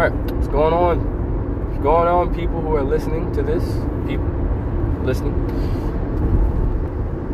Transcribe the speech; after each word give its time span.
right, 0.00 0.12
what's 0.32 0.48
going 0.48 0.72
on? 0.72 1.68
What's 1.68 1.82
going 1.82 2.08
on, 2.08 2.34
people 2.34 2.62
who 2.62 2.74
are 2.74 2.82
listening 2.82 3.32
to 3.34 3.42
this? 3.42 3.62
People 4.08 4.24
listening. 5.04 5.34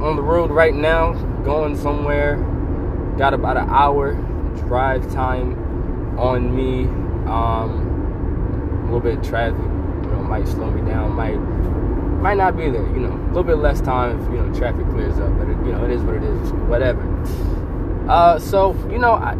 On 0.03 0.16
the 0.16 0.22
road 0.22 0.50
right 0.50 0.74
now, 0.74 1.12
going 1.44 1.76
somewhere. 1.76 2.37
Got 3.16 3.34
about 3.34 3.56
an 3.56 3.71
hour 3.71 4.14
drive 4.66 5.10
time 5.12 6.18
on 6.18 6.54
me. 6.54 6.84
Um, 7.30 8.83
a 8.83 8.85
little 8.87 9.01
bit 9.01 9.19
of 9.19 9.24
traffic, 9.24 9.58
you 9.58 10.10
know, 10.10 10.22
might 10.22 10.48
slow 10.48 10.71
me 10.71 10.88
down. 10.88 11.12
Might 11.12 11.37
might 12.21 12.37
not 12.37 12.56
be 12.56 12.69
there. 12.69 12.87
You 12.87 13.01
know, 13.01 13.12
a 13.12 13.28
little 13.28 13.44
bit 13.44 13.58
less 13.58 13.80
time 13.80 14.21
if 14.21 14.30
you 14.30 14.38
know 14.38 14.53
traffic 14.53 14.87
clears 14.90 15.19
up. 15.19 15.30
But 15.38 15.48
it, 15.48 15.56
you 15.64 15.72
know, 15.72 15.85
it 15.85 15.92
is 15.92 16.02
what 16.02 16.16
it 16.16 16.24
is. 16.24 16.52
Whatever. 16.52 17.02
Uh, 18.09 18.38
so 18.38 18.74
you 18.91 18.98
know, 18.98 19.12
I 19.12 19.34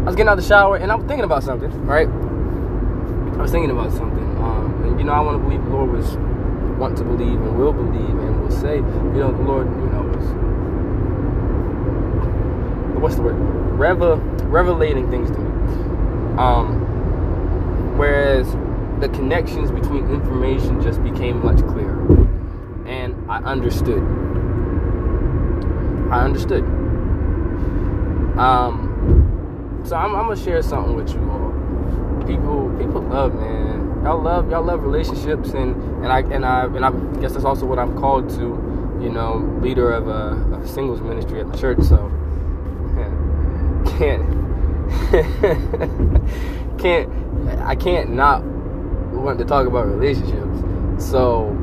I 0.00 0.04
was 0.04 0.16
getting 0.16 0.28
out 0.28 0.38
of 0.38 0.42
the 0.42 0.48
shower 0.48 0.76
and 0.76 0.90
I 0.90 0.94
was 0.94 1.04
thinking 1.06 1.24
about 1.24 1.42
something, 1.42 1.70
right? 1.84 2.08
I 2.08 3.42
was 3.42 3.50
thinking 3.50 3.70
about 3.70 3.92
something. 3.92 4.24
Um, 4.38 4.82
and 4.84 4.98
you 4.98 5.04
know, 5.04 5.12
I 5.12 5.20
want 5.20 5.36
to 5.38 5.44
believe 5.46 5.62
the 5.62 5.70
Lord 5.70 5.90
was 5.92 6.16
want 6.78 6.96
to 6.96 7.04
believe 7.04 7.38
and 7.38 7.58
will 7.58 7.74
believe 7.74 8.08
and 8.08 8.40
will 8.40 8.50
say, 8.50 8.76
you 8.76 8.82
know, 8.82 9.30
the 9.30 9.42
Lord, 9.42 9.66
you 9.66 9.86
know, 9.88 10.02
was 10.02 10.24
what's 13.02 13.16
the 13.16 13.22
word? 13.22 13.34
Revel 13.78 14.16
revelating 14.48 15.10
things 15.10 15.30
to 15.30 15.38
me. 15.38 15.50
Um, 16.38 17.98
whereas 17.98 18.50
the 19.00 19.10
connections 19.10 19.70
between 19.70 20.08
information 20.10 20.80
just 20.82 21.02
became 21.02 21.44
much 21.44 21.58
clearer. 21.58 22.00
And 22.86 23.30
I 23.30 23.38
understood. 23.42 24.02
I 26.10 26.24
understood. 26.24 26.64
Um, 28.38 28.89
so 29.84 29.96
I'm, 29.96 30.14
I'm, 30.14 30.28
gonna 30.28 30.36
share 30.36 30.62
something 30.62 30.94
with 30.94 31.12
you 31.12 31.20
all. 31.30 31.50
People, 32.26 32.74
people 32.78 33.02
love, 33.02 33.34
man. 33.34 34.02
Y'all 34.04 34.20
love, 34.20 34.50
y'all 34.50 34.62
love 34.62 34.82
relationships, 34.82 35.50
and 35.50 35.74
and 36.04 36.12
I 36.12 36.20
and 36.20 36.44
I 36.44 36.64
and 36.64 36.84
I 36.84 36.90
guess 37.20 37.32
that's 37.32 37.44
also 37.44 37.66
what 37.66 37.78
I'm 37.78 37.98
called 37.98 38.30
to. 38.30 38.68
You 39.00 39.08
know, 39.08 39.36
leader 39.62 39.92
of 39.92 40.08
a, 40.08 40.60
a 40.60 40.66
singles 40.66 41.00
ministry 41.00 41.40
at 41.40 41.50
the 41.50 41.56
church. 41.56 41.80
So 41.80 42.10
can't, 44.00 44.24
can't, 46.78 47.12
I 47.60 47.76
can't 47.76 48.10
not 48.10 48.42
want 48.42 49.38
to 49.38 49.44
talk 49.44 49.66
about 49.66 49.86
relationships. 49.86 51.04
So 51.04 51.56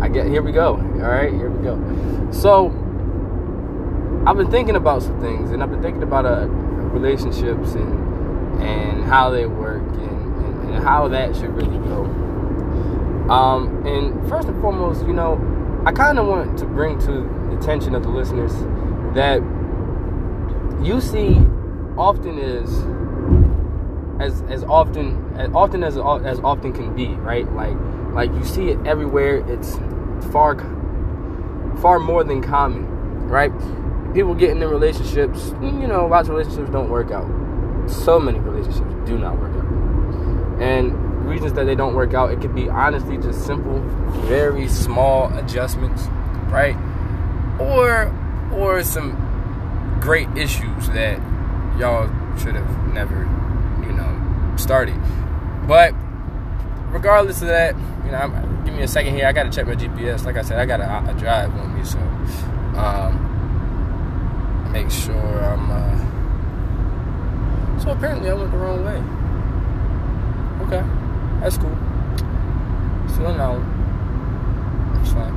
I 0.00 0.08
get 0.08 0.26
here 0.26 0.42
we 0.42 0.50
go. 0.50 0.74
All 0.74 1.10
right, 1.10 1.32
here 1.32 1.50
we 1.50 1.62
go. 1.62 1.78
So 2.32 2.66
I've 4.26 4.36
been 4.36 4.50
thinking 4.50 4.74
about 4.74 5.02
some 5.02 5.20
things, 5.20 5.52
and 5.52 5.62
I've 5.62 5.70
been 5.70 5.82
thinking 5.82 6.02
about 6.02 6.26
uh, 6.26 6.46
relationships 6.94 7.74
and 7.74 8.62
and 8.62 9.04
how 9.04 9.30
they 9.30 9.46
work 9.46 9.82
and, 9.82 10.44
and, 10.44 10.70
and 10.70 10.84
how 10.84 11.08
that 11.08 11.34
should 11.34 11.50
really 11.50 11.78
go. 11.88 12.04
Um, 13.30 13.84
and 13.86 14.28
first 14.28 14.48
and 14.48 14.60
foremost, 14.60 15.06
you 15.06 15.12
know, 15.12 15.40
I 15.84 15.92
kind 15.92 16.18
of 16.18 16.26
want 16.26 16.58
to 16.58 16.66
bring 16.66 16.98
to 17.00 17.12
the 17.50 17.58
attention 17.58 17.94
of 17.94 18.02
the 18.02 18.10
listeners 18.10 18.52
that 19.14 19.42
you 20.84 21.00
see 21.00 21.36
often 21.96 22.38
is 22.38 22.70
as 24.20 24.42
as 24.42 24.62
often 24.64 25.34
as 25.36 25.50
often 25.54 25.82
as 25.82 25.96
as 25.96 26.40
often 26.40 26.72
can 26.72 26.94
be, 26.94 27.08
right? 27.08 27.50
Like 27.52 27.76
like 28.12 28.32
you 28.32 28.44
see 28.44 28.68
it 28.70 28.78
everywhere. 28.86 29.44
It's 29.50 29.76
far 30.30 30.56
far 31.80 31.98
more 31.98 32.24
than 32.24 32.42
common, 32.42 32.86
right? 33.28 33.52
People 34.14 34.34
get 34.34 34.50
into 34.50 34.68
relationships, 34.68 35.48
you 35.60 35.88
know, 35.88 36.06
lots 36.06 36.28
of 36.28 36.36
relationships 36.36 36.70
don't 36.70 36.88
work 36.88 37.10
out. 37.10 37.28
So 37.90 38.20
many 38.20 38.38
relationships 38.38 38.94
do 39.06 39.18
not 39.18 39.38
work 39.38 39.52
out. 39.56 40.62
And 40.62 41.28
reasons 41.28 41.52
that 41.54 41.64
they 41.64 41.74
don't 41.74 41.94
work 41.94 42.14
out, 42.14 42.30
it 42.30 42.40
could 42.40 42.54
be 42.54 42.68
honestly 42.68 43.18
just 43.18 43.44
simple, 43.44 43.80
very 44.26 44.68
small 44.68 45.36
adjustments, 45.36 46.06
right? 46.48 46.76
Or 47.58 48.14
or 48.52 48.82
some 48.84 49.98
great 50.00 50.28
issues 50.36 50.88
that 50.90 51.18
y'all 51.78 52.06
should 52.38 52.54
have 52.54 52.94
never, 52.94 53.22
you 53.84 53.92
know, 53.92 54.54
started. 54.56 55.00
But 55.66 55.92
regardless 56.90 57.42
of 57.42 57.48
that, 57.48 57.74
you 58.04 58.12
know, 58.12 58.18
I'm, 58.18 58.64
give 58.64 58.74
me 58.74 58.82
a 58.82 58.88
second 58.88 59.14
here. 59.14 59.26
I 59.26 59.32
got 59.32 59.44
to 59.44 59.50
check 59.50 59.66
my 59.66 59.74
GPS. 59.74 60.24
Like 60.24 60.36
I 60.36 60.42
said, 60.42 60.58
I 60.58 60.66
got 60.66 60.80
a, 60.80 61.10
a 61.10 61.18
drive 61.18 61.54
on 61.56 61.76
me, 61.76 61.84
so 61.84 61.98
um, 62.78 63.23
make 64.74 64.90
sure 64.90 65.14
I'm. 65.14 65.70
Uh... 65.70 65.98
So 67.80 67.90
apparently, 67.90 68.28
I 68.28 68.34
went 68.34 68.50
the 68.50 68.58
wrong 68.58 68.84
way. 68.84 69.00
Okay, 70.66 70.82
that's 71.40 71.56
cool. 71.56 71.76
Still 73.08 73.28
an. 73.28 73.38
That's 74.94 75.12
fine. 75.12 75.34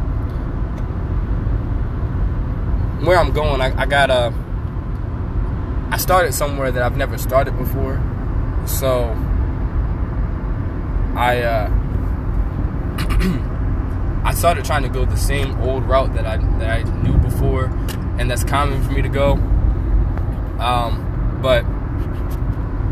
Where 3.05 3.19
I'm 3.19 3.31
going, 3.31 3.61
I, 3.61 3.79
I 3.79 3.85
got 3.85 4.09
a. 4.09 4.33
I 5.91 5.97
started 5.97 6.33
somewhere 6.33 6.71
that 6.71 6.81
I've 6.81 6.97
never 6.97 7.17
started 7.19 7.55
before, 7.57 8.01
so 8.65 9.15
I 11.15 11.41
uh, 11.43 11.69
I 14.25 14.33
started 14.33 14.65
trying 14.65 14.81
to 14.83 14.89
go 14.89 15.05
the 15.05 15.15
same 15.15 15.61
old 15.61 15.83
route 15.83 16.13
that 16.15 16.25
I 16.25 16.37
that 16.57 16.69
I 16.69 16.83
knew 17.03 17.17
before, 17.19 17.69
and 18.19 18.29
that's 18.29 18.44
common 18.44 18.83
for 18.83 18.91
me 18.91 19.01
to 19.01 19.09
go. 19.09 19.33
Um, 20.59 21.39
but 21.41 21.63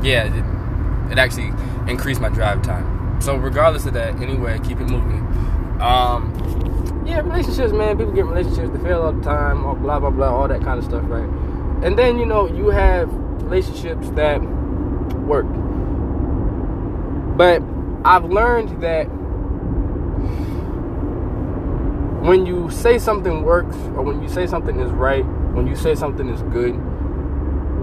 yeah, 0.04 0.26
it, 0.26 1.12
it 1.12 1.18
actually 1.18 1.52
increased 1.90 2.22
my 2.22 2.30
drive 2.30 2.62
time. 2.62 3.20
So 3.22 3.36
regardless 3.36 3.86
of 3.86 3.94
that, 3.94 4.16
anyway, 4.22 4.60
keep 4.60 4.80
it 4.80 4.90
moving. 4.90 5.22
Um, 5.82 7.04
yeah, 7.06 7.22
relationships, 7.22 7.72
man. 7.74 7.98
People 7.98 8.14
get 8.14 8.26
relationships, 8.26 8.70
they 8.72 8.84
fail 8.84 9.02
all 9.02 9.14
the 9.14 9.24
time, 9.24 9.62
blah 9.82 10.00
blah 10.00 10.10
blah, 10.10 10.30
all 10.30 10.48
that 10.48 10.62
kind 10.62 10.80
of 10.80 10.86
stuff, 10.86 11.04
right? 11.06 11.30
And 11.84 11.98
then 11.98 12.18
you 12.18 12.26
know 12.26 12.48
you 12.48 12.70
have 12.70 13.12
relationships 13.44 14.10
that 14.12 14.42
work. 15.22 15.46
But 17.38 17.62
I've 18.06 18.26
learned 18.26 18.82
that 18.82 19.08
when 22.26 22.46
you 22.46 22.70
say 22.72 22.98
something 22.98 23.44
works 23.44 23.76
or 23.76 24.02
when 24.02 24.22
you 24.22 24.28
say 24.28 24.48
something 24.48 24.80
is 24.80 24.90
right, 24.92 25.24
when 25.54 25.68
you 25.68 25.76
say 25.76 25.94
something 25.94 26.28
is 26.28 26.42
good, 26.44 26.72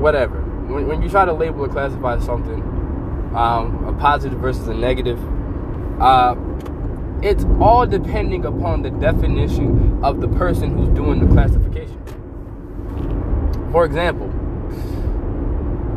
whatever. 0.00 0.40
When, 0.40 0.88
when 0.88 1.00
you 1.00 1.08
try 1.08 1.24
to 1.24 1.32
label 1.32 1.64
or 1.64 1.68
classify 1.68 2.18
something, 2.18 2.60
um, 3.36 3.84
a 3.86 3.92
positive 4.00 4.40
versus 4.40 4.66
a 4.66 4.74
negative, 4.74 5.20
uh, 6.00 6.34
it's 7.22 7.44
all 7.60 7.86
depending 7.86 8.44
upon 8.44 8.82
the 8.82 8.90
definition 8.90 10.02
of 10.02 10.20
the 10.20 10.26
person 10.28 10.76
who's 10.76 10.88
doing 10.88 11.24
the 11.24 11.32
classification. 11.32 12.00
For 13.70 13.84
example, 13.84 14.28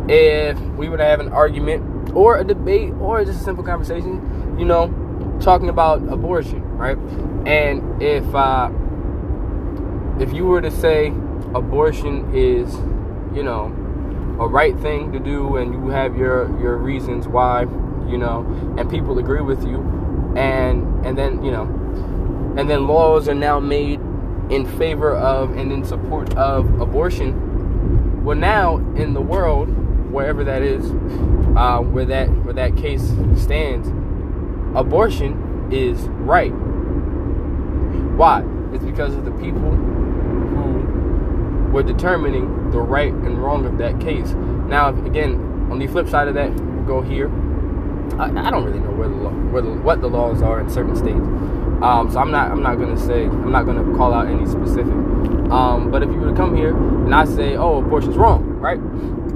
if 0.08 0.60
we 0.78 0.88
were 0.88 0.98
to 0.98 1.04
have 1.04 1.20
an 1.20 1.34
argument 1.34 2.12
or 2.16 2.38
a 2.38 2.44
debate 2.44 2.94
or 3.00 3.26
just 3.26 3.42
a 3.42 3.44
simple 3.44 3.64
conversation, 3.64 4.56
you 4.60 4.66
know, 4.66 4.88
talking 5.40 5.70
about 5.70 6.02
abortion, 6.08 6.64
right? 6.78 6.98
And 7.48 8.02
if 8.02 8.24
uh, 8.34 8.70
if 10.20 10.34
you 10.34 10.46
were 10.46 10.62
to 10.62 10.72
say 10.72 11.14
abortion 11.54 12.34
is, 12.34 12.74
you 13.36 13.44
know, 13.44 13.66
a 14.40 14.48
right 14.48 14.78
thing 14.80 15.12
to 15.14 15.20
do, 15.20 15.58
and 15.58 15.74
you 15.74 15.90
have 15.90 16.16
your 16.18 16.48
your 16.60 16.78
reasons 16.78 17.28
why, 17.28 17.62
you 18.10 18.18
know, 18.18 18.46
and 18.78 18.90
people 18.90 19.18
agree 19.20 19.42
with 19.42 19.64
you, 19.64 19.80
and 20.36 21.06
and 21.06 21.18
then 21.18 21.44
you 21.44 21.52
know, 21.52 21.64
and 22.58 22.70
then 22.70 22.88
laws 22.88 23.28
are 23.28 23.36
now 23.36 23.60
made 23.60 24.00
in 24.50 24.66
favor 24.78 25.16
of 25.16 25.56
and 25.58 25.72
in 25.72 25.84
support 25.84 26.36
of 26.36 26.80
abortion. 26.80 28.24
Well, 28.24 28.38
now 28.38 28.78
in 28.96 29.14
the 29.14 29.22
world, 29.22 29.70
wherever 30.12 30.44
that 30.44 30.62
is, 30.62 30.84
uh, 31.56 31.80
where 31.80 32.06
that 32.06 32.28
where 32.44 32.54
that 32.54 32.76
case 32.76 33.14
stands, 33.36 33.88
abortion 34.76 35.70
is 35.72 36.02
right. 36.02 36.52
Why? 38.16 38.44
It's 38.74 38.84
because 38.84 39.16
of 39.16 39.26
the 39.26 39.32
people 39.32 39.72
who 39.72 41.72
were 41.72 41.84
determining 41.84 42.72
the 42.72 42.80
right 42.80 43.14
and 43.14 43.42
wrong 43.42 43.66
of 43.66 43.78
that 43.78 44.00
case. 44.00 44.32
Now, 44.68 44.90
again, 45.06 45.36
on 45.72 45.80
the 45.80 45.88
flip 45.88 46.08
side 46.08 46.28
of 46.28 46.36
that, 46.36 46.56
go 46.86 47.02
here. 47.02 47.30
I, 48.20 48.48
I 48.48 48.52
don't 48.52 48.64
really 48.64 48.80
know 48.80 48.92
where 48.92 49.10
the, 49.10 49.16
law, 49.16 49.32
where 49.32 49.62
the, 49.62 49.72
what 49.72 50.02
the 50.02 50.08
laws 50.08 50.42
are 50.42 50.60
in 50.60 50.70
certain 50.70 50.96
states. 50.96 51.26
Um, 51.82 52.10
so 52.12 52.20
I'm 52.20 52.32
not 52.32 52.52
I'm 52.52 52.64
not 52.64 52.76
gonna 52.76 52.98
say 52.98 53.26
I'm 53.26 53.52
not 53.52 53.66
gonna 53.66 53.98
call 53.98 54.14
out 54.14 54.28
any 54.28 54.46
specific. 54.46 54.94
Um, 55.52 55.92
but 55.92 56.04
if 56.04 56.10
you 56.10 56.16
were 56.16 56.30
to 56.30 56.36
come 56.36 56.56
here 56.56 56.76
and 56.76 57.14
I 57.14 57.26
say, 57.26 57.58
oh, 57.58 57.80
abortion's 57.80 58.16
wrong, 58.16 58.44
right? 58.44 58.80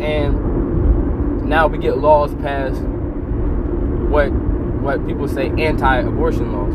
And 0.02 1.46
now 1.46 1.68
we 1.68 1.78
get 1.78 1.98
laws 1.98 2.34
passed. 2.36 2.82
What 2.82 4.32
what 4.82 5.06
people 5.06 5.28
say 5.28 5.50
anti-abortion 5.50 6.54
laws. 6.54 6.74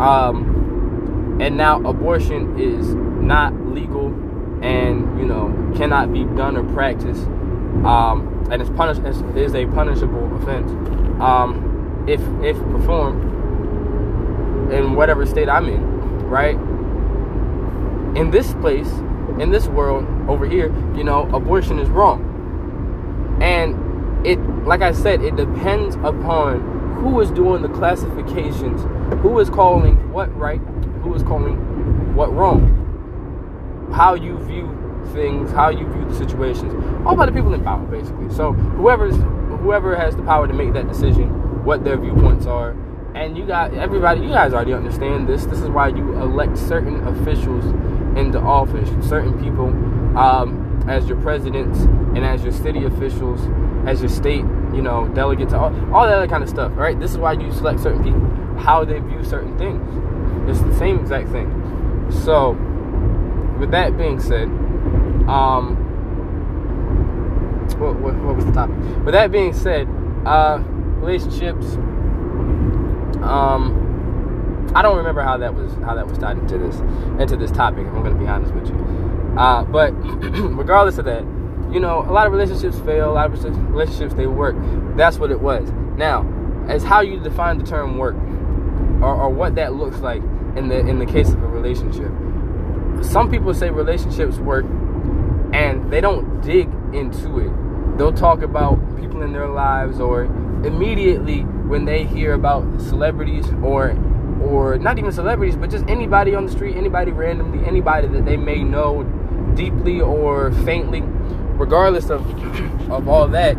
Um, 0.00 1.38
and 1.40 1.56
now 1.56 1.80
abortion 1.82 2.58
is 2.58 2.94
not 2.94 3.54
legal 3.66 4.08
and 4.62 5.18
you 5.18 5.26
know 5.26 5.72
cannot 5.76 6.12
be 6.12 6.24
done 6.24 6.56
or 6.56 6.64
practiced 6.74 7.22
um, 7.84 8.46
and 8.50 8.60
it's 8.60 8.70
punish 8.72 8.98
it 8.98 9.36
is 9.36 9.54
a 9.54 9.64
punishable 9.68 10.36
offense 10.36 10.70
um, 11.20 12.04
if 12.06 12.20
if 12.44 12.56
performed 12.70 13.30
in 14.72 14.94
whatever 14.94 15.26
state 15.26 15.48
I'm 15.48 15.68
in, 15.68 15.82
right? 16.28 16.56
In 18.16 18.30
this 18.30 18.54
place, 18.54 18.90
in 19.38 19.50
this 19.50 19.66
world 19.66 20.06
over 20.28 20.46
here, 20.46 20.68
you 20.96 21.04
know, 21.04 21.28
abortion 21.32 21.78
is 21.78 21.88
wrong, 21.88 23.38
and 23.42 24.26
it, 24.26 24.38
like 24.66 24.82
I 24.82 24.92
said, 24.92 25.22
it 25.22 25.36
depends 25.36 25.96
upon 25.96 26.69
who 27.00 27.20
is 27.20 27.30
doing 27.30 27.62
the 27.62 27.68
classifications, 27.68 28.82
who 29.22 29.38
is 29.38 29.48
calling 29.48 30.12
what 30.12 30.34
right, 30.36 30.60
who 31.02 31.14
is 31.14 31.22
calling 31.22 32.14
what 32.14 32.32
wrong, 32.32 32.76
how 33.92 34.14
you 34.14 34.38
view 34.44 34.76
things, 35.12 35.50
how 35.50 35.70
you 35.70 35.90
view 35.92 36.04
the 36.04 36.14
situations, 36.14 36.72
all 37.06 37.16
by 37.16 37.26
the 37.26 37.32
people 37.32 37.52
in 37.54 37.64
power, 37.64 37.84
basically. 37.86 38.30
So 38.34 38.52
whoever's 38.52 39.16
whoever 39.60 39.96
has 39.96 40.14
the 40.14 40.22
power 40.22 40.46
to 40.46 40.52
make 40.52 40.72
that 40.74 40.88
decision, 40.88 41.64
what 41.64 41.84
their 41.84 41.98
viewpoints 41.98 42.46
are, 42.46 42.76
and 43.14 43.36
you 43.36 43.46
got 43.46 43.74
everybody. 43.74 44.20
You 44.20 44.28
guys 44.28 44.52
already 44.52 44.72
understand 44.72 45.26
this. 45.26 45.46
This 45.46 45.60
is 45.60 45.68
why 45.68 45.88
you 45.88 46.12
elect 46.20 46.56
certain 46.56 47.06
officials 47.08 47.64
into 48.18 48.38
office, 48.38 48.88
certain 49.08 49.38
people 49.42 49.68
um, 50.18 50.84
as 50.88 51.08
your 51.08 51.20
presidents 51.20 51.80
and 51.80 52.18
as 52.18 52.42
your 52.42 52.52
city 52.52 52.84
officials, 52.84 53.40
as 53.86 54.00
your 54.00 54.10
state, 54.10 54.44
you 54.74 54.82
know, 54.82 55.08
delegates, 55.08 55.52
all, 55.52 55.74
all 55.94 56.06
that 56.06 56.14
other 56.14 56.28
kind 56.28 56.42
of 56.42 56.48
stuff. 56.48 56.72
Right? 56.74 56.98
This 56.98 57.12
is 57.12 57.18
why 57.18 57.32
you 57.32 57.52
select 57.52 57.80
certain 57.80 58.02
people, 58.02 58.20
how 58.58 58.84
they 58.84 58.98
view 58.98 59.24
certain 59.24 59.56
things. 59.58 59.80
It's 60.48 60.60
the 60.60 60.76
same 60.78 60.98
exact 60.98 61.30
thing. 61.30 62.08
So, 62.24 62.52
with 63.58 63.70
that 63.70 63.96
being 63.96 64.20
said, 64.20 64.48
um, 65.28 65.76
what, 67.78 67.96
what, 68.00 68.14
what 68.16 68.36
was 68.36 68.44
the 68.44 68.52
topic? 68.52 68.76
With 69.04 69.14
that 69.14 69.30
being 69.30 69.52
said, 69.52 69.88
uh, 70.26 70.62
relationships. 71.00 71.74
Um, 73.22 74.72
I 74.74 74.82
don't 74.82 74.96
remember 74.96 75.22
how 75.22 75.36
that 75.38 75.54
was 75.54 75.72
how 75.84 75.94
that 75.94 76.06
was 76.06 76.16
tied 76.18 76.38
into 76.38 76.58
this 76.58 76.76
into 77.20 77.36
this 77.36 77.50
topic. 77.50 77.86
If 77.86 77.92
I'm 77.92 78.02
going 78.02 78.14
to 78.14 78.20
be 78.20 78.26
honest 78.26 78.52
with 78.54 78.68
you, 78.68 78.76
uh, 79.36 79.64
but 79.64 79.90
regardless 80.56 80.98
of 80.98 81.06
that, 81.06 81.24
you 81.72 81.80
know, 81.80 82.00
a 82.00 82.12
lot 82.12 82.26
of 82.26 82.32
relationships 82.32 82.78
fail. 82.80 83.10
A 83.10 83.12
lot 83.12 83.32
of 83.32 83.44
relationships 83.70 84.14
they 84.14 84.26
work. 84.26 84.56
That's 84.96 85.18
what 85.18 85.30
it 85.30 85.40
was. 85.40 85.70
Now, 85.96 86.26
as 86.68 86.82
how 86.82 87.00
you 87.00 87.20
define 87.20 87.58
the 87.58 87.64
term 87.64 87.98
work, 87.98 88.16
or, 89.02 89.14
or 89.14 89.30
what 89.30 89.54
that 89.54 89.74
looks 89.74 89.98
like 89.98 90.22
in 90.56 90.68
the 90.68 90.78
in 90.78 90.98
the 90.98 91.06
case 91.06 91.28
of 91.30 91.42
a 91.42 91.46
relationship. 91.46 92.12
Some 93.02 93.30
people 93.30 93.54
say 93.54 93.70
relationships 93.70 94.36
work 94.36 94.66
and 95.52 95.90
they 95.90 96.00
don't 96.00 96.40
dig 96.42 96.68
into 96.92 97.38
it. 97.38 97.98
They'll 97.98 98.12
talk 98.12 98.42
about 98.42 98.78
people 99.00 99.22
in 99.22 99.32
their 99.32 99.48
lives 99.48 100.00
or 100.00 100.24
immediately 100.64 101.40
when 101.42 101.84
they 101.84 102.04
hear 102.04 102.34
about 102.34 102.80
celebrities 102.80 103.46
or 103.62 103.96
or 104.42 104.78
not 104.78 104.98
even 104.98 105.12
celebrities, 105.12 105.56
but 105.56 105.70
just 105.70 105.86
anybody 105.88 106.34
on 106.34 106.46
the 106.46 106.52
street, 106.52 106.76
anybody 106.76 107.12
randomly, 107.12 107.66
anybody 107.66 108.08
that 108.08 108.24
they 108.24 108.36
may 108.36 108.62
know 108.62 109.02
deeply 109.54 110.00
or 110.00 110.52
faintly, 110.64 111.02
regardless 111.60 112.10
of 112.10 112.22
of 112.90 113.06
all 113.06 113.28
that, 113.28 113.54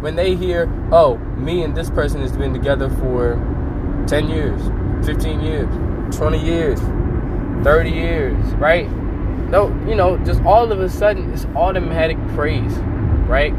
when 0.00 0.16
they 0.16 0.34
hear, 0.34 0.68
"Oh, 0.90 1.18
me 1.36 1.62
and 1.62 1.76
this 1.76 1.90
person 1.90 2.20
has 2.22 2.32
been 2.32 2.52
together 2.52 2.88
for 2.88 3.38
10 4.06 4.28
years, 4.28 4.60
15 5.06 5.40
years, 5.40 5.68
20 6.16 6.38
years, 6.38 6.80
30 7.62 7.90
years, 7.90 8.54
right? 8.54 8.90
No, 9.50 9.68
you 9.86 9.94
know, 9.94 10.16
just 10.24 10.42
all 10.42 10.72
of 10.72 10.80
a 10.80 10.88
sudden 10.88 11.30
it's 11.32 11.44
automatic 11.54 12.16
praise, 12.34 12.72
right? 13.28 13.54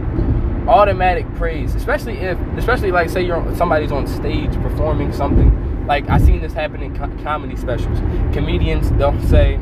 Automatic 0.67 1.31
praise, 1.35 1.75
especially 1.75 2.17
if, 2.17 2.37
especially 2.57 2.91
like 2.91 3.09
say 3.09 3.21
you're 3.21 3.55
somebody's 3.55 3.91
on 3.91 4.07
stage 4.07 4.53
performing 4.61 5.13
something. 5.13 5.85
Like 5.85 6.09
I 6.09 6.17
seen 6.17 6.41
this 6.41 6.53
happen 6.53 6.81
in 6.81 6.97
co- 6.97 7.15
comedy 7.23 7.55
specials. 7.55 7.99
Comedians 8.33 8.89
don't 8.91 9.21
say, 9.27 9.59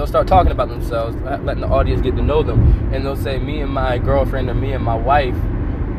they'll 0.00 0.06
start 0.06 0.26
talking 0.26 0.50
about 0.50 0.70
themselves, 0.70 1.14
letting 1.44 1.60
the 1.60 1.68
audience 1.68 2.00
get 2.00 2.16
to 2.16 2.22
know 2.22 2.42
them, 2.42 2.90
and 2.90 3.04
they'll 3.04 3.14
say, 3.14 3.38
"Me 3.38 3.60
and 3.60 3.70
my 3.70 3.98
girlfriend," 3.98 4.48
or 4.48 4.54
"Me 4.54 4.72
and 4.72 4.82
my 4.82 4.94
wife," 4.94 5.36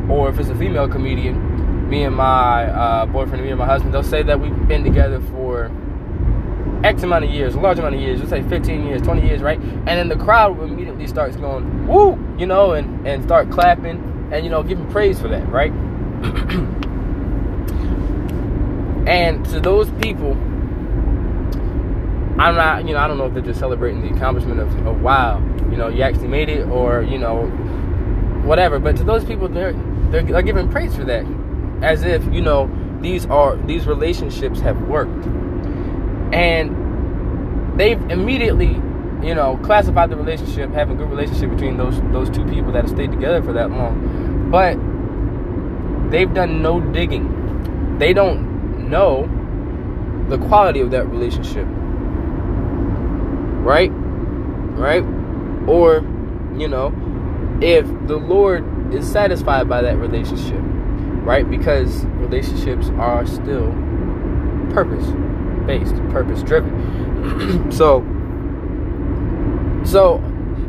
or 0.10 0.28
if 0.28 0.40
it's 0.40 0.50
a 0.50 0.56
female 0.56 0.88
comedian, 0.88 1.88
"Me 1.88 2.06
and 2.06 2.16
my 2.16 2.66
uh, 2.66 3.06
boyfriend," 3.06 3.42
or 3.42 3.46
"Me 3.46 3.52
and 3.52 3.60
my 3.60 3.68
husband." 3.68 3.94
They'll 3.94 4.02
say 4.02 4.24
that 4.24 4.40
we've 4.40 4.68
been 4.68 4.84
together 4.84 5.22
for 5.22 5.70
X 6.84 7.04
amount 7.04 7.26
of 7.26 7.30
years, 7.30 7.54
a 7.54 7.60
large 7.60 7.78
amount 7.78 7.94
of 7.94 8.02
years, 8.02 8.18
let's 8.18 8.32
say 8.32 8.42
15 8.42 8.88
years, 8.88 9.04
20 9.04 9.22
years, 9.22 9.44
right? 9.44 9.60
And 9.60 9.88
then 9.88 10.10
the 10.10 10.16
crowd 10.16 10.60
immediately 10.60 11.06
starts 11.06 11.36
going, 11.36 11.86
woo, 11.86 12.18
you 12.40 12.48
know, 12.48 12.74
and, 12.74 13.08
and 13.08 13.24
start 13.24 13.52
clapping 13.52 14.30
and, 14.32 14.44
you 14.44 14.50
know, 14.50 14.64
giving 14.64 14.90
praise 14.90 15.22
for 15.22 15.28
that, 15.28 15.48
right? 15.48 15.72
and 19.08 19.46
to 19.46 19.60
those 19.60 19.92
people, 20.02 20.36
I'm 22.38 22.56
not, 22.56 22.88
you 22.88 22.94
know, 22.94 23.00
I 23.00 23.08
don't 23.08 23.18
know 23.18 23.26
if 23.26 23.34
they're 23.34 23.44
just 23.44 23.60
celebrating 23.60 24.02
the 24.02 24.16
accomplishment 24.16 24.60
of, 24.60 24.88
of 24.88 25.02
wow, 25.02 25.40
you 25.70 25.78
know, 25.78 25.88
you 25.90 26.02
actually 26.02 26.28
made 26.28 26.50
it 26.50 26.68
or, 26.68 27.02
you 27.02 27.18
know, 27.18 27.46
whatever. 28.44 28.80
But 28.80 28.98
to 28.98 29.04
those 29.04 29.24
people, 29.24 29.48
they're, 29.48 29.74
they're, 30.10 30.24
they're 30.24 30.42
giving 30.42 30.70
praise 30.70 30.96
for 30.96 31.04
that 31.06 31.26
as 31.82 32.04
if, 32.04 32.24
you 32.34 32.42
know, 32.42 32.70
these 33.02 33.26
are, 33.28 33.56
these 33.58 33.86
relationships 33.86 34.60
have 34.62 34.82
worked. 34.84 35.26
And 36.34 36.82
they've 37.78 38.02
immediately 38.10 38.80
you 39.24 39.36
know 39.36 39.58
classified 39.64 40.10
the 40.10 40.16
relationship 40.16 40.72
having 40.72 40.96
a 40.96 41.00
good 41.00 41.10
relationship 41.10 41.50
between 41.52 41.78
those 41.78 42.02
those 42.12 42.30
two 42.30 42.46
people 42.46 42.72
that 42.72 42.84
have 42.84 42.90
stayed 42.90 43.12
together 43.12 43.42
for 43.42 43.54
that 43.54 43.70
long. 43.70 44.50
But 44.50 44.78
they've 46.12 46.34
done 46.34 46.62
no 46.62 46.80
digging. 46.80 47.98
They 47.98 48.14
don't 48.14 48.90
know 48.90 49.30
the 50.30 50.38
quality 50.48 50.80
of 50.80 50.92
that 50.92 51.08
relationship 51.08 51.68
right 53.62 53.92
right 54.78 55.04
or 55.68 55.98
you 56.58 56.68
know 56.68 56.88
if 57.62 57.86
the 58.08 58.18
lord 58.18 58.94
is 58.94 59.10
satisfied 59.10 59.70
by 59.70 59.82
that 59.82 59.98
relationship 59.98 60.60
right 61.24 61.50
because 61.50 62.06
relationships 62.06 62.90
are 62.98 63.26
still 63.26 63.72
purpose 64.74 65.06
based, 65.66 65.96
purpose 66.10 66.44
driven. 66.44 67.72
so, 67.72 68.02
so, 69.86 70.18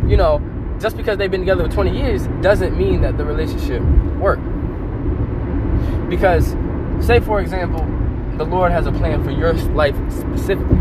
you 0.08 0.16
know, 0.16 0.40
just 0.80 0.96
because 0.96 1.18
they've 1.18 1.30
been 1.30 1.40
together 1.40 1.64
for 1.64 1.72
20 1.72 1.96
years 1.96 2.26
doesn't 2.40 2.76
mean 2.76 3.00
that 3.02 3.16
the 3.16 3.24
relationship 3.24 3.82
worked. 4.18 4.42
Because, 6.08 6.56
say 7.04 7.20
for 7.20 7.40
example, 7.40 7.86
the 8.36 8.44
Lord 8.44 8.72
has 8.72 8.86
a 8.86 8.92
plan 8.92 9.22
for 9.24 9.30
your 9.30 9.52
life 9.74 9.96
specifically. 10.10 10.78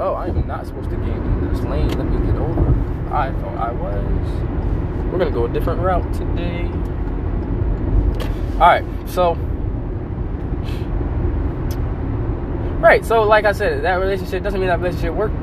Oh, 0.00 0.14
I 0.14 0.28
am 0.28 0.46
not 0.46 0.64
supposed 0.64 0.90
to 0.90 0.96
get 0.96 1.08
in 1.08 1.52
this 1.52 1.60
lane. 1.62 1.88
Let 1.88 2.06
me 2.06 2.24
get 2.24 2.36
over. 2.36 2.68
I 3.12 3.32
thought 3.32 3.56
I 3.58 3.72
was. 3.72 5.10
We're 5.12 5.18
gonna 5.18 5.32
go 5.32 5.46
a 5.46 5.48
different 5.48 5.80
route 5.80 6.12
today. 6.14 6.66
All 8.54 8.68
right, 8.68 8.84
so 9.08 9.34
Right. 12.78 13.04
So, 13.04 13.24
like 13.24 13.44
I 13.44 13.50
said, 13.50 13.82
that 13.82 13.94
relationship 13.94 14.44
doesn't 14.44 14.60
mean 14.60 14.68
that 14.68 14.78
relationship 14.78 15.12
worked. 15.12 15.34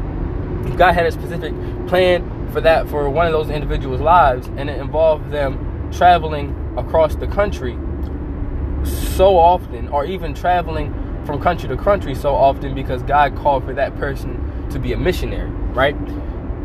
God 0.78 0.94
had 0.94 1.06
a 1.06 1.12
specific 1.12 1.54
plan 1.88 2.50
for 2.54 2.62
that 2.62 2.88
for 2.88 3.10
one 3.10 3.26
of 3.26 3.34
those 3.34 3.50
individuals' 3.50 4.00
lives, 4.00 4.48
and 4.56 4.70
it 4.70 4.80
involved 4.80 5.32
them 5.32 5.90
traveling 5.92 6.56
across 6.78 7.16
the 7.16 7.28
country 7.28 7.78
so 8.86 9.38
often, 9.38 9.90
or 9.90 10.06
even 10.06 10.34
traveling 10.34 10.94
from 11.26 11.42
country 11.42 11.68
to 11.68 11.76
country 11.76 12.16
so 12.16 12.34
often 12.34 12.74
because 12.74 13.04
God 13.04 13.36
called 13.36 13.66
for 13.66 13.74
that 13.74 13.98
person 13.98 14.45
to 14.72 14.80
be 14.80 14.94
a 14.94 14.98
missionary, 14.98 15.50
right? 15.74 15.96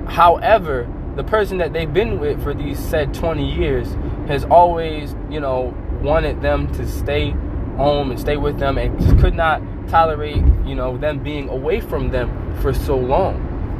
However, 0.09 0.89
the 1.17 1.25
person 1.25 1.59
that 1.59 1.73
they've 1.73 1.93
been 1.93 2.19
with 2.19 2.43
for 2.43 2.55
these 2.55 2.79
said 2.79 3.13
20 3.15 3.55
years 3.55 3.97
has 4.29 4.45
always, 4.45 5.15
you 5.29 5.41
know, 5.41 5.75
wanted 6.03 6.41
them 6.41 6.73
to 6.75 6.87
stay 6.87 7.31
home 7.77 8.11
and 8.11 8.21
stay 8.21 8.37
with 8.37 8.59
them 8.59 8.79
and 8.79 8.99
just 9.01 9.19
could 9.19 9.35
not 9.35 9.63
tolerate, 9.89 10.43
you 10.65 10.75
know, 10.75 10.97
them 10.97 11.23
being 11.23 11.49
away 11.49 11.81
from 11.81 12.11
them 12.11 12.55
for 12.61 12.73
so 12.73 12.97
long, 12.97 13.37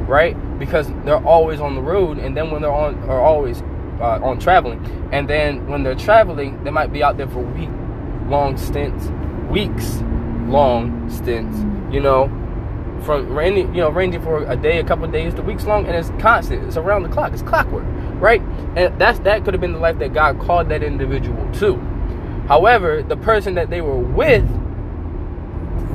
right? 0.07 0.35
Because 0.59 0.91
they're 1.05 1.25
always 1.25 1.61
on 1.61 1.75
the 1.75 1.81
road, 1.81 2.17
and 2.17 2.35
then 2.35 2.51
when 2.51 2.61
they're 2.61 2.71
on, 2.71 2.95
are 3.09 3.21
always 3.21 3.61
uh, 3.99 4.19
on 4.21 4.39
traveling, 4.39 4.83
and 5.11 5.29
then 5.29 5.67
when 5.67 5.83
they're 5.83 5.95
traveling, 5.95 6.63
they 6.63 6.71
might 6.71 6.91
be 6.91 7.03
out 7.03 7.17
there 7.17 7.27
for 7.27 7.39
week 7.39 7.69
long 8.27 8.57
stints, 8.57 9.07
weeks 9.49 10.01
long 10.47 11.09
stints, 11.09 11.57
you 11.93 12.01
know, 12.01 12.25
from 13.03 13.33
ranging, 13.33 13.73
you 13.73 13.81
know, 13.81 13.89
ranging 13.89 14.21
for 14.21 14.43
a 14.43 14.55
day, 14.55 14.79
a 14.79 14.83
couple 14.83 15.07
days 15.07 15.33
to 15.35 15.41
weeks 15.41 15.65
long, 15.65 15.85
and 15.85 15.95
it's 15.95 16.09
constant. 16.21 16.63
It's 16.65 16.77
around 16.77 17.03
the 17.03 17.09
clock. 17.09 17.33
It's 17.33 17.41
clockwork, 17.41 17.85
right? 18.21 18.41
And 18.75 18.99
that's 18.99 19.19
that 19.19 19.43
could 19.43 19.53
have 19.53 19.61
been 19.61 19.73
the 19.73 19.79
life 19.79 19.99
that 19.99 20.13
God 20.13 20.39
called 20.39 20.69
that 20.69 20.83
individual 20.83 21.51
to. 21.53 21.77
However, 22.47 23.03
the 23.03 23.17
person 23.17 23.55
that 23.55 23.69
they 23.69 23.81
were 23.81 23.97
with 23.97 24.47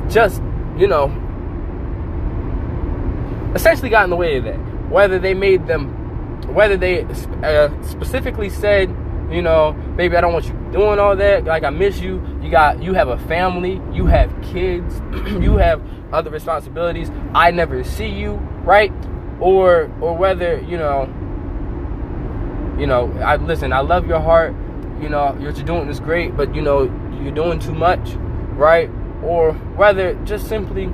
just, 0.09 0.41
you 0.77 0.87
know, 0.87 1.07
essentially 3.55 3.89
got 3.89 4.05
in 4.05 4.09
the 4.09 4.15
way 4.15 4.37
of 4.37 4.43
that. 4.45 4.57
Whether 4.89 5.19
they 5.19 5.33
made 5.33 5.67
them, 5.67 5.89
whether 6.53 6.77
they 6.77 7.03
uh, 7.43 7.69
specifically 7.83 8.49
said, 8.49 8.89
You 9.29 9.41
know, 9.41 9.75
baby, 9.97 10.15
I 10.15 10.21
don't 10.21 10.31
want 10.31 10.45
you 10.45 10.53
doing 10.71 10.99
all 10.99 11.15
that. 11.15 11.45
Like 11.45 11.63
I 11.63 11.71
miss 11.71 11.99
you. 11.99 12.23
You 12.41 12.51
got 12.51 12.81
you 12.81 12.93
have 12.93 13.09
a 13.09 13.17
family, 13.27 13.81
you 13.91 14.05
have 14.05 14.31
kids, 14.41 15.01
you 15.41 15.57
have 15.57 15.81
other 16.13 16.29
responsibilities. 16.29 17.11
I 17.33 17.51
never 17.51 17.83
see 17.83 18.07
you, 18.07 18.35
right? 18.63 18.93
Or 19.41 19.91
or 19.99 20.15
whether, 20.15 20.61
you 20.61 20.77
know, 20.77 21.05
you 22.79 22.85
know, 22.87 23.11
I 23.23 23.35
listen, 23.37 23.73
I 23.73 23.81
love 23.81 24.07
your 24.07 24.21
heart. 24.21 24.55
You 25.01 25.09
know, 25.09 25.25
what 25.33 25.41
you're 25.41 25.65
doing 25.65 25.87
this 25.87 25.99
great, 25.99 26.35
but 26.35 26.55
you 26.55 26.61
know, 26.61 26.83
you're 27.21 27.33
doing 27.33 27.59
too 27.59 27.73
much, 27.73 28.13
right? 28.55 28.89
Or 29.23 29.53
whether 29.75 30.13
just 30.25 30.47
simply 30.47 30.91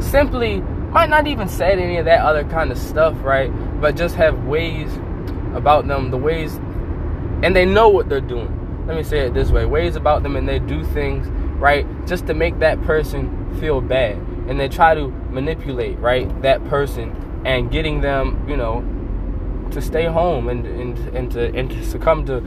simply 0.00 0.60
might 0.90 1.10
not 1.10 1.26
even 1.26 1.48
said 1.48 1.78
any 1.78 1.96
of 1.98 2.04
that 2.06 2.20
other 2.20 2.44
kind 2.44 2.70
of 2.70 2.78
stuff, 2.78 3.16
right? 3.22 3.50
But 3.80 3.96
just 3.96 4.14
have 4.14 4.44
ways 4.44 4.88
about 5.54 5.86
them, 5.86 6.10
the 6.10 6.16
ways, 6.16 6.58
and 7.42 7.54
they 7.54 7.64
know 7.64 7.88
what 7.88 8.08
they're 8.08 8.20
doing. 8.20 8.86
Let 8.86 8.96
me 8.96 9.02
say 9.02 9.20
it 9.20 9.34
this 9.34 9.50
way 9.50 9.64
ways 9.66 9.96
about 9.96 10.22
them, 10.22 10.36
and 10.36 10.48
they 10.48 10.58
do 10.58 10.84
things, 10.84 11.26
right, 11.58 11.86
just 12.06 12.26
to 12.26 12.34
make 12.34 12.58
that 12.60 12.80
person 12.82 13.58
feel 13.60 13.80
bad. 13.80 14.16
And 14.48 14.58
they 14.58 14.68
try 14.68 14.94
to 14.94 15.08
manipulate, 15.08 15.98
right, 15.98 16.42
that 16.42 16.64
person 16.68 17.42
and 17.44 17.70
getting 17.70 18.00
them, 18.00 18.44
you 18.48 18.56
know, 18.56 18.82
to 19.72 19.82
stay 19.82 20.06
home 20.06 20.48
and, 20.48 20.66
and, 20.66 20.98
and, 21.16 21.30
to, 21.32 21.54
and 21.54 21.70
to 21.70 21.84
succumb 21.84 22.24
to, 22.26 22.42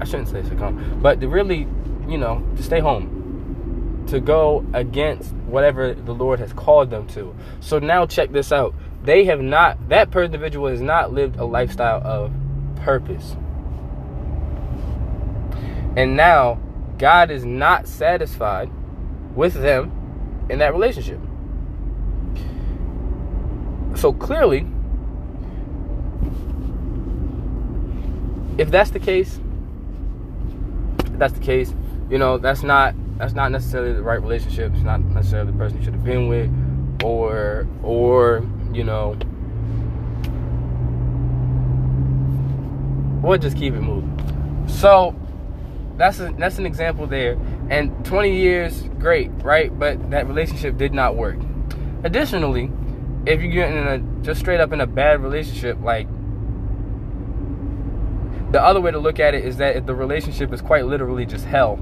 I 0.00 0.04
shouldn't 0.04 0.28
say 0.28 0.42
succumb, 0.44 1.00
but 1.02 1.20
to 1.20 1.28
really, 1.28 1.66
you 2.08 2.18
know, 2.18 2.46
to 2.56 2.62
stay 2.62 2.80
home 2.80 4.04
to 4.08 4.20
go 4.20 4.64
against 4.74 5.32
whatever 5.46 5.94
the 5.94 6.12
Lord 6.12 6.38
has 6.38 6.52
called 6.52 6.90
them 6.90 7.06
to. 7.08 7.34
So 7.60 7.78
now 7.78 8.06
check 8.06 8.32
this 8.32 8.52
out. 8.52 8.74
They 9.02 9.24
have 9.24 9.40
not 9.40 9.88
that 9.88 10.14
individual 10.14 10.68
has 10.68 10.80
not 10.80 11.12
lived 11.12 11.36
a 11.36 11.44
lifestyle 11.44 12.02
of 12.04 12.32
purpose. 12.76 13.36
And 15.96 16.16
now 16.16 16.60
God 16.98 17.30
is 17.30 17.44
not 17.44 17.86
satisfied 17.86 18.70
with 19.34 19.54
them 19.54 20.46
in 20.50 20.58
that 20.58 20.72
relationship. 20.72 21.20
So 23.96 24.12
clearly, 24.12 24.66
if 28.58 28.70
that's 28.70 28.90
the 28.90 28.98
case, 28.98 29.40
that's 31.12 31.32
the 31.32 31.40
case, 31.40 31.72
you 32.10 32.18
know, 32.18 32.38
that's 32.38 32.62
not 32.62 32.94
that's 33.18 33.34
not 33.34 33.52
necessarily 33.52 33.92
the 33.92 34.02
right 34.02 34.20
relationship. 34.20 34.72
It's 34.74 34.82
not 34.82 35.00
necessarily 35.00 35.52
the 35.52 35.58
person 35.58 35.78
you 35.78 35.84
should 35.84 35.94
have 35.94 36.04
been 36.04 36.28
with, 36.28 36.50
or 37.04 37.66
or 37.82 38.44
you 38.72 38.82
know, 38.82 39.16
we'll 43.22 43.38
just 43.38 43.56
keep 43.56 43.74
it 43.74 43.80
moving. 43.80 44.10
So 44.68 45.14
that's 45.96 46.18
a, 46.20 46.34
that's 46.38 46.58
an 46.58 46.66
example 46.66 47.06
there. 47.06 47.38
And 47.70 48.04
20 48.04 48.36
years, 48.36 48.82
great, 48.98 49.30
right? 49.42 49.76
But 49.76 50.10
that 50.10 50.26
relationship 50.26 50.76
did 50.76 50.92
not 50.92 51.16
work. 51.16 51.38
Additionally, 52.02 52.70
if 53.26 53.40
you 53.40 53.50
get 53.50 53.72
in 53.72 53.86
a 53.86 54.24
just 54.24 54.40
straight 54.40 54.60
up 54.60 54.72
in 54.72 54.80
a 54.80 54.86
bad 54.86 55.22
relationship, 55.22 55.80
like 55.80 56.06
the 58.52 58.62
other 58.62 58.80
way 58.80 58.90
to 58.90 58.98
look 58.98 59.18
at 59.18 59.34
it 59.34 59.44
is 59.44 59.56
that 59.56 59.76
if 59.76 59.86
the 59.86 59.94
relationship 59.94 60.52
is 60.52 60.60
quite 60.60 60.86
literally 60.86 61.26
just 61.26 61.44
hell 61.44 61.78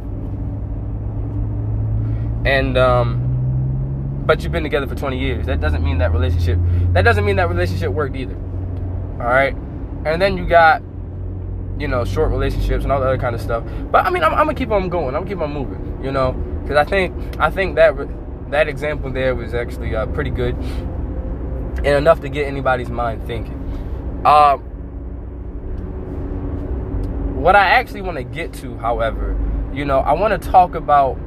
and 2.44 2.76
um, 2.76 4.24
but 4.26 4.42
you've 4.42 4.52
been 4.52 4.62
together 4.62 4.86
for 4.86 4.94
20 4.94 5.18
years. 5.18 5.46
That 5.46 5.60
doesn't 5.60 5.82
mean 5.82 5.98
that 5.98 6.12
relationship. 6.12 6.58
That 6.92 7.02
doesn't 7.02 7.24
mean 7.24 7.36
that 7.36 7.48
relationship 7.48 7.90
worked 7.92 8.16
either. 8.16 8.34
All 9.14 9.26
right, 9.26 9.54
and 10.04 10.20
then 10.20 10.36
you 10.36 10.46
got 10.46 10.82
you 11.82 11.88
know 11.88 12.04
short 12.04 12.30
relationships 12.30 12.84
and 12.84 12.92
all 12.92 13.00
the 13.00 13.06
other 13.06 13.18
kind 13.18 13.34
of 13.34 13.40
stuff. 13.40 13.64
But 13.90 14.06
I 14.06 14.10
mean, 14.10 14.22
I'm, 14.22 14.32
I'm 14.32 14.46
gonna 14.46 14.54
keep 14.54 14.70
on 14.70 14.88
going. 14.88 15.16
I'm 15.16 15.24
gonna 15.24 15.26
keep 15.26 15.40
on 15.40 15.52
moving. 15.52 16.00
You 16.02 16.12
know, 16.12 16.32
because 16.62 16.76
I 16.76 16.84
think 16.84 17.40
I 17.40 17.50
think 17.50 17.74
that 17.74 17.94
that 18.50 18.68
example 18.68 19.10
there 19.10 19.34
was 19.34 19.52
actually 19.52 19.94
uh, 19.94 20.06
pretty 20.06 20.30
good 20.30 20.54
and 20.54 21.86
enough 21.86 22.20
to 22.20 22.28
get 22.28 22.46
anybody's 22.46 22.88
mind 22.88 23.26
thinking. 23.26 23.58
Uh, 24.24 24.58
what 27.34 27.56
I 27.56 27.66
actually 27.66 28.02
want 28.02 28.18
to 28.18 28.22
get 28.22 28.52
to, 28.54 28.76
however, 28.78 29.36
you 29.74 29.84
know, 29.84 29.98
I 29.98 30.12
want 30.12 30.40
to 30.40 30.50
talk 30.50 30.76
about 30.76 31.18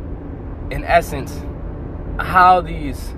in 0.71 0.85
essence 0.85 1.37
how 2.19 2.61
these 2.61 3.13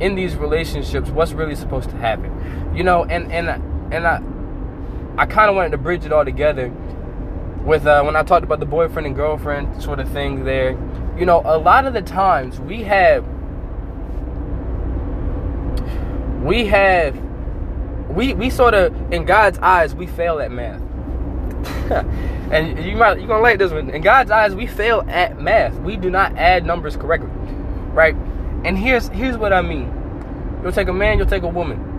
in 0.00 0.14
these 0.14 0.36
relationships 0.36 1.10
what's 1.10 1.32
really 1.32 1.54
supposed 1.54 1.90
to 1.90 1.96
happen 1.96 2.30
you 2.74 2.84
know 2.84 3.04
and 3.04 3.32
and 3.32 3.48
and 3.92 4.06
i 4.06 4.20
i 5.18 5.26
kind 5.26 5.50
of 5.50 5.56
wanted 5.56 5.70
to 5.70 5.78
bridge 5.78 6.04
it 6.04 6.12
all 6.12 6.24
together 6.24 6.68
with 7.64 7.86
uh, 7.86 8.02
when 8.02 8.16
i 8.16 8.22
talked 8.22 8.44
about 8.44 8.60
the 8.60 8.66
boyfriend 8.66 9.06
and 9.06 9.14
girlfriend 9.14 9.82
sort 9.82 10.00
of 10.00 10.08
thing 10.10 10.44
there 10.44 10.70
you 11.18 11.26
know 11.26 11.42
a 11.44 11.58
lot 11.58 11.84
of 11.84 11.92
the 11.92 12.02
times 12.02 12.58
we 12.60 12.82
have 12.82 13.26
we 16.42 16.64
have 16.66 17.16
we 18.08 18.32
we 18.34 18.48
sort 18.48 18.72
of 18.72 19.12
in 19.12 19.24
god's 19.24 19.58
eyes 19.58 19.94
we 19.94 20.06
fail 20.06 20.40
at 20.40 20.50
math 20.50 20.80
and 22.50 22.84
you 22.84 22.96
might 22.96 23.18
you're 23.18 23.26
gonna 23.26 23.42
like 23.42 23.58
this 23.58 23.72
one. 23.72 23.90
In 23.90 24.02
God's 24.02 24.30
eyes, 24.30 24.54
we 24.54 24.66
fail 24.66 25.04
at 25.08 25.40
math. 25.40 25.74
We 25.80 25.96
do 25.96 26.10
not 26.10 26.36
add 26.36 26.64
numbers 26.64 26.96
correctly, 26.96 27.30
right? 27.92 28.14
And 28.64 28.78
here's 28.78 29.08
here's 29.08 29.36
what 29.36 29.52
I 29.52 29.62
mean. 29.62 29.92
You'll 30.62 30.72
take 30.72 30.88
a 30.88 30.92
man, 30.92 31.18
you'll 31.18 31.26
take 31.26 31.42
a 31.42 31.48
woman. 31.48 31.97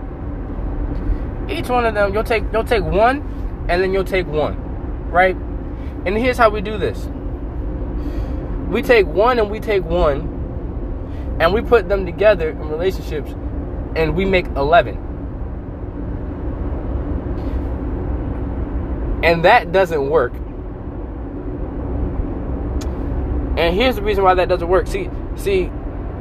Each 1.50 1.68
one 1.68 1.84
of 1.84 1.94
them, 1.94 2.14
you'll 2.14 2.24
take 2.24 2.44
you'll 2.52 2.64
take 2.64 2.84
one, 2.84 3.66
and 3.68 3.82
then 3.82 3.92
you'll 3.92 4.04
take 4.04 4.26
one, 4.26 4.56
right? 5.10 5.36
And 6.06 6.16
here's 6.16 6.38
how 6.38 6.48
we 6.48 6.60
do 6.60 6.78
this. 6.78 7.08
We 8.68 8.82
take 8.82 9.06
one 9.06 9.38
and 9.38 9.50
we 9.50 9.58
take 9.58 9.84
one, 9.84 11.36
and 11.40 11.52
we 11.52 11.60
put 11.60 11.88
them 11.88 12.06
together 12.06 12.50
in 12.50 12.68
relationships, 12.68 13.32
and 13.96 14.14
we 14.14 14.24
make 14.24 14.46
eleven. 14.56 14.96
And 19.22 19.44
that 19.44 19.72
doesn't 19.72 20.08
work. 20.08 20.32
And 23.58 23.74
here's 23.74 23.96
the 23.96 24.02
reason 24.02 24.24
why 24.24 24.34
that 24.34 24.48
doesn't 24.48 24.68
work. 24.68 24.86
See, 24.86 25.10
see, 25.36 25.70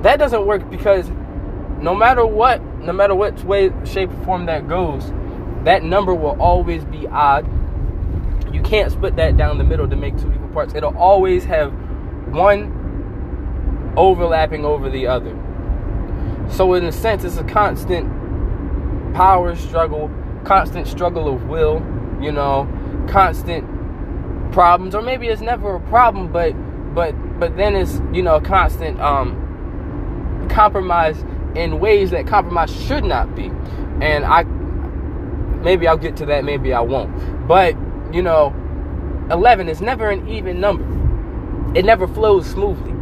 that 0.01 0.17
doesn't 0.17 0.45
work 0.45 0.69
because 0.69 1.09
no 1.79 1.95
matter 1.95 2.25
what, 2.25 2.62
no 2.79 2.91
matter 2.91 3.15
what 3.15 3.41
way, 3.45 3.71
shape, 3.86 4.09
or 4.09 4.25
form 4.25 4.48
that 4.48 4.67
goes, 4.67 5.13
that 5.65 5.83
number 5.83 6.13
will 6.13 6.39
always 6.41 6.85
be 6.85 7.07
odd. 7.07 7.45
You 8.53 8.61
can't 8.61 8.91
split 8.91 9.15
that 9.17 9.37
down 9.37 9.57
the 9.57 9.63
middle 9.63 9.87
to 9.87 9.95
make 9.95 10.17
two 10.17 10.31
equal 10.31 10.49
parts. 10.49 10.73
It'll 10.73 10.97
always 10.97 11.45
have 11.45 11.71
one 12.29 13.93
overlapping 13.97 14.65
over 14.65 14.89
the 14.89 15.07
other. 15.07 15.35
So 16.49 16.73
in 16.73 16.85
a 16.85 16.91
sense, 16.91 17.23
it's 17.23 17.37
a 17.37 17.43
constant 17.43 18.07
power 19.13 19.55
struggle, 19.55 20.09
constant 20.45 20.87
struggle 20.87 21.33
of 21.33 21.43
will, 21.43 21.75
you 22.21 22.31
know, 22.31 22.67
constant 23.07 23.65
problems 24.51 24.95
or 24.95 25.01
maybe 25.01 25.27
it's 25.27 25.41
never 25.41 25.75
a 25.75 25.79
problem 25.81 26.31
but 26.31 26.53
but 26.95 27.13
but 27.39 27.55
then 27.55 27.75
it's 27.75 28.01
you 28.11 28.21
know 28.21 28.35
a 28.35 28.41
constant 28.41 28.99
um 28.99 30.47
compromise 30.49 31.23
in 31.55 31.79
ways 31.79 32.11
that 32.11 32.25
compromise 32.25 32.73
should 32.85 33.03
not 33.03 33.35
be 33.35 33.51
and 34.01 34.25
i 34.25 34.43
maybe 35.61 35.87
i'll 35.87 35.97
get 35.97 36.15
to 36.17 36.25
that 36.25 36.43
maybe 36.43 36.73
i 36.73 36.79
won't. 36.79 37.47
But 37.47 37.75
you 38.13 38.21
know 38.21 38.53
11 39.31 39.69
is 39.69 39.81
never 39.81 40.09
an 40.09 40.27
even 40.27 40.59
number. 40.59 40.85
It 41.77 41.85
never 41.85 42.07
flows 42.07 42.47
smoothly. 42.47 42.93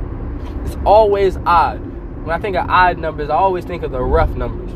It's 0.65 0.75
always 0.85 1.37
odd. 1.45 1.79
When 2.25 2.35
i 2.35 2.39
think 2.39 2.55
of 2.55 2.69
odd 2.69 2.97
numbers 2.97 3.29
i 3.29 3.35
always 3.35 3.65
think 3.65 3.83
of 3.83 3.91
the 3.91 4.01
rough 4.01 4.31
numbers. 4.31 4.73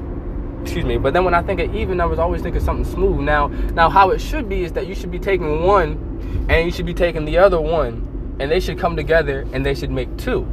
Excuse 0.62 0.86
me. 0.86 0.98
But 0.98 1.14
then 1.14 1.26
when 1.26 1.34
i 1.34 1.42
think 1.42 1.60
of 1.60 1.76
even 1.76 1.98
numbers 1.98 2.20
i 2.20 2.24
always 2.24 2.42
think 2.42 2.56
of 2.56 2.64
something 2.64 2.86
smooth. 2.86 3.20
Now 3.22 3.48
now 3.48 3.90
how 3.90 4.12
it 4.12 4.20
should 4.20 4.48
be 4.48 4.64
is 4.64 4.72
that 4.74 4.88
you 4.88 4.96
should 4.96 5.12
be 5.12 5.20
taking 5.20 5.64
one 5.64 6.46
and 6.50 6.66
you 6.66 6.72
should 6.72 6.86
be 6.86 6.94
taking 6.94 7.26
the 7.26 7.38
other 7.38 7.60
one 7.60 8.38
and 8.40 8.50
they 8.50 8.60
should 8.60 8.80
come 8.80 8.96
together 8.96 9.46
and 9.54 9.66
they 9.66 9.76
should 9.76 9.92
make 9.92 10.16
two. 10.18 10.48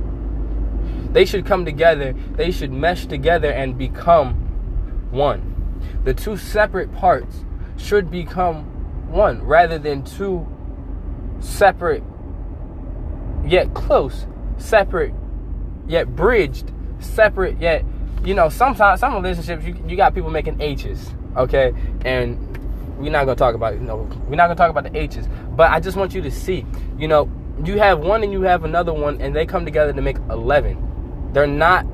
They 1.12 1.24
should 1.24 1.46
come 1.46 1.64
together 1.64 2.12
they 2.36 2.50
should 2.50 2.72
mesh 2.72 3.06
together 3.06 3.50
and 3.50 3.78
become 3.78 4.34
one 5.10 5.47
the 6.04 6.14
two 6.14 6.36
separate 6.36 6.92
parts 6.94 7.44
should 7.76 8.10
become 8.10 8.64
one 9.10 9.42
rather 9.42 9.78
than 9.78 10.02
two 10.04 10.46
separate 11.40 12.02
yet 13.46 13.72
close 13.74 14.26
separate 14.56 15.14
yet 15.86 16.14
bridged 16.14 16.72
separate 17.00 17.58
yet 17.60 17.84
you 18.24 18.34
know, 18.34 18.48
sometimes 18.48 19.00
some 19.00 19.14
relationships 19.14 19.64
you, 19.64 19.76
you 19.86 19.96
got 19.96 20.14
people 20.14 20.30
making 20.30 20.60
H's, 20.60 21.14
okay? 21.36 21.72
And 22.04 22.44
we're 22.98 23.12
not 23.12 23.26
gonna 23.26 23.36
talk 23.36 23.54
about 23.54 23.74
you 23.74 23.80
know 23.80 24.08
we're 24.28 24.36
not 24.36 24.48
gonna 24.48 24.56
talk 24.56 24.70
about 24.70 24.84
the 24.84 24.98
H's, 24.98 25.28
but 25.50 25.70
I 25.70 25.80
just 25.80 25.96
want 25.96 26.14
you 26.14 26.22
to 26.22 26.30
see, 26.30 26.66
you 26.98 27.08
know, 27.08 27.30
you 27.64 27.78
have 27.78 28.00
one 28.00 28.22
and 28.22 28.32
you 28.32 28.42
have 28.42 28.64
another 28.64 28.92
one, 28.92 29.20
and 29.20 29.34
they 29.34 29.46
come 29.46 29.64
together 29.64 29.92
to 29.92 30.02
make 30.02 30.16
eleven. 30.30 31.30
They're 31.32 31.46
not 31.46 31.86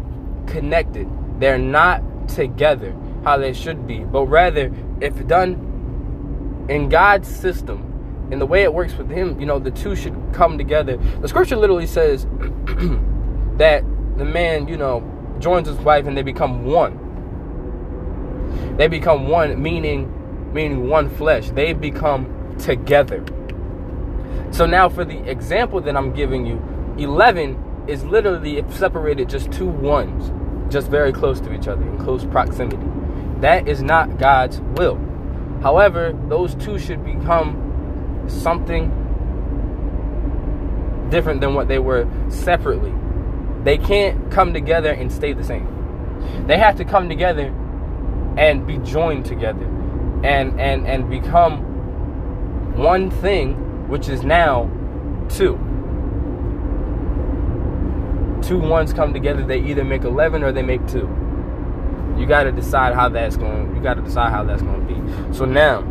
connected. 0.47 1.09
They're 1.41 1.59
not 1.59 2.03
together 2.29 2.95
how 3.25 3.39
they 3.39 3.53
should 3.53 3.87
be, 3.87 4.01
but 4.01 4.27
rather 4.27 4.73
if 5.01 5.27
done 5.27 6.67
in 6.69 6.89
God's 6.89 7.29
system, 7.29 8.29
in 8.31 8.39
the 8.39 8.47
way 8.47 8.63
it 8.63 8.73
works 8.73 8.95
with 8.95 9.11
Him, 9.11 9.39
you 9.41 9.47
know, 9.47 9.59
the 9.59 9.71
two 9.71 9.97
should 9.97 10.17
come 10.33 10.57
together. 10.59 10.97
The 10.97 11.29
scripture 11.29 11.57
literally 11.57 11.87
says 11.87 12.25
that 13.57 13.85
the 14.17 14.25
man, 14.25 14.69
you 14.69 14.77
know, 14.77 15.03
joins 15.41 15.69
his 15.69 15.79
wife 15.79 16.07
and 16.07 16.17
they 16.17 16.23
become 16.23 16.65
one. 16.65 17.01
They 18.77 18.89
become 18.89 19.29
one, 19.29 19.61
meaning 19.63 20.11
meaning 20.53 20.89
one 20.89 21.11
flesh. 21.11 21.51
They 21.51 21.73
become 21.73 22.57
together. 22.59 23.25
So 24.53 24.67
now 24.67 24.89
for 24.89 25.05
the 25.05 25.19
example 25.29 25.81
that 25.81 25.97
I'm 25.97 26.13
giving 26.13 26.47
you, 26.47 26.63
11 26.99 27.85
is 27.89 28.05
literally 28.05 28.65
separated 28.71 29.29
just 29.29 29.51
two 29.51 29.67
ones, 29.67 30.31
just 30.73 30.89
very 30.89 31.13
close 31.13 31.41
to 31.41 31.53
each 31.53 31.67
other 31.67 31.83
in 31.83 31.99
close 31.99 32.25
proximity. 32.25 32.87
That 33.41 33.69
is 33.69 33.83
not 33.83 34.19
God's 34.19 34.61
will. 34.61 34.99
However, 35.63 36.19
those 36.29 36.55
two 36.57 36.79
should 36.79 37.05
become 37.05 38.25
something 38.29 38.91
different 41.11 41.41
than 41.41 41.55
what 41.55 41.69
they 41.69 41.79
were 41.79 42.09
separately. 42.29 42.93
They 43.63 43.79
can't 43.79 44.31
come 44.31 44.53
together 44.53 44.91
and 44.93 45.11
stay 45.13 45.33
the 45.33 45.45
same. 45.45 46.47
They 46.47 46.59
have 46.59 46.77
to 46.77 46.85
come 46.85 47.09
together 47.09 47.55
and 48.37 48.67
be 48.67 48.79
joined 48.79 49.25
together 49.25 49.65
and 50.25 50.59
and 50.61 50.87
and 50.87 51.09
become 51.09 51.59
one 52.77 53.11
thing 53.11 53.89
which 53.89 54.09
is 54.09 54.25
now 54.25 54.71
two 55.29 55.57
two 58.43 58.59
ones 58.59 58.93
come 58.93 59.13
together 59.13 59.45
they 59.45 59.61
either 59.61 59.85
make 59.85 60.03
11 60.03 60.43
or 60.43 60.51
they 60.51 60.63
make 60.63 60.85
two 60.89 61.07
you 62.17 62.27
got 62.27 62.45
to 62.45 62.53
decide 62.53 62.95
how 62.95 63.09
that's 63.09 63.37
going 63.37 63.75
you 63.75 63.83
got 63.83 63.95
to 63.95 64.03
decide 64.03 64.31
how 64.31 64.45
that's 64.45 64.63
going 64.63 64.87
to 64.87 64.95
be. 64.95 65.35
So 65.35 65.45
now 65.45 65.83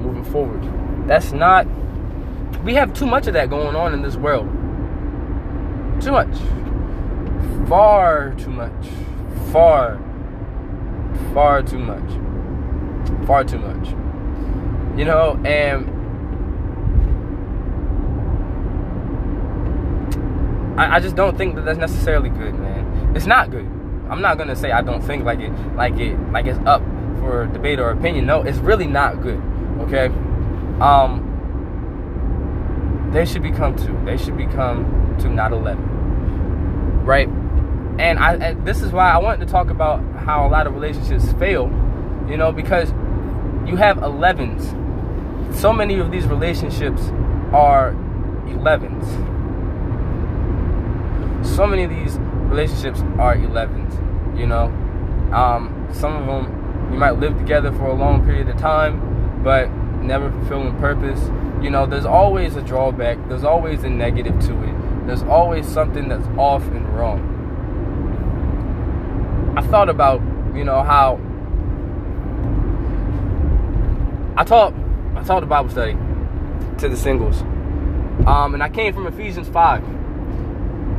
moving 0.00 0.24
forward 0.24 0.62
that's 1.08 1.32
not 1.32 1.66
we 2.64 2.74
have 2.74 2.92
too 2.92 3.06
much 3.06 3.26
of 3.26 3.34
that 3.34 3.50
going 3.50 3.76
on 3.76 3.94
in 3.94 4.02
this 4.02 4.16
world. 4.16 4.46
Too 6.02 6.12
much. 6.12 6.36
Far 7.68 8.34
too 8.34 8.50
much. 8.50 8.86
Far 9.52 10.00
far 11.32 11.62
too 11.62 11.78
much. 11.78 13.26
Far 13.26 13.44
too 13.44 13.58
much. 13.58 13.88
You 14.98 15.04
know 15.04 15.40
and 15.44 15.94
I, 20.78 20.96
I 20.96 21.00
just 21.00 21.16
don't 21.16 21.36
think 21.36 21.56
that 21.56 21.64
that's 21.64 21.78
necessarily 21.78 22.30
good, 22.30 22.54
man. 22.54 23.16
It's 23.16 23.26
not 23.26 23.50
good. 23.50 23.68
I'm 24.10 24.20
not 24.20 24.38
gonna 24.38 24.56
say 24.56 24.70
I 24.72 24.82
don't 24.82 25.02
think 25.02 25.24
like 25.24 25.40
it, 25.40 25.52
like 25.74 25.98
it, 25.98 26.18
like 26.30 26.46
it's 26.46 26.58
up 26.60 26.82
for 27.18 27.46
debate 27.52 27.78
or 27.78 27.90
opinion. 27.90 28.26
No, 28.26 28.42
it's 28.42 28.58
really 28.58 28.86
not 28.86 29.22
good. 29.22 29.40
Okay. 29.80 30.06
Um. 30.80 31.24
They 33.12 33.24
should 33.24 33.42
become 33.42 33.76
two. 33.76 33.98
They 34.04 34.16
should 34.16 34.36
become 34.36 35.16
two, 35.20 35.30
not 35.30 35.52
eleven. 35.52 37.04
Right. 37.04 37.28
And 37.98 38.18
I, 38.18 38.34
and 38.34 38.66
this 38.66 38.82
is 38.82 38.92
why 38.92 39.10
I 39.10 39.18
wanted 39.18 39.46
to 39.46 39.52
talk 39.52 39.70
about 39.70 40.00
how 40.16 40.46
a 40.46 40.48
lot 40.48 40.66
of 40.66 40.74
relationships 40.74 41.32
fail. 41.34 41.64
You 42.28 42.36
know, 42.36 42.52
because 42.52 42.90
you 43.66 43.76
have 43.76 43.96
11s. 43.96 45.56
So 45.56 45.72
many 45.72 45.98
of 45.98 46.10
these 46.10 46.26
relationships 46.26 47.00
are 47.52 47.92
11s 48.46 49.38
so 51.58 51.66
many 51.66 51.82
of 51.82 51.90
these 51.90 52.16
relationships 52.48 53.00
are 53.18 53.36
11s, 53.36 54.38
you 54.38 54.46
know. 54.46 54.66
Um, 55.32 55.88
some 55.92 56.16
of 56.16 56.26
them 56.26 56.92
you 56.92 56.98
might 56.98 57.18
live 57.18 57.36
together 57.36 57.70
for 57.72 57.86
a 57.86 57.94
long 57.94 58.24
period 58.24 58.48
of 58.48 58.56
time, 58.56 59.42
but 59.42 59.70
never 60.02 60.30
fulfilling 60.30 60.76
purpose. 60.78 61.20
You 61.62 61.70
know, 61.70 61.86
there's 61.86 62.06
always 62.06 62.56
a 62.56 62.62
drawback, 62.62 63.18
there's 63.28 63.44
always 63.44 63.84
a 63.84 63.90
negative 63.90 64.38
to 64.46 64.62
it, 64.62 65.06
there's 65.06 65.22
always 65.24 65.66
something 65.66 66.08
that's 66.08 66.26
off 66.38 66.62
and 66.62 66.88
wrong. 66.96 67.34
I 69.56 69.62
thought 69.62 69.88
about, 69.88 70.22
you 70.54 70.64
know, 70.64 70.82
how 70.82 71.20
I 74.36 74.44
taught 74.44 74.72
I 75.16 75.24
taught 75.24 75.42
a 75.42 75.46
Bible 75.46 75.68
study 75.68 75.96
to 76.78 76.88
the 76.88 76.96
singles. 76.96 77.42
Um, 78.26 78.54
and 78.54 78.62
I 78.62 78.68
came 78.68 78.94
from 78.94 79.06
Ephesians 79.06 79.48
5 79.48 79.97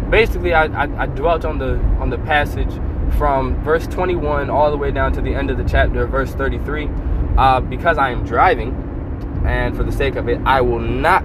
basically 0.09 0.53
I, 0.53 0.65
I, 0.65 1.03
I 1.03 1.05
dwelt 1.05 1.45
on 1.45 1.59
the 1.59 1.77
on 1.99 2.09
the 2.09 2.17
passage 2.19 2.71
from 3.17 3.61
verse 3.63 3.87
21 3.87 4.49
all 4.49 4.71
the 4.71 4.77
way 4.77 4.91
down 4.91 5.13
to 5.13 5.21
the 5.21 5.33
end 5.33 5.49
of 5.49 5.57
the 5.57 5.63
chapter, 5.63 6.05
verse 6.05 6.31
33. 6.33 6.89
Uh, 7.37 7.61
because 7.61 7.97
I 7.97 8.11
am 8.11 8.25
driving, 8.25 8.73
and 9.45 9.75
for 9.75 9.83
the 9.83 9.91
sake 9.91 10.15
of 10.15 10.27
it, 10.27 10.39
I 10.45 10.61
will 10.61 10.79
not 10.79 11.23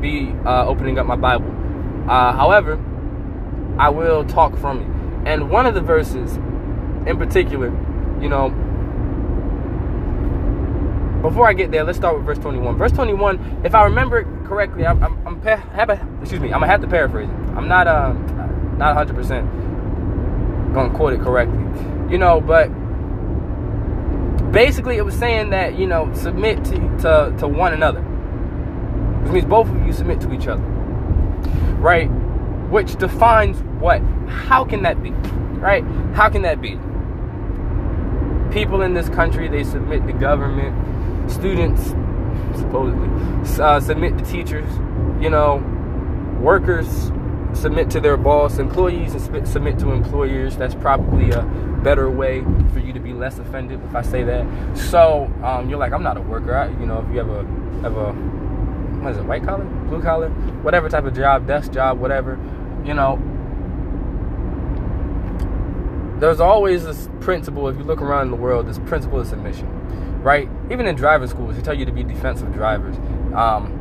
be 0.00 0.32
uh, 0.46 0.66
opening 0.66 0.98
up 0.98 1.06
my 1.06 1.16
Bible. 1.16 1.50
Uh, 2.08 2.32
however, 2.32 2.78
I 3.78 3.90
will 3.90 4.24
talk 4.24 4.56
from 4.56 4.80
it. 4.80 5.28
And 5.28 5.50
one 5.50 5.66
of 5.66 5.74
the 5.74 5.80
verses 5.80 6.36
in 7.06 7.16
particular, 7.18 7.68
you 8.20 8.28
know, 8.28 8.50
before 11.22 11.46
I 11.46 11.52
get 11.52 11.70
there, 11.70 11.84
let's 11.84 11.98
start 11.98 12.16
with 12.16 12.24
verse 12.24 12.38
21. 12.38 12.78
Verse 12.78 12.92
21, 12.92 13.62
if 13.64 13.74
I 13.74 13.84
remember 13.84 14.24
correctly, 14.46 14.86
I'm, 14.86 15.02
I'm, 15.02 15.26
I'm 15.26 15.42
have 15.42 15.90
a, 15.90 16.08
excuse 16.20 16.40
me, 16.40 16.48
I'm 16.48 16.60
gonna 16.60 16.66
have 16.68 16.80
to 16.80 16.86
paraphrase 16.86 17.28
it. 17.28 17.39
I'm 17.56 17.68
not 17.68 17.86
uh 17.86 18.12
not 18.78 18.96
100 18.96 19.14
percent 19.14 19.50
gonna 20.72 20.94
quote 20.94 21.12
it 21.12 21.20
correctly, 21.20 21.58
you 22.10 22.18
know, 22.18 22.40
but 22.40 22.68
basically 24.52 24.96
it 24.96 25.04
was 25.04 25.14
saying 25.14 25.50
that 25.50 25.78
you 25.78 25.86
know 25.86 26.12
submit 26.14 26.64
to 26.64 26.78
to, 26.98 27.34
to 27.38 27.48
one 27.48 27.72
another, 27.72 28.00
which 28.00 29.32
means 29.32 29.46
both 29.46 29.68
of 29.68 29.86
you 29.86 29.92
submit 29.92 30.20
to 30.20 30.32
each 30.32 30.46
other, 30.46 30.62
right? 31.78 32.06
Which 32.70 32.96
defines 32.96 33.60
what? 33.80 34.00
How 34.28 34.64
can 34.64 34.82
that 34.82 35.02
be? 35.02 35.10
Right? 35.10 35.84
How 36.14 36.28
can 36.28 36.42
that 36.42 36.60
be? 36.60 36.78
People 38.52 38.82
in 38.82 38.94
this 38.94 39.08
country 39.08 39.48
they 39.48 39.64
submit 39.64 40.06
to 40.06 40.12
government 40.12 41.30
students 41.30 41.94
supposedly 42.58 43.08
uh, 43.62 43.78
submit 43.78 44.18
to 44.18 44.24
teachers 44.24 44.68
you 45.20 45.30
know 45.30 45.56
workers 46.40 47.10
submit 47.54 47.90
to 47.90 48.00
their 48.00 48.16
boss 48.16 48.58
employees 48.58 49.14
and 49.14 49.46
submit 49.48 49.78
to 49.78 49.90
employers. 49.90 50.56
That's 50.56 50.74
probably 50.74 51.30
a 51.30 51.42
better 51.82 52.10
way 52.10 52.42
for 52.72 52.78
you 52.78 52.92
to 52.92 53.00
be 53.00 53.12
less 53.12 53.38
offended 53.38 53.82
if 53.84 53.94
i 53.94 54.02
say 54.02 54.22
that. 54.22 54.46
So 54.76 55.32
um, 55.42 55.70
you're 55.70 55.78
like 55.78 55.92
i'm 55.92 56.02
not 56.02 56.16
a 56.16 56.20
worker. 56.20 56.54
I, 56.54 56.68
you 56.68 56.86
know 56.86 57.00
if 57.00 57.10
you 57.10 57.18
have 57.18 57.30
a 57.30 57.42
have 57.82 57.96
a 57.96 58.12
what 59.02 59.12
is 59.12 59.18
it 59.18 59.24
white 59.24 59.44
collar? 59.44 59.64
Blue 59.64 60.02
collar? 60.02 60.28
Whatever 60.62 60.88
type 60.88 61.04
of 61.04 61.14
job 61.14 61.46
desk 61.46 61.72
job 61.72 61.98
whatever 61.98 62.38
you 62.84 62.94
know. 62.94 63.18
There's 66.18 66.40
always 66.40 66.84
this 66.84 67.08
principle 67.20 67.68
if 67.68 67.78
you 67.78 67.84
look 67.84 68.02
around 68.02 68.26
in 68.26 68.30
the 68.30 68.36
world 68.36 68.66
this 68.66 68.78
principle 68.78 69.20
of 69.20 69.26
submission 69.26 69.80
right? 70.22 70.48
Even 70.70 70.86
in 70.86 70.94
driver 70.94 71.26
schools, 71.26 71.56
they 71.56 71.62
tell 71.62 71.74
you 71.74 71.84
to 71.84 71.92
be 71.92 72.04
defensive 72.04 72.52
drivers. 72.52 72.96
Um, 73.34 73.79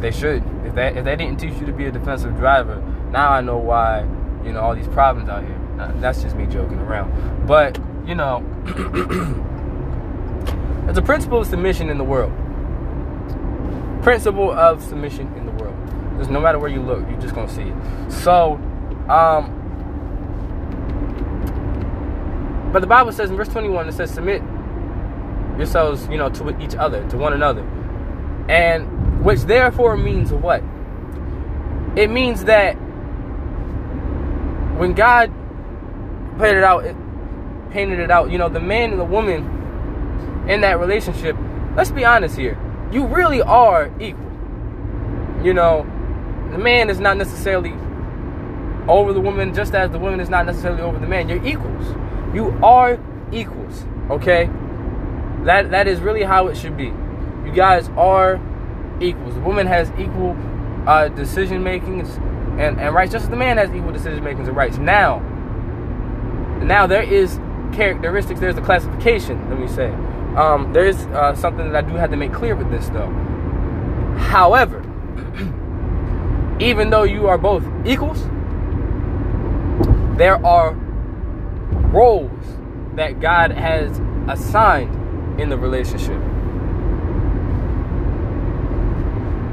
they 0.00 0.10
should. 0.10 0.42
If 0.64 0.74
they 0.74 0.88
if 0.88 1.04
they 1.04 1.16
didn't 1.16 1.38
teach 1.38 1.54
you 1.54 1.66
to 1.66 1.72
be 1.72 1.86
a 1.86 1.90
defensive 1.90 2.36
driver, 2.36 2.82
now 3.10 3.30
I 3.30 3.40
know 3.40 3.58
why 3.58 4.00
you 4.44 4.52
know 4.52 4.60
all 4.60 4.74
these 4.74 4.88
problems 4.88 5.28
out 5.28 5.44
here. 5.44 5.60
That's 5.96 6.22
just 6.22 6.36
me 6.36 6.46
joking 6.46 6.78
around. 6.78 7.46
But 7.46 7.78
you 8.06 8.14
know, 8.14 8.44
it's 10.88 10.98
a 10.98 11.02
principle 11.02 11.40
of 11.40 11.46
submission 11.46 11.90
in 11.90 11.98
the 11.98 12.04
world. 12.04 12.32
Principle 14.02 14.52
of 14.52 14.82
submission 14.82 15.32
in 15.36 15.46
the 15.46 15.52
world. 15.52 15.76
Because 16.10 16.28
no 16.28 16.40
matter 16.40 16.58
where 16.58 16.70
you 16.70 16.80
look, 16.80 17.00
you're 17.08 17.20
just 17.20 17.34
gonna 17.34 17.48
see 17.48 17.62
it. 17.62 18.12
So, 18.12 18.54
um, 19.08 19.60
but 22.72 22.80
the 22.80 22.86
Bible 22.86 23.12
says 23.12 23.30
in 23.30 23.36
verse 23.36 23.48
21, 23.48 23.88
it 23.88 23.92
says, 23.92 24.10
"Submit 24.10 24.42
yourselves, 25.58 26.08
you 26.08 26.16
know, 26.16 26.28
to 26.30 26.60
each 26.60 26.74
other, 26.74 27.06
to 27.08 27.16
one 27.16 27.32
another. 27.32 27.62
And 28.48 28.93
which 29.24 29.40
therefore 29.40 29.96
means 29.96 30.32
what? 30.32 30.62
It 31.96 32.10
means 32.10 32.44
that 32.44 32.74
when 34.76 34.92
God 34.92 35.32
painted 36.38 36.58
it 36.58 36.64
out, 36.64 36.84
it 36.84 36.94
painted 37.70 38.00
it 38.00 38.10
out, 38.10 38.30
you 38.30 38.36
know, 38.36 38.50
the 38.50 38.60
man 38.60 38.90
and 38.90 39.00
the 39.00 39.04
woman 39.04 40.44
in 40.46 40.60
that 40.60 40.78
relationship, 40.78 41.36
let's 41.74 41.90
be 41.90 42.04
honest 42.04 42.36
here, 42.36 42.58
you 42.92 43.06
really 43.06 43.40
are 43.40 43.90
equal. 43.98 44.30
You 45.42 45.54
know, 45.54 45.84
the 46.52 46.58
man 46.58 46.90
is 46.90 47.00
not 47.00 47.16
necessarily 47.16 47.72
over 48.86 49.14
the 49.14 49.20
woman, 49.20 49.54
just 49.54 49.74
as 49.74 49.90
the 49.90 49.98
woman 49.98 50.20
is 50.20 50.28
not 50.28 50.44
necessarily 50.44 50.82
over 50.82 50.98
the 50.98 51.06
man. 51.06 51.30
You're 51.30 51.44
equals. 51.46 51.86
You 52.34 52.50
are 52.62 52.98
equals, 53.32 53.86
okay? 54.10 54.50
That 55.44 55.70
that 55.70 55.88
is 55.88 56.00
really 56.00 56.24
how 56.24 56.48
it 56.48 56.58
should 56.58 56.76
be. 56.76 56.92
You 57.46 57.52
guys 57.54 57.88
are 57.96 58.38
equals. 59.00 59.34
The 59.34 59.40
woman 59.40 59.66
has 59.66 59.90
equal 59.98 60.36
uh, 60.86 61.08
decision 61.08 61.62
making 61.62 62.00
and, 62.58 62.80
and 62.80 62.94
rights, 62.94 63.12
just 63.12 63.24
as 63.24 63.30
the 63.30 63.36
man 63.36 63.56
has 63.56 63.70
equal 63.70 63.92
decision 63.92 64.22
making 64.22 64.46
and 64.46 64.56
rights. 64.56 64.78
Now, 64.78 65.18
now 66.62 66.86
there 66.86 67.02
is 67.02 67.38
characteristics. 67.72 68.40
There's 68.40 68.56
a 68.56 68.62
classification. 68.62 69.48
Let 69.50 69.58
me 69.58 69.68
say, 69.68 69.88
Um, 70.36 70.72
there 70.72 70.86
is 70.86 71.06
uh, 71.06 71.34
something 71.34 71.70
that 71.70 71.84
I 71.84 71.88
do 71.88 71.94
have 71.96 72.10
to 72.10 72.16
make 72.16 72.32
clear 72.32 72.56
with 72.56 72.70
this, 72.70 72.88
though. 72.88 73.10
However, 74.18 74.80
even 76.60 76.90
though 76.90 77.04
you 77.04 77.28
are 77.28 77.38
both 77.38 77.64
equals, 77.84 78.22
there 80.16 80.44
are 80.46 80.72
roles 81.92 82.30
that 82.94 83.20
God 83.20 83.50
has 83.52 84.00
assigned 84.28 85.40
in 85.40 85.48
the 85.48 85.58
relationship. 85.58 86.20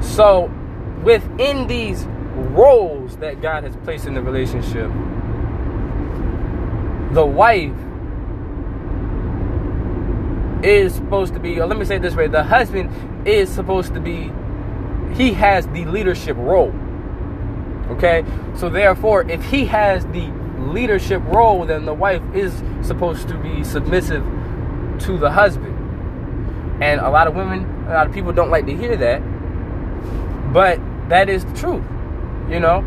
So, 0.02 0.52
within 1.04 1.68
these 1.68 2.06
roles 2.36 3.18
that 3.18 3.42
God 3.42 3.64
has 3.64 3.76
placed 3.78 4.06
in 4.06 4.14
the 4.14 4.22
relationship, 4.22 4.90
the 7.14 7.26
wife 7.26 7.72
is 10.64 10.96
supposed 10.96 11.34
to 11.34 11.40
be, 11.40 11.60
or 11.60 11.66
let 11.66 11.78
me 11.78 11.86
say 11.86 11.96
it 11.96 12.02
this 12.02 12.16
way 12.16 12.28
the 12.28 12.44
husband 12.44 13.28
is 13.28 13.50
supposed 13.50 13.94
to 13.94 14.00
be, 14.00 14.32
he 15.16 15.34
has 15.34 15.68
the 15.68 15.86
leadership 15.86 16.38
role. 16.38 16.74
Okay? 17.90 18.24
So, 18.56 18.70
therefore, 18.70 19.30
if 19.30 19.44
he 19.46 19.66
has 19.66 20.06
the 20.08 20.32
leadership 20.58 21.22
role, 21.26 21.66
then 21.66 21.86
the 21.86 21.94
wife 21.94 22.22
is 22.34 22.64
supposed 22.82 23.28
to 23.28 23.38
be 23.38 23.64
submissive 23.64 24.24
to 25.00 25.18
the 25.18 25.32
husband. 25.32 25.78
And 26.84 27.00
a 27.00 27.10
lot 27.10 27.28
of 27.28 27.36
women, 27.36 27.66
a 27.88 27.94
lot 27.94 28.08
of 28.08 28.14
people 28.14 28.32
don't 28.32 28.50
like 28.50 28.66
to 28.66 28.76
hear 28.76 28.96
that, 28.98 29.22
but 30.52 30.80
that 31.10 31.30
is 31.30 31.46
the 31.46 31.54
truth. 31.54 31.84
You 32.50 32.60
know, 32.60 32.78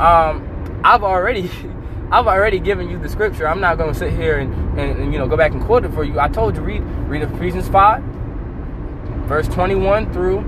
um, 0.00 0.80
I've 0.84 1.02
already, 1.02 1.50
I've 2.10 2.26
already 2.26 2.58
given 2.58 2.90
you 2.90 2.98
the 2.98 3.08
scripture. 3.08 3.46
I'm 3.46 3.60
not 3.60 3.78
going 3.78 3.92
to 3.92 3.98
sit 3.98 4.12
here 4.12 4.38
and, 4.38 4.52
and, 4.78 4.98
and, 4.98 5.12
you 5.12 5.18
know 5.18 5.28
go 5.28 5.36
back 5.36 5.52
and 5.52 5.62
quote 5.62 5.84
it 5.84 5.92
for 5.92 6.04
you. 6.04 6.18
I 6.18 6.28
told 6.28 6.56
you 6.56 6.62
read 6.62 6.82
read 7.08 7.22
Ephesians 7.22 7.68
five, 7.68 8.02
verse 9.26 9.48
21 9.48 10.12
through 10.12 10.42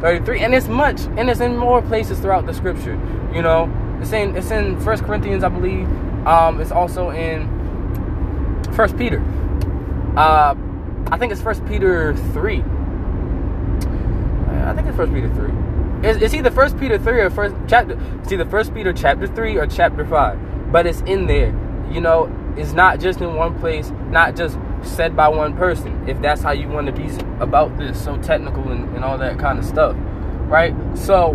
33, 0.00 0.40
and 0.40 0.54
it's 0.54 0.68
much, 0.68 1.00
and 1.16 1.30
it's 1.30 1.40
in 1.40 1.56
more 1.56 1.80
places 1.82 2.18
throughout 2.18 2.46
the 2.46 2.52
scripture. 2.52 3.00
You 3.32 3.42
know, 3.42 3.70
it's 4.00 4.12
in 4.12 4.36
it's 4.36 4.50
in 4.50 4.80
First 4.80 5.04
Corinthians, 5.04 5.44
I 5.44 5.48
believe. 5.48 5.86
Um, 6.26 6.60
it's 6.60 6.72
also 6.72 7.10
in 7.10 7.48
First 8.74 8.96
Peter. 8.98 9.22
Uh, 10.16 10.54
I 11.10 11.18
think 11.18 11.32
it's 11.32 11.40
First 11.40 11.64
Peter 11.66 12.14
three. 12.32 12.62
I 14.66 14.74
think 14.74 14.88
it's 14.88 14.96
First 14.96 15.12
Peter 15.12 15.32
three. 15.34 15.52
It's, 16.02 16.22
it's 16.22 16.34
either 16.34 16.50
First 16.50 16.78
Peter 16.78 16.98
three 16.98 17.20
or 17.20 17.30
first 17.30 17.54
chapter. 17.68 17.98
It's 18.20 18.32
either 18.32 18.44
First 18.44 18.74
Peter 18.74 18.92
chapter 18.92 19.26
three 19.26 19.56
or 19.56 19.66
chapter 19.66 20.04
five. 20.06 20.38
But 20.72 20.86
it's 20.86 21.00
in 21.02 21.26
there. 21.26 21.48
You 21.90 22.00
know, 22.00 22.32
it's 22.56 22.72
not 22.72 23.00
just 23.00 23.20
in 23.20 23.34
one 23.34 23.58
place. 23.58 23.90
Not 24.10 24.36
just 24.36 24.58
said 24.82 25.16
by 25.16 25.28
one 25.28 25.56
person. 25.56 26.08
If 26.08 26.20
that's 26.20 26.42
how 26.42 26.52
you 26.52 26.68
want 26.68 26.86
to 26.86 26.92
be 26.92 27.08
about 27.40 27.76
this, 27.78 28.02
so 28.02 28.16
technical 28.18 28.70
and, 28.70 28.94
and 28.94 29.04
all 29.04 29.18
that 29.18 29.38
kind 29.38 29.58
of 29.58 29.64
stuff, 29.64 29.96
right? 30.48 30.74
So, 30.96 31.32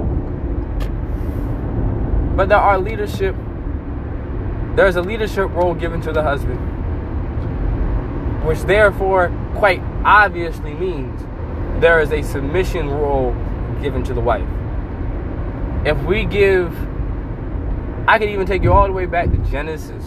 but 2.36 2.50
there 2.50 2.58
are 2.58 2.80
leadership 2.80 3.36
there's 4.76 4.96
a 4.96 5.02
leadership 5.02 5.50
role 5.52 5.74
given 5.74 6.00
to 6.02 6.14
the 6.14 6.24
husband, 6.24 6.58
which 8.46 8.60
therefore 8.62 9.30
quite 9.56 9.82
obviously 10.06 10.74
means 10.74 11.22
there 11.82 12.00
is 12.00 12.12
a 12.14 12.22
submission 12.24 12.90
role 12.90 13.34
given 13.82 14.04
to 14.04 14.14
the 14.14 14.22
wife. 14.22 14.48
If 15.86 16.02
we 16.04 16.26
give, 16.26 16.72
I 18.08 18.20
could 18.20 18.30
even 18.30 18.46
take 18.46 18.64
you 18.64 18.72
all 18.72 18.86
the 18.86 18.94
way 18.94 19.06
back 19.06 19.32
to 19.32 19.38
Genesis, 19.50 20.04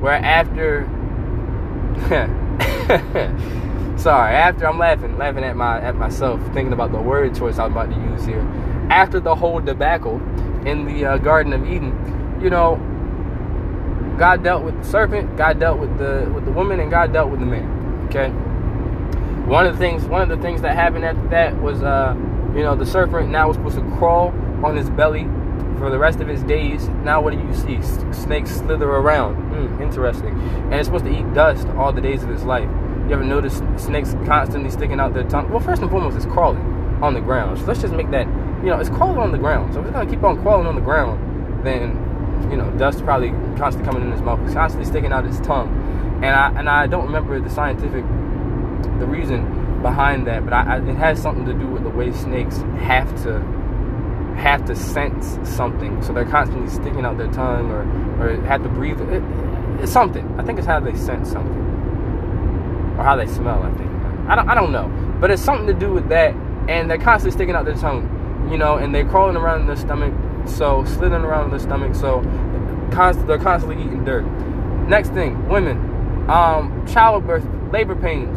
where 0.00 0.12
after, 0.12 0.86
sorry, 3.98 4.34
after 4.34 4.66
I'm 4.66 4.78
laughing, 4.78 5.18
laughing 5.18 5.44
at 5.44 5.56
my 5.56 5.80
at 5.80 5.96
myself, 5.96 6.40
thinking 6.54 6.72
about 6.72 6.92
the 6.92 7.00
word 7.00 7.34
choice 7.34 7.58
I'm 7.58 7.72
about 7.72 7.90
to 7.90 8.00
use 8.00 8.24
here. 8.24 8.42
After 8.90 9.18
the 9.18 9.34
whole 9.34 9.60
debacle 9.60 10.16
in 10.64 10.86
the 10.86 11.04
uh, 11.04 11.18
Garden 11.18 11.52
of 11.52 11.66
Eden, 11.66 12.38
you 12.40 12.50
know, 12.50 12.76
God 14.18 14.44
dealt 14.44 14.62
with 14.62 14.78
the 14.78 14.84
serpent, 14.84 15.36
God 15.36 15.58
dealt 15.58 15.78
with 15.80 15.98
the 15.98 16.30
with 16.32 16.44
the 16.44 16.52
woman, 16.52 16.78
and 16.78 16.90
God 16.90 17.12
dealt 17.12 17.30
with 17.30 17.40
the 17.40 17.46
man. 17.46 18.06
Okay. 18.08 18.30
One 19.46 19.66
of 19.66 19.74
the 19.74 19.78
things, 19.78 20.04
one 20.04 20.22
of 20.22 20.28
the 20.28 20.42
things 20.42 20.62
that 20.62 20.74
happened 20.74 21.04
after 21.04 21.28
that 21.28 21.60
was, 21.60 21.82
uh, 21.82 22.14
you 22.56 22.62
know, 22.62 22.74
the 22.74 22.86
serpent 22.86 23.28
now 23.28 23.48
was 23.48 23.56
supposed 23.56 23.76
to 23.76 23.96
crawl 23.98 24.28
on 24.64 24.76
his 24.76 24.88
belly 24.90 25.24
for 25.78 25.90
the 25.90 25.98
rest 25.98 26.20
of 26.20 26.28
his 26.28 26.42
days. 26.44 26.88
Now, 27.04 27.20
what 27.20 27.34
do 27.34 27.38
you 27.38 27.54
see? 27.54 27.82
Snakes 28.12 28.50
slither 28.50 28.88
around. 28.88 29.34
Hmm, 29.34 29.82
interesting. 29.82 30.30
And 30.30 30.74
it's 30.74 30.88
supposed 30.88 31.04
to 31.04 31.10
eat 31.10 31.34
dust 31.34 31.68
all 31.76 31.92
the 31.92 32.00
days 32.00 32.22
of 32.22 32.30
his 32.30 32.44
life. 32.44 32.68
You 33.06 33.12
ever 33.12 33.24
notice 33.24 33.60
snakes 33.76 34.14
constantly 34.24 34.70
sticking 34.70 34.98
out 34.98 35.12
their 35.12 35.24
tongue? 35.24 35.50
Well, 35.50 35.60
first 35.60 35.82
and 35.82 35.90
foremost, 35.90 36.16
it's 36.16 36.26
crawling 36.26 36.62
on 37.02 37.12
the 37.12 37.20
ground. 37.20 37.58
So 37.58 37.66
let's 37.66 37.80
just 37.80 37.92
make 37.92 38.10
that, 38.10 38.26
you 38.64 38.70
know, 38.70 38.80
it's 38.80 38.88
crawling 38.88 39.18
on 39.18 39.32
the 39.32 39.38
ground. 39.38 39.74
So 39.74 39.80
if 39.80 39.86
it's 39.86 39.92
gonna 39.92 40.10
keep 40.10 40.24
on 40.24 40.40
crawling 40.40 40.66
on 40.66 40.74
the 40.74 40.80
ground, 40.80 41.64
then 41.64 42.02
you 42.50 42.56
know, 42.56 42.70
dust 42.78 43.04
probably 43.04 43.30
constantly 43.58 43.84
coming 43.84 44.02
in 44.02 44.12
his 44.12 44.22
mouth, 44.22 44.40
It's 44.44 44.54
constantly 44.54 44.88
sticking 44.88 45.12
out 45.12 45.24
his 45.24 45.40
tongue. 45.40 45.68
And 46.22 46.34
I 46.34 46.48
and 46.58 46.68
I 46.68 46.86
don't 46.86 47.04
remember 47.04 47.38
the 47.38 47.50
scientific 47.50 48.04
the 48.98 49.06
reason 49.06 49.44
behind 49.82 50.26
that, 50.26 50.44
but 50.44 50.52
I, 50.52 50.76
I, 50.76 50.76
it 50.78 50.96
has 50.96 51.20
something 51.20 51.44
to 51.46 51.54
do 51.54 51.66
with 51.66 51.84
the 51.84 51.90
way 51.90 52.12
snakes 52.12 52.58
have 52.78 53.22
to 53.24 53.40
have 54.36 54.66
to 54.66 54.76
sense 54.76 55.38
something, 55.48 56.02
so 56.02 56.12
they're 56.12 56.26
constantly 56.26 56.68
sticking 56.68 57.04
out 57.04 57.16
their 57.18 57.30
tongue 57.32 57.70
or 57.70 57.82
or 58.20 58.40
have 58.42 58.62
to 58.62 58.68
breathe. 58.68 59.00
It, 59.00 59.22
it's 59.82 59.92
something. 59.92 60.26
I 60.38 60.42
think 60.44 60.58
it's 60.58 60.66
how 60.66 60.80
they 60.80 60.94
sense 60.94 61.30
something 61.30 61.62
or 62.98 63.04
how 63.04 63.16
they 63.16 63.26
smell. 63.26 63.62
I 63.62 63.72
think 63.72 63.90
I 64.28 64.34
don't 64.34 64.48
I 64.48 64.54
don't 64.54 64.72
know, 64.72 64.88
but 65.20 65.30
it's 65.30 65.42
something 65.42 65.66
to 65.66 65.74
do 65.74 65.92
with 65.92 66.08
that. 66.08 66.34
And 66.68 66.90
they're 66.90 66.98
constantly 66.98 67.30
sticking 67.30 67.54
out 67.54 67.64
their 67.64 67.76
tongue, 67.76 68.48
you 68.50 68.58
know, 68.58 68.76
and 68.76 68.92
they're 68.92 69.08
crawling 69.08 69.36
around 69.36 69.60
in 69.60 69.66
their 69.68 69.76
stomach 69.76 70.12
so 70.48 70.84
slithering 70.84 71.24
around 71.24 71.44
in 71.44 71.50
their 71.50 71.58
stomach. 71.58 71.94
So 71.94 72.22
const- 72.92 73.26
they're 73.26 73.38
constantly 73.38 73.82
eating 73.82 74.04
dirt. 74.04 74.24
Next 74.88 75.10
thing, 75.10 75.48
women, 75.48 75.78
um, 76.30 76.84
childbirth, 76.86 77.44
labor 77.72 77.96
pains. 77.96 78.36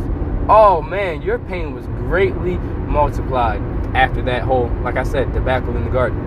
Oh 0.51 0.81
man, 0.81 1.21
your 1.21 1.37
pain 1.37 1.75
was 1.75 1.85
greatly 1.85 2.57
multiplied 2.57 3.61
after 3.95 4.23
that 4.23 4.41
whole, 4.41 4.67
like 4.81 4.95
I 4.95 5.03
said, 5.03 5.31
debacle 5.31 5.77
in 5.77 5.85
the 5.85 5.91
garden. 5.91 6.17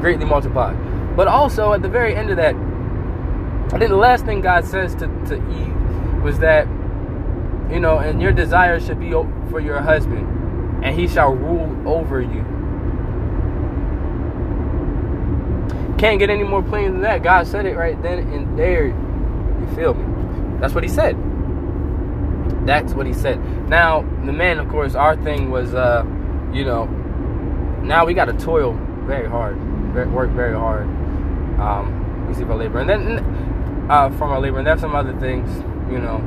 Greatly 0.00 0.26
multiplied. 0.26 0.76
But 1.16 1.26
also 1.26 1.72
at 1.72 1.80
the 1.80 1.88
very 1.88 2.14
end 2.14 2.28
of 2.28 2.36
that, 2.36 2.54
I 3.74 3.78
think 3.78 3.88
the 3.88 3.96
last 3.96 4.26
thing 4.26 4.42
God 4.42 4.66
says 4.66 4.94
to, 4.96 5.06
to 5.28 5.36
Eve 5.36 6.22
was 6.22 6.40
that, 6.40 6.66
you 7.72 7.80
know, 7.80 8.00
and 8.00 8.20
your 8.20 8.32
desire 8.32 8.78
should 8.78 9.00
be 9.00 9.12
for 9.48 9.60
your 9.60 9.80
husband, 9.80 10.84
and 10.84 10.94
he 10.94 11.08
shall 11.08 11.32
rule 11.34 11.74
over 11.88 12.20
you. 12.20 12.44
Can't 15.96 16.18
get 16.18 16.28
any 16.28 16.44
more 16.44 16.62
plain 16.62 16.92
than 16.92 17.00
that. 17.00 17.22
God 17.22 17.46
said 17.46 17.64
it 17.64 17.78
right 17.78 18.00
then 18.02 18.18
and 18.18 18.58
there. 18.58 18.88
You 18.88 19.68
feel 19.74 19.94
me? 19.94 20.04
That's 20.60 20.74
what 20.74 20.84
he 20.84 20.90
said. 20.90 21.16
That's 22.64 22.94
what 22.94 23.06
he 23.06 23.12
said. 23.12 23.42
Now, 23.68 24.02
the 24.24 24.32
man, 24.32 24.58
of 24.58 24.68
course, 24.68 24.94
our 24.94 25.16
thing 25.22 25.50
was, 25.50 25.74
uh, 25.74 26.04
you 26.52 26.64
know, 26.64 26.86
now 27.82 28.06
we 28.06 28.14
got 28.14 28.26
to 28.26 28.32
toil 28.32 28.72
very 29.06 29.28
hard, 29.28 29.56
work 30.12 30.30
very 30.30 30.56
hard, 30.56 30.86
um, 31.60 32.26
receive 32.26 32.50
our 32.50 32.56
labor. 32.56 32.78
And 32.80 32.88
then 32.88 33.86
uh, 33.90 34.10
from 34.10 34.30
our 34.30 34.40
labor, 34.40 34.58
and 34.58 34.66
that's 34.66 34.80
some 34.80 34.94
other 34.94 35.12
things, 35.20 35.48
you 35.90 35.98
know, 35.98 36.22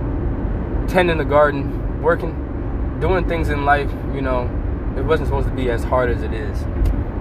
tending 0.88 1.18
the 1.18 1.26
garden, 1.26 2.02
working, 2.02 2.98
doing 3.00 3.28
things 3.28 3.50
in 3.50 3.66
life, 3.66 3.92
you 4.14 4.22
know, 4.22 4.44
it 4.96 5.02
wasn't 5.04 5.28
supposed 5.28 5.48
to 5.48 5.54
be 5.54 5.70
as 5.70 5.84
hard 5.84 6.10
as 6.10 6.22
it 6.22 6.34
is 6.34 6.62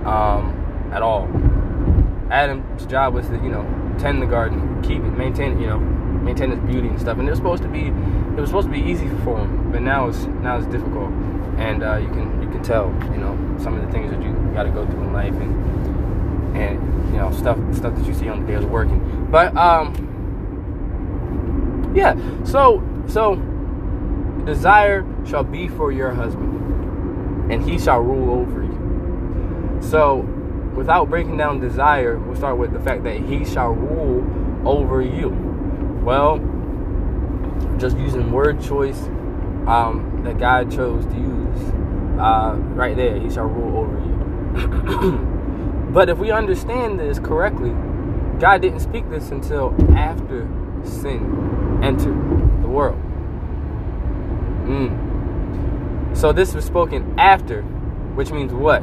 um, 0.05 0.90
at 0.92 1.02
all. 1.02 1.29
Adam's 2.31 2.85
job 2.87 3.14
was 3.14 3.26
to, 3.29 3.35
you 3.35 3.48
know, 3.48 3.64
tend 3.98 4.20
the 4.20 4.26
garden, 4.26 4.83
keep 4.83 4.98
it, 4.98 5.11
maintain 5.16 5.52
it, 5.52 5.61
you 5.61 5.66
know, 5.66 5.79
maintain 6.27 6.53
its 6.53 6.61
beauty 6.62 6.89
and 6.89 7.01
stuff. 7.01 7.19
And 7.19 7.27
it 7.27 7.31
was 7.31 7.39
supposed 7.39 7.62
to 7.62 7.69
be, 7.69 7.87
it 7.87 8.41
was 8.41 8.51
supposed 8.51 8.67
to 8.67 8.73
be 8.73 8.81
easy 8.81 9.09
for 9.25 9.39
him, 9.39 9.71
but 9.73 9.81
now 9.81 10.09
it's 10.09 10.25
now 10.43 10.59
it's 10.59 10.67
difficult, 10.67 11.11
and 11.57 11.83
uh, 11.83 11.97
you 11.97 12.09
can 12.09 12.43
you 12.43 12.51
can 12.51 12.62
tell, 12.62 12.89
you 13.12 13.19
know, 13.19 13.35
some 13.62 13.75
of 13.79 13.87
the 13.87 13.93
things 13.93 14.11
that 14.11 14.21
you 14.23 14.33
got 14.53 14.65
to 14.65 14.71
go 14.71 14.85
through 14.85 15.05
in 15.05 15.12
life, 15.12 15.35
and 15.35 16.57
and 16.57 17.12
you 17.12 17.19
know 17.19 17.31
stuff 17.33 17.57
stuff 17.75 17.95
that 17.97 18.07
you 18.07 18.12
see 18.12 18.29
on 18.29 18.41
the 18.45 18.47
daily 18.53 18.67
working. 18.67 19.01
But 19.31 19.57
um, 19.57 19.95
yeah. 21.97 22.15
So 22.45 22.83
so, 23.09 23.37
desire 24.45 25.07
shall 25.25 25.45
be 25.45 25.69
for 25.69 25.93
your 25.93 26.11
husband, 26.11 27.53
and 27.53 27.62
he 27.62 27.79
shall 27.79 28.01
rule 28.01 28.41
over 28.41 28.62
you. 28.62 29.79
So 29.81 30.17
without 30.75 31.09
breaking 31.09 31.37
down 31.37 31.61
desire, 31.61 32.19
we'll 32.19 32.37
start 32.37 32.59
with 32.59 32.73
the 32.73 32.81
fact 32.81 33.05
that 33.05 33.17
he 33.17 33.45
shall 33.45 33.71
rule 33.71 34.25
over 34.69 35.01
you. 35.01 35.46
Well, 36.07 36.38
just 37.79 37.99
using 37.99 38.31
word 38.31 38.62
choice 38.62 39.03
um, 39.66 40.21
that 40.23 40.38
God 40.38 40.71
chose 40.71 41.05
to 41.05 41.12
use, 41.12 41.61
uh, 42.21 42.55
right 42.77 42.95
there, 42.95 43.19
he 43.19 43.29
shall 43.29 43.47
rule 43.47 43.79
over 43.79 43.99
you. 45.11 45.90
but 45.92 46.09
if 46.09 46.19
we 46.19 46.31
understand 46.31 47.01
this 47.01 47.19
correctly, 47.19 47.71
God 48.38 48.62
didn't 48.62 48.79
speak 48.79 49.11
this 49.11 49.33
until 49.33 49.75
after 49.97 50.49
sin 50.85 51.81
entered 51.83 52.62
the 52.62 52.69
world. 52.69 53.03
Mm. 54.69 56.16
So 56.16 56.33
this 56.33 56.55
was 56.55 56.64
spoken 56.64 57.19
after, 57.19 57.62
which 58.14 58.31
means 58.31 58.53
what? 58.53 58.81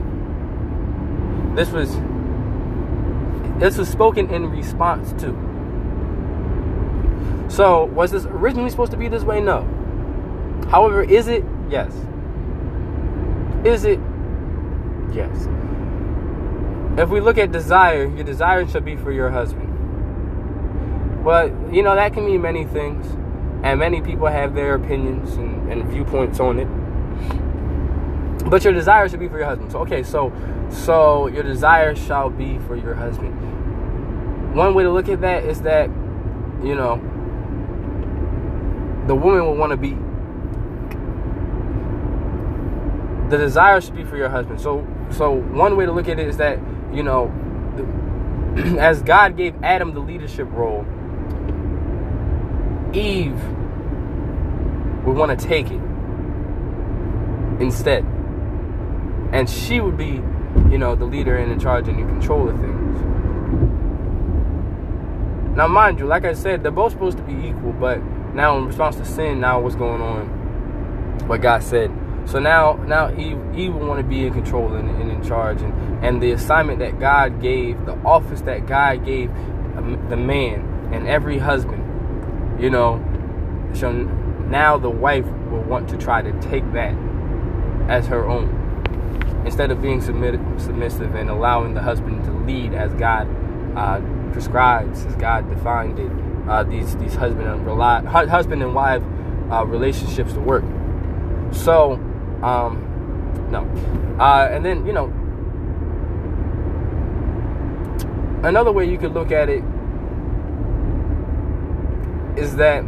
This 1.55 1.69
was 1.69 1.95
this 3.61 3.77
was 3.77 3.87
spoken 3.87 4.29
in 4.29 4.51
response 4.51 5.13
to. 5.21 5.52
So 7.53 7.85
was 7.85 8.09
this 8.09 8.25
originally 8.25 8.71
supposed 8.71 8.91
to 8.93 8.97
be 8.97 9.07
this 9.07 9.21
way? 9.21 9.39
No. 9.39 9.61
However, 10.71 11.03
is 11.03 11.27
it? 11.27 11.43
Yes. 11.69 11.93
Is 13.63 13.85
it? 13.85 13.99
Yes. 15.13 15.47
If 16.97 17.09
we 17.09 17.19
look 17.19 17.37
at 17.37 17.51
desire, 17.51 18.05
your 18.05 18.23
desire 18.23 18.67
should 18.67 18.83
be 18.83 18.95
for 18.95 19.11
your 19.11 19.29
husband. 19.29 19.69
But, 21.23 21.51
you 21.71 21.83
know, 21.83 21.93
that 21.93 22.13
can 22.13 22.25
mean 22.25 22.41
many 22.41 22.65
things. 22.65 23.05
And 23.63 23.79
many 23.79 24.01
people 24.01 24.25
have 24.25 24.55
their 24.55 24.73
opinions 24.73 25.33
and, 25.33 25.71
and 25.71 25.85
viewpoints 25.85 26.39
on 26.39 26.57
it. 26.57 28.49
But 28.49 28.63
your 28.63 28.73
desire 28.73 29.07
should 29.07 29.19
be 29.19 29.27
for 29.27 29.37
your 29.37 29.45
husband. 29.45 29.71
So, 29.71 29.77
okay, 29.81 30.01
so 30.01 30.33
so 30.71 31.27
your 31.27 31.43
desire 31.43 31.93
shall 31.95 32.31
be 32.31 32.57
for 32.65 32.75
your 32.75 32.95
husband. 32.95 34.55
One 34.55 34.73
way 34.73 34.81
to 34.85 34.91
look 34.91 35.07
at 35.07 35.21
that 35.21 35.43
is 35.43 35.61
that, 35.61 35.91
you 36.63 36.73
know, 36.73 36.99
the 39.07 39.15
woman 39.15 39.45
will 39.45 39.55
want 39.55 39.71
to 39.71 39.77
be 39.77 39.97
the 43.29 43.37
desire 43.37 43.81
should 43.81 43.95
be 43.95 44.03
for 44.03 44.17
your 44.17 44.29
husband. 44.29 44.61
So 44.61 44.87
so 45.09 45.31
one 45.31 45.75
way 45.75 45.85
to 45.85 45.91
look 45.91 46.07
at 46.07 46.19
it 46.19 46.27
is 46.27 46.37
that 46.37 46.59
you 46.93 47.03
know, 47.03 47.31
as 48.79 49.01
God 49.01 49.35
gave 49.35 49.55
Adam 49.63 49.93
the 49.93 49.99
leadership 49.99 50.47
role, 50.51 50.85
Eve 52.93 53.41
would 55.05 55.17
want 55.17 55.37
to 55.37 55.47
take 55.47 55.71
it 55.71 55.81
instead. 57.59 58.05
And 59.31 59.49
she 59.49 59.79
would 59.79 59.97
be, 59.97 60.21
you 60.69 60.77
know, 60.77 60.95
the 60.95 61.05
leader 61.05 61.37
and 61.37 61.51
in 61.51 61.59
charge 61.59 61.87
and 61.87 61.99
in 61.99 62.07
control 62.07 62.49
of 62.49 62.59
things. 62.59 62.99
Now, 65.57 65.67
mind 65.67 65.99
you, 65.99 66.05
like 66.05 66.25
I 66.25 66.33
said, 66.33 66.63
they're 66.63 66.71
both 66.71 66.93
supposed 66.93 67.17
to 67.17 67.23
be 67.23 67.33
equal, 67.33 67.73
but 67.73 67.97
now 68.33 68.57
in 68.57 68.65
response 68.65 68.95
to 68.97 69.05
sin, 69.05 69.39
now 69.39 69.59
what's 69.59 69.75
going 69.75 70.01
on? 70.01 71.27
What 71.27 71.41
God 71.41 71.63
said 71.63 71.91
so 72.25 72.39
now, 72.39 72.73
now 72.87 73.11
Eve, 73.17 73.73
will 73.73 73.85
want 73.85 73.99
to 73.99 74.03
be 74.03 74.25
in 74.25 74.33
control 74.33 74.73
and, 74.73 74.89
and, 74.89 75.11
in 75.11 75.23
charge, 75.23 75.61
and, 75.61 75.73
and 76.03 76.21
the 76.21 76.31
assignment 76.31 76.79
that 76.79 76.99
God 76.99 77.41
gave, 77.41 77.85
the 77.85 77.97
office 78.03 78.41
that 78.41 78.65
God 78.65 79.05
gave 79.05 79.29
um, 79.29 80.05
the 80.09 80.15
man 80.15 80.89
and 80.93 81.07
every 81.07 81.37
husband, 81.37 82.61
you 82.61 82.69
know, 82.69 83.03
so 83.73 83.91
now 83.91 84.77
the 84.77 84.89
wife 84.89 85.25
will 85.25 85.63
want 85.63 85.89
to 85.89 85.97
try 85.97 86.21
to 86.21 86.31
take 86.41 86.71
that 86.73 86.95
as 87.89 88.07
her 88.07 88.27
own 88.27 88.61
instead 89.45 89.71
of 89.71 89.81
being 89.81 89.99
submissive 90.01 91.15
and 91.15 91.29
allowing 91.29 91.73
the 91.73 91.81
husband 91.81 92.23
to 92.23 92.31
lead 92.31 92.73
as 92.73 92.93
God 92.93 93.27
uh, 93.75 93.99
prescribes, 94.31 95.05
as 95.05 95.15
God 95.15 95.49
defined 95.49 95.99
it. 95.99 96.11
Uh, 96.47 96.63
these 96.63 96.95
these 96.97 97.15
husband 97.15 97.47
and 97.47 97.65
rely, 97.65 98.01
husband 98.03 98.61
and 98.61 98.75
wife 98.75 99.01
uh, 99.51 99.65
relationships 99.65 100.33
to 100.33 100.39
work. 100.39 100.63
So 101.51 101.93
um, 102.43 103.47
no. 103.49 103.61
Uh, 104.19 104.49
and 104.51 104.65
then, 104.65 104.85
you 104.85 104.93
know, 104.93 105.05
another 108.43 108.71
way 108.71 108.89
you 108.89 108.97
could 108.97 109.13
look 109.13 109.31
at 109.31 109.47
it 109.47 109.63
is 112.37 112.55
that 112.57 112.83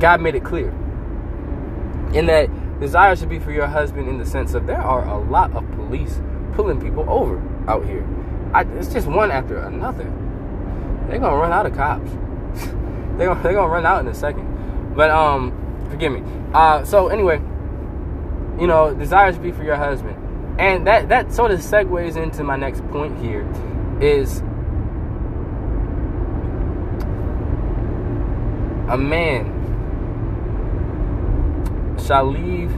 God 0.00 0.20
made 0.20 0.34
it 0.34 0.44
clear. 0.44 0.70
In 2.12 2.26
that 2.26 2.48
desire 2.80 3.14
should 3.14 3.28
be 3.28 3.38
for 3.38 3.52
your 3.52 3.66
husband 3.66 4.08
in 4.08 4.18
the 4.18 4.26
sense 4.26 4.54
of 4.54 4.66
there 4.66 4.80
are 4.80 5.06
a 5.06 5.18
lot 5.18 5.52
of 5.52 5.70
police 5.72 6.20
pulling 6.54 6.80
people 6.80 7.08
over 7.08 7.40
out 7.68 7.86
here. 7.86 8.04
I, 8.52 8.62
it's 8.62 8.92
just 8.92 9.06
one 9.06 9.30
after 9.30 9.58
another. 9.58 10.10
They're 11.10 11.18
gonna 11.18 11.36
run 11.36 11.52
out 11.52 11.66
of 11.66 11.74
cops. 11.74 12.08
they're 13.18 13.26
gonna, 13.26 13.42
they're 13.42 13.54
gonna 13.54 13.66
run 13.66 13.84
out 13.84 14.00
in 14.00 14.06
a 14.06 14.14
second. 14.14 14.94
But 14.94 15.10
um, 15.10 15.50
forgive 15.90 16.12
me. 16.12 16.22
Uh, 16.54 16.84
so 16.84 17.08
anyway, 17.08 17.38
you 18.60 18.68
know, 18.68 18.94
desires 18.94 19.36
be 19.36 19.50
for 19.50 19.64
your 19.64 19.74
husband, 19.74 20.16
and 20.60 20.86
that 20.86 21.08
that 21.08 21.32
sort 21.32 21.50
of 21.50 21.58
segues 21.58 22.16
into 22.16 22.44
my 22.44 22.54
next 22.54 22.86
point 22.90 23.18
here, 23.18 23.44
is 24.00 24.38
a 28.88 28.96
man 28.96 29.56
shall 32.06 32.24
leave 32.24 32.70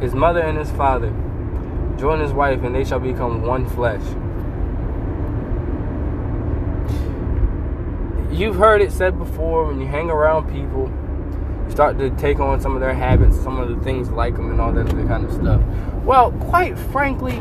his 0.00 0.12
mother 0.12 0.40
and 0.40 0.58
his 0.58 0.72
father, 0.72 1.10
join 1.96 2.18
his 2.18 2.32
wife, 2.32 2.64
and 2.64 2.74
they 2.74 2.84
shall 2.84 2.98
become 2.98 3.42
one 3.42 3.64
flesh. 3.68 4.02
You've 8.36 8.56
heard 8.56 8.82
it 8.82 8.92
said 8.92 9.18
before 9.18 9.64
when 9.64 9.80
you 9.80 9.86
hang 9.86 10.10
around 10.10 10.52
people 10.52 10.92
you 11.64 11.70
start 11.70 11.98
to 11.98 12.10
take 12.16 12.38
on 12.38 12.60
some 12.60 12.74
of 12.74 12.82
their 12.82 12.92
habits, 12.92 13.34
some 13.40 13.58
of 13.58 13.70
the 13.70 13.82
things 13.82 14.10
like 14.10 14.36
them, 14.36 14.50
and 14.50 14.60
all 14.60 14.72
that 14.72 14.86
other 14.86 15.06
kind 15.06 15.24
of 15.24 15.32
stuff. 15.32 15.62
Well, 16.04 16.32
quite 16.32 16.78
frankly, 16.78 17.40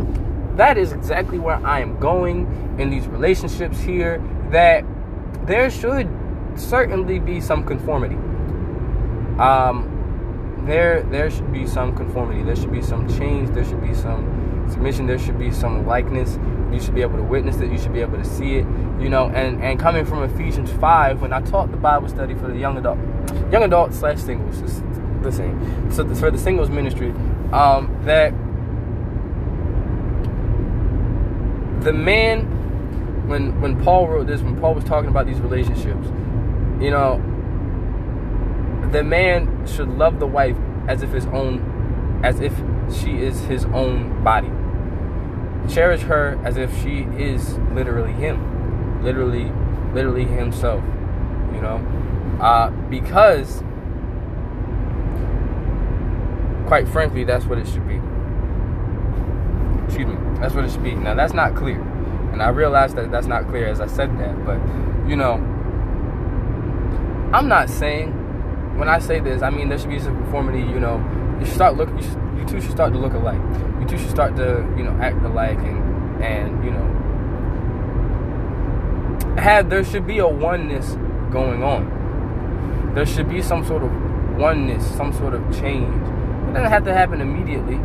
that 0.55 0.77
is 0.77 0.93
exactly 0.93 1.37
where 1.37 1.57
I 1.65 1.81
am 1.81 1.99
going 1.99 2.47
in 2.79 2.89
these 2.89 3.07
relationships 3.07 3.81
here. 3.81 4.23
That 4.51 4.85
there 5.45 5.69
should 5.69 6.09
certainly 6.55 7.19
be 7.19 7.41
some 7.41 7.65
conformity. 7.65 8.15
Um, 9.37 10.63
there, 10.65 11.03
there 11.03 11.29
should 11.29 11.51
be 11.51 11.67
some 11.67 11.93
conformity. 11.93 12.41
There 12.41 12.55
should 12.55 12.71
be 12.71 12.81
some 12.81 13.05
change. 13.19 13.49
There 13.49 13.65
should 13.65 13.81
be 13.81 13.93
some 13.93 14.34
submission. 14.69 15.07
There 15.07 15.19
should 15.19 15.37
be 15.39 15.51
some 15.51 15.85
likeness. 15.85 16.37
You 16.71 16.79
should 16.79 16.95
be 16.95 17.01
able 17.01 17.17
to 17.17 17.23
witness 17.23 17.57
it. 17.57 17.71
You 17.71 17.77
should 17.77 17.93
be 17.93 18.01
able 18.01 18.17
to 18.17 18.25
see 18.25 18.55
it. 18.55 18.65
You 18.99 19.09
know, 19.09 19.29
and 19.29 19.63
and 19.63 19.79
coming 19.79 20.05
from 20.05 20.23
Ephesians 20.23 20.71
five, 20.73 21.21
when 21.21 21.33
I 21.33 21.41
taught 21.41 21.71
the 21.71 21.77
Bible 21.77 22.09
study 22.09 22.33
for 22.33 22.47
the 22.47 22.57
young 22.57 22.77
adult 22.77 22.97
young 23.51 23.63
adult 23.63 23.93
slash 23.93 24.19
singles. 24.19 24.61
The 25.21 25.31
same. 25.31 25.91
So 25.91 26.13
for 26.15 26.29
the 26.29 26.37
singles 26.37 26.69
ministry, 26.69 27.09
um, 27.51 27.99
that 28.03 28.31
the 31.83 31.93
man, 31.93 33.27
when 33.27 33.59
when 33.59 33.81
Paul 33.83 34.07
wrote 34.07 34.27
this, 34.27 34.41
when 34.41 34.59
Paul 34.59 34.75
was 34.75 34.83
talking 34.83 35.09
about 35.09 35.25
these 35.25 35.39
relationships, 35.39 36.07
you 36.79 36.91
know, 36.91 37.21
the 38.91 39.03
man 39.03 39.65
should 39.65 39.89
love 39.89 40.19
the 40.19 40.27
wife 40.27 40.57
as 40.87 41.01
if 41.01 41.11
his 41.11 41.25
own, 41.27 42.21
as 42.23 42.39
if 42.39 42.53
she 42.93 43.17
is 43.17 43.39
his 43.41 43.65
own 43.65 44.23
body. 44.23 44.51
Cherish 45.71 46.01
her 46.01 46.39
as 46.43 46.57
if 46.57 46.71
she 46.81 47.07
is 47.17 47.57
literally 47.73 48.11
him, 48.13 49.03
literally, 49.03 49.51
literally 49.93 50.25
himself. 50.25 50.83
You 51.53 51.61
know, 51.61 52.37
uh, 52.41 52.69
because, 52.89 53.63
quite 56.67 56.87
frankly, 56.87 57.23
that's 57.23 57.45
what 57.45 57.57
it 57.57 57.67
should 57.67 57.87
be. 57.87 57.99
Excuse 59.85 60.07
me. 60.07 60.17
That's 60.39 60.53
what 60.53 60.65
it 60.65 60.71
should 60.71 60.83
be. 60.83 60.93
Now, 60.95 61.15
that's 61.15 61.33
not 61.33 61.55
clear. 61.55 61.81
And 62.33 62.43
I 62.43 62.49
realize 62.49 62.93
that 62.95 63.11
that's 63.11 63.27
not 63.27 63.47
clear 63.47 63.67
as 63.67 63.79
I 63.79 63.87
said 63.87 64.17
that. 64.19 64.45
But, 64.45 64.59
you 65.07 65.15
know, 65.15 65.35
I'm 67.33 67.47
not 67.47 67.69
saying, 67.69 68.11
when 68.77 68.89
I 68.89 68.99
say 68.99 69.19
this, 69.19 69.41
I 69.41 69.49
mean 69.49 69.69
there 69.69 69.79
should 69.79 69.89
be 69.89 69.99
some 69.99 70.15
conformity, 70.15 70.59
you 70.59 70.79
know. 70.79 70.97
You 71.39 71.45
should 71.45 71.55
start 71.55 71.77
looking, 71.77 71.97
you, 71.99 72.03
you 72.37 72.45
two 72.45 72.61
should 72.61 72.71
start 72.71 72.93
to 72.93 72.99
look 72.99 73.13
alike. 73.13 73.41
You 73.79 73.87
two 73.87 73.97
should 73.97 74.09
start 74.09 74.35
to, 74.37 74.65
you 74.77 74.83
know, 74.83 74.91
act 75.01 75.23
alike 75.23 75.59
and, 75.59 76.23
and 76.23 76.63
you 76.63 76.71
know, 76.71 76.85
have, 79.37 79.69
there 79.69 79.83
should 79.83 80.07
be 80.07 80.19
a 80.19 80.27
oneness 80.27 80.95
going 81.31 81.63
on 81.63 81.95
there 82.95 83.05
should 83.05 83.29
be 83.29 83.41
some 83.41 83.65
sort 83.65 83.83
of 83.83 83.91
oneness, 84.37 84.89
some 84.95 85.11
sort 85.11 85.33
of 85.33 85.43
change. 85.53 85.93
It 85.93 86.53
doesn't 86.53 86.71
have 86.71 86.85
to 86.85 86.93
happen 86.93 87.19
immediately, 87.19 87.75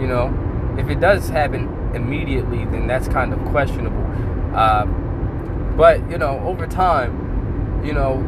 you 0.00 0.06
know. 0.06 0.32
If 0.78 0.88
it 0.88 1.00
does 1.00 1.28
happen 1.28 1.68
immediately, 1.92 2.64
then 2.66 2.86
that's 2.86 3.08
kind 3.08 3.32
of 3.32 3.44
questionable. 3.46 4.06
Uh, 4.54 4.86
but 5.76 6.08
you 6.08 6.18
know, 6.18 6.38
over 6.46 6.68
time, 6.68 7.84
you 7.84 7.92
know, 7.92 8.22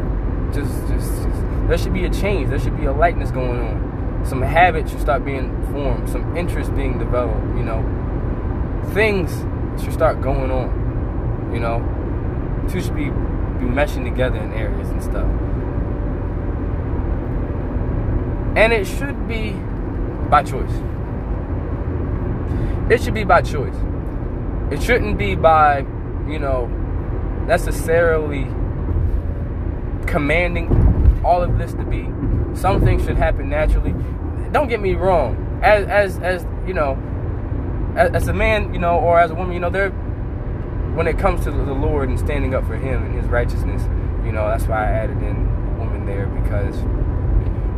just, 0.53 0.73
just, 0.89 1.23
just 1.23 1.69
there 1.69 1.79
should 1.79 1.95
be 1.95 2.07
a 2.07 2.11
change. 2.11 2.51
There 2.51 2.59
should 2.59 2.77
be 2.77 2.87
a 2.87 2.93
likeness 2.93 3.31
going 3.31 3.61
on. 3.61 3.82
Some 4.25 4.43
habits 4.43 4.91
should 4.91 5.01
start 5.01 5.25
being 5.25 5.51
formed. 5.73 6.09
Some 6.09 6.37
interest 6.37 6.75
being 6.75 6.99
developed. 6.99 7.57
You 7.57 7.65
know, 7.65 7.83
things 8.93 9.31
should 9.83 9.93
start 9.93 10.21
going 10.21 10.51
on. 10.51 11.51
You 11.53 11.61
know, 11.61 11.81
two 12.71 12.81
should 12.81 12.97
be 12.97 13.11
be 13.63 13.69
meshing 13.69 14.05
together 14.05 14.39
in 14.39 14.53
areas 14.53 14.89
and 14.91 15.03
stuff. 15.03 15.29
And 18.57 18.73
it 18.73 18.87
should 18.87 19.27
be 19.29 19.53
by 20.29 20.43
choice. 20.43 20.73
It 22.91 23.03
should 23.03 23.15
be 23.15 23.25
by 23.25 23.43
choice. 23.43 23.75
It 24.71 24.83
shouldn't 24.83 25.17
be 25.17 25.35
by, 25.35 25.87
you 26.29 26.39
know, 26.39 26.67
necessarily 27.47 28.45
commanding 30.07 30.69
all 31.25 31.43
of 31.43 31.59
this 31.59 31.73
to 31.75 31.85
be. 31.85 32.09
Some 32.55 32.83
things 32.83 33.05
should 33.05 33.17
happen 33.17 33.49
naturally. 33.49 33.95
Don't 34.53 34.69
get 34.69 34.81
me 34.81 34.95
wrong. 34.95 35.61
As 35.63 35.87
as 35.87 36.19
as 36.19 36.47
you 36.67 36.75
know, 36.75 36.99
as, 37.97 38.11
as 38.13 38.29
a 38.29 38.33
man, 38.33 38.73
you 38.75 38.81
know, 38.81 38.99
or 38.99 39.21
as 39.21 39.31
a 39.31 39.35
woman, 39.35 39.55
you 39.55 39.61
know, 39.61 39.71
there 39.71 39.91
when 40.95 41.07
it 41.07 41.19
comes 41.19 41.45
to 41.45 41.51
the 41.51 41.73
Lord 41.73 42.09
and 42.09 42.19
standing 42.19 42.55
up 42.55 42.67
for 42.67 42.77
Him 42.77 43.05
and 43.05 43.15
His 43.15 43.27
righteousness, 43.27 43.83
you 44.25 44.33
know, 44.33 44.47
that's 44.47 44.65
why 44.65 44.87
I 44.87 44.91
added 44.91 45.23
in 45.23 45.79
woman 45.79 46.05
there 46.07 46.27
because 46.27 46.77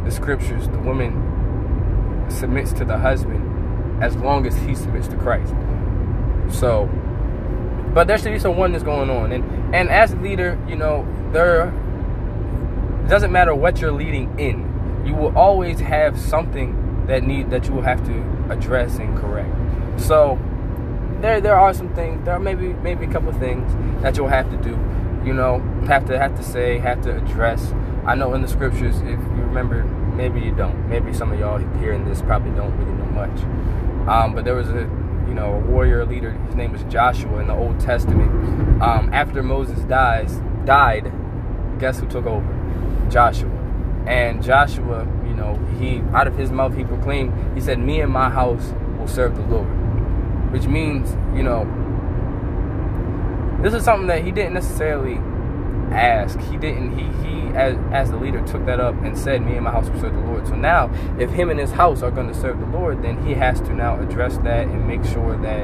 the 0.04 0.10
scriptures, 0.10 0.68
the 0.68 0.78
woman 0.78 2.26
submits 2.28 2.72
to 2.74 2.84
the 2.84 2.98
husband 2.98 4.02
as 4.02 4.16
long 4.16 4.46
as 4.46 4.56
he 4.58 4.74
submits 4.74 5.08
to 5.08 5.16
Christ. 5.16 5.54
So, 6.50 6.86
but 7.94 8.06
there 8.06 8.18
should 8.18 8.32
be 8.32 8.38
some 8.38 8.56
oneness 8.56 8.82
going 8.82 9.08
on, 9.08 9.32
and 9.32 9.74
and 9.74 9.88
as 9.88 10.12
a 10.12 10.16
leader, 10.16 10.58
you 10.68 10.76
know, 10.76 11.06
there 11.32 11.72
it 13.04 13.08
doesn't 13.08 13.32
matter 13.32 13.54
what 13.54 13.80
you're 13.82 13.92
leading 13.92 14.38
in, 14.38 15.02
you 15.04 15.14
will 15.14 15.36
always 15.36 15.78
have 15.80 16.18
something 16.18 17.04
that 17.06 17.22
need 17.22 17.50
that 17.50 17.66
you 17.66 17.74
will 17.74 17.82
have 17.82 18.02
to 18.06 18.46
address 18.50 18.96
and 18.96 19.16
correct. 19.18 19.54
So 20.00 20.38
there 21.20 21.38
there 21.40 21.58
are 21.58 21.74
some 21.74 21.94
things, 21.94 22.24
there 22.24 22.34
are 22.34 22.40
maybe 22.40 22.68
maybe 22.72 23.04
a 23.04 23.10
couple 23.10 23.30
things 23.34 23.70
that 24.02 24.16
you'll 24.16 24.28
have 24.28 24.50
to 24.50 24.56
do. 24.56 24.70
You 25.22 25.34
know, 25.34 25.60
have 25.86 26.06
to 26.06 26.18
have 26.18 26.34
to 26.36 26.42
say, 26.42 26.78
have 26.78 27.02
to 27.02 27.16
address. 27.16 27.72
I 28.06 28.14
know 28.14 28.32
in 28.32 28.40
the 28.40 28.48
scriptures, 28.48 28.96
if 29.00 29.08
you 29.08 29.42
remember, 29.50 29.84
maybe 29.84 30.40
you 30.40 30.54
don't. 30.54 30.88
Maybe 30.88 31.12
some 31.12 31.30
of 31.30 31.38
y'all 31.38 31.58
hearing 31.78 32.06
this 32.06 32.22
probably 32.22 32.52
don't 32.52 32.74
really 32.78 32.92
know 32.92 33.04
much. 33.06 34.08
Um, 34.08 34.34
but 34.34 34.44
there 34.44 34.54
was 34.54 34.70
a 34.70 34.88
you 35.28 35.34
know 35.34 35.54
a 35.54 35.58
warrior 35.58 36.06
leader. 36.06 36.32
His 36.32 36.54
name 36.54 36.72
was 36.72 36.82
Joshua 36.84 37.38
in 37.40 37.48
the 37.48 37.54
Old 37.54 37.80
Testament. 37.80 38.30
Um, 38.82 39.12
after 39.12 39.42
Moses 39.42 39.80
dies 39.80 40.40
died, 40.64 41.12
guess 41.78 42.00
who 42.00 42.06
took 42.06 42.24
over? 42.24 42.53
Joshua. 43.10 43.50
And 44.06 44.42
Joshua, 44.42 45.06
you 45.26 45.34
know, 45.34 45.56
he 45.78 46.00
out 46.12 46.26
of 46.26 46.36
his 46.36 46.50
mouth 46.50 46.76
he 46.76 46.84
proclaimed. 46.84 47.32
He 47.54 47.60
said, 47.60 47.78
"Me 47.78 48.00
and 48.00 48.12
my 48.12 48.28
house 48.28 48.74
will 48.98 49.08
serve 49.08 49.34
the 49.36 49.42
Lord," 49.42 50.52
which 50.52 50.66
means 50.66 51.16
you 51.34 51.42
know 51.42 51.64
this 53.64 53.72
is 53.72 53.82
something 53.82 54.08
that 54.08 54.22
he 54.22 54.30
didn't 54.30 54.52
necessarily 54.52 55.14
ask. 55.90 56.38
He 56.38 56.58
didn't. 56.58 56.98
He 56.98 57.04
he 57.26 57.48
as 57.56 57.78
as 57.92 58.10
the 58.10 58.18
leader 58.18 58.44
took 58.46 58.66
that 58.66 58.78
up 58.78 58.94
and 59.02 59.16
said, 59.16 59.40
"Me 59.40 59.54
and 59.54 59.64
my 59.64 59.70
house 59.70 59.88
will 59.88 60.00
serve 60.00 60.12
the 60.12 60.20
Lord." 60.20 60.46
So 60.46 60.54
now, 60.54 60.90
if 61.18 61.30
him 61.30 61.48
and 61.48 61.58
his 61.58 61.72
house 61.72 62.02
are 62.02 62.10
going 62.10 62.28
to 62.28 62.34
serve 62.34 62.60
the 62.60 62.66
Lord, 62.66 63.02
then 63.02 63.24
he 63.26 63.32
has 63.32 63.60
to 63.62 63.72
now 63.72 63.98
address 63.98 64.36
that 64.38 64.66
and 64.66 64.86
make 64.86 65.02
sure 65.02 65.38
that 65.38 65.62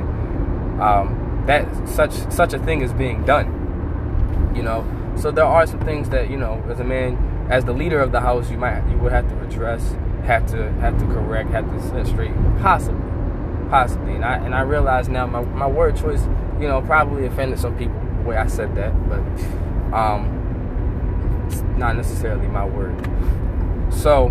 um, 0.80 1.44
that 1.46 1.66
such 1.86 2.12
such 2.32 2.54
a 2.54 2.58
thing 2.58 2.80
is 2.80 2.94
being 2.94 3.22
done. 3.24 4.52
You 4.56 4.62
know. 4.62 4.86
So 5.16 5.30
there 5.30 5.44
are 5.44 5.66
some 5.66 5.80
things 5.80 6.08
that 6.08 6.30
you 6.30 6.38
know, 6.38 6.64
as 6.70 6.80
a 6.80 6.84
man, 6.84 7.18
as 7.50 7.64
the 7.64 7.72
leader 7.72 8.00
of 8.00 8.12
the 8.12 8.20
house, 8.20 8.50
you 8.50 8.56
might 8.56 8.88
you 8.88 8.96
would 8.98 9.12
have 9.12 9.28
to 9.28 9.40
address, 9.42 9.96
have 10.24 10.46
to 10.52 10.72
have 10.74 10.98
to 10.98 11.04
correct, 11.06 11.50
have 11.50 11.68
to 11.68 11.82
set 11.88 12.06
straight, 12.06 12.32
possibly, 12.60 13.02
possibly. 13.68 14.14
And 14.14 14.24
I 14.24 14.36
and 14.36 14.54
I 14.54 14.60
realize 14.60 15.08
now 15.08 15.26
my 15.26 15.42
my 15.42 15.66
word 15.66 15.96
choice, 15.96 16.22
you 16.60 16.68
know, 16.68 16.80
probably 16.80 17.26
offended 17.26 17.58
some 17.58 17.76
people 17.76 18.00
the 18.18 18.28
way 18.28 18.36
I 18.36 18.46
said 18.46 18.74
that, 18.76 18.92
but 19.08 19.20
um, 19.92 21.46
it's 21.48 21.60
not 21.76 21.96
necessarily 21.96 22.46
my 22.46 22.64
word. 22.64 22.94
So, 23.92 24.28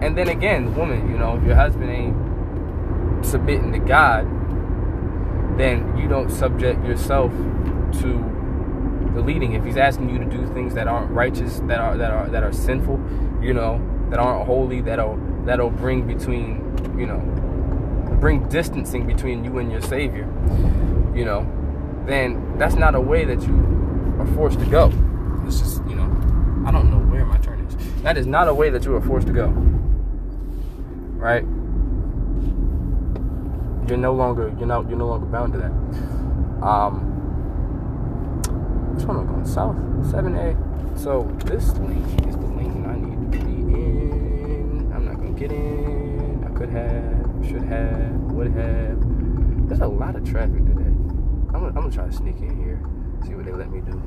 and 0.00 0.16
then 0.16 0.28
again, 0.28 0.74
woman, 0.74 1.10
you 1.10 1.18
know, 1.18 1.36
if 1.36 1.44
your 1.44 1.56
husband 1.56 1.90
ain't 1.90 3.24
submitting 3.24 3.72
to 3.72 3.78
God, 3.78 4.24
then 5.58 5.96
you 5.98 6.08
don't 6.08 6.30
subject 6.30 6.82
yourself 6.84 7.32
to 8.00 8.35
leading. 9.20 9.52
If 9.52 9.64
he's 9.64 9.76
asking 9.76 10.10
you 10.10 10.18
to 10.18 10.24
do 10.24 10.46
things 10.54 10.74
that 10.74 10.88
aren't 10.88 11.10
righteous, 11.10 11.60
that 11.64 11.80
are 11.80 11.96
that 11.96 12.10
are 12.10 12.28
that 12.28 12.42
are 12.42 12.52
sinful, 12.52 13.00
you 13.42 13.54
know, 13.54 13.80
that 14.10 14.18
aren't 14.18 14.46
holy, 14.46 14.80
that'll 14.80 15.16
that'll 15.44 15.70
bring 15.70 16.06
between, 16.06 16.98
you 16.98 17.06
know, 17.06 17.18
bring 18.20 18.48
distancing 18.48 19.06
between 19.06 19.44
you 19.44 19.58
and 19.58 19.70
your 19.70 19.80
Savior, 19.80 20.24
you 21.14 21.24
know, 21.24 21.46
then 22.06 22.58
that's 22.58 22.74
not 22.74 22.94
a 22.94 23.00
way 23.00 23.24
that 23.24 23.40
you 23.42 24.16
are 24.18 24.26
forced 24.34 24.58
to 24.60 24.66
go. 24.66 24.92
It's 25.46 25.60
just, 25.60 25.76
you 25.86 25.94
know, 25.94 26.04
I 26.66 26.70
don't 26.70 26.90
know 26.90 26.98
where 27.10 27.24
my 27.24 27.38
turn 27.38 27.60
is. 27.60 28.02
That 28.02 28.16
is 28.16 28.26
not 28.26 28.48
a 28.48 28.54
way 28.54 28.70
that 28.70 28.84
you 28.84 28.94
are 28.96 29.00
forced 29.00 29.26
to 29.28 29.32
go. 29.32 29.48
Right? 31.16 31.44
You're 33.88 33.98
no 33.98 34.14
longer 34.14 34.52
you're 34.58 34.66
not 34.66 34.88
you're 34.88 34.98
no 34.98 35.06
longer 35.06 35.26
bound 35.26 35.52
to 35.52 35.58
that. 35.60 35.70
Um 36.66 37.15
which 38.96 39.04
one 39.04 39.18
am 39.18 39.28
I 39.28 39.32
going? 39.32 39.44
South? 39.44 39.76
7A. 40.10 40.98
So 40.98 41.24
this 41.44 41.74
lane 41.74 42.02
is 42.26 42.34
the 42.36 42.46
lane 42.46 42.86
I 42.86 42.96
need 42.96 43.30
to 43.30 43.38
be 43.38 43.52
in. 43.52 44.90
I'm 44.94 45.04
not 45.04 45.16
gonna 45.16 45.32
get 45.32 45.52
in. 45.52 46.42
I 46.44 46.56
could 46.56 46.70
have, 46.70 47.46
should 47.46 47.62
have, 47.64 48.12
would 48.32 48.52
have. 48.52 49.68
There's 49.68 49.80
a 49.80 49.86
lot 49.86 50.16
of 50.16 50.24
traffic 50.24 50.64
today. 50.64 50.80
I'm 50.80 51.52
gonna, 51.52 51.66
I'm 51.68 51.74
gonna 51.74 51.92
try 51.92 52.06
to 52.06 52.12
sneak 52.12 52.38
in 52.38 52.56
here, 52.56 52.80
see 53.26 53.34
what 53.34 53.44
they 53.44 53.52
let 53.52 53.70
me 53.70 53.80
do. 53.82 54.02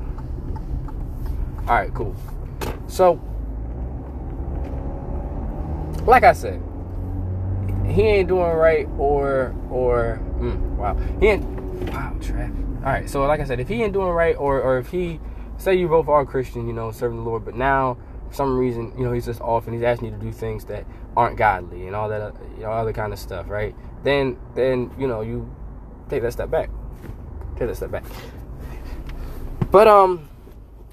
All 1.68 1.76
right, 1.76 1.94
cool. 1.94 2.16
So, 2.88 3.20
like 6.04 6.24
I 6.24 6.32
said, 6.32 6.60
he 7.86 8.02
ain't 8.02 8.28
doing 8.28 8.42
right, 8.42 8.88
or 8.98 9.54
or 9.70 10.20
mm, 10.38 10.58
wow, 10.76 10.96
he 11.20 11.28
ain't. 11.28 11.44
Wow, 11.92 12.16
traffic. 12.20 12.69
All 12.80 12.86
right, 12.86 13.08
so 13.10 13.22
like 13.26 13.40
I 13.40 13.44
said, 13.44 13.60
if 13.60 13.68
he 13.68 13.82
ain't 13.82 13.92
doing 13.92 14.08
right, 14.08 14.34
or 14.36 14.60
or 14.60 14.78
if 14.78 14.90
he 14.90 15.20
say 15.58 15.74
you 15.74 15.88
both 15.88 16.08
are 16.08 16.24
Christian, 16.24 16.66
you 16.66 16.72
know, 16.72 16.90
serving 16.90 17.18
the 17.18 17.22
Lord, 17.22 17.44
but 17.44 17.54
now 17.54 17.98
for 18.28 18.34
some 18.34 18.56
reason, 18.56 18.92
you 18.96 19.04
know, 19.04 19.12
he's 19.12 19.26
just 19.26 19.40
off 19.42 19.66
and 19.66 19.74
he's 19.74 19.84
asking 19.84 20.12
you 20.12 20.14
to 20.14 20.20
do 20.20 20.32
things 20.32 20.64
that 20.66 20.86
aren't 21.14 21.36
godly 21.36 21.86
and 21.86 21.94
all 21.94 22.08
that, 22.08 22.34
you 22.56 22.62
know, 22.62 22.70
other 22.70 22.94
kind 22.94 23.12
of 23.12 23.18
stuff, 23.18 23.50
right? 23.50 23.74
Then 24.02 24.38
then 24.54 24.90
you 24.98 25.06
know 25.06 25.20
you 25.20 25.54
take 26.08 26.22
that 26.22 26.32
step 26.32 26.50
back, 26.50 26.70
take 27.58 27.68
that 27.68 27.76
step 27.76 27.90
back. 27.90 28.04
But 29.70 29.86
um, 29.86 30.28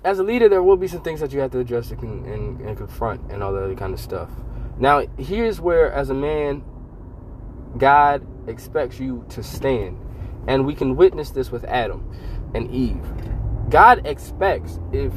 as 0.03 0.19
a 0.19 0.23
leader, 0.23 0.49
there 0.49 0.61
will 0.61 0.77
be 0.77 0.87
some 0.87 1.01
things 1.01 1.19
that 1.21 1.31
you 1.31 1.39
have 1.39 1.51
to 1.51 1.59
address 1.59 1.91
and, 1.91 2.25
and, 2.25 2.59
and 2.61 2.77
confront 2.77 3.31
and 3.31 3.41
all 3.41 3.53
that 3.53 3.63
other 3.63 3.75
kind 3.75 3.93
of 3.93 3.99
stuff. 3.99 4.29
Now, 4.77 5.05
here's 5.17 5.59
where, 5.59 5.91
as 5.91 6.11
a 6.11 6.13
man, 6.13 6.63
God 7.77 8.27
expects 8.47 8.99
you 8.99 9.25
to 9.29 9.41
stand 9.41 9.99
and 10.47 10.65
we 10.65 10.73
can 10.73 10.95
witness 10.95 11.31
this 11.31 11.51
with 11.51 11.63
Adam 11.65 12.09
and 12.53 12.71
Eve. 12.71 13.05
God 13.69 14.05
expects 14.05 14.79
if 14.91 15.11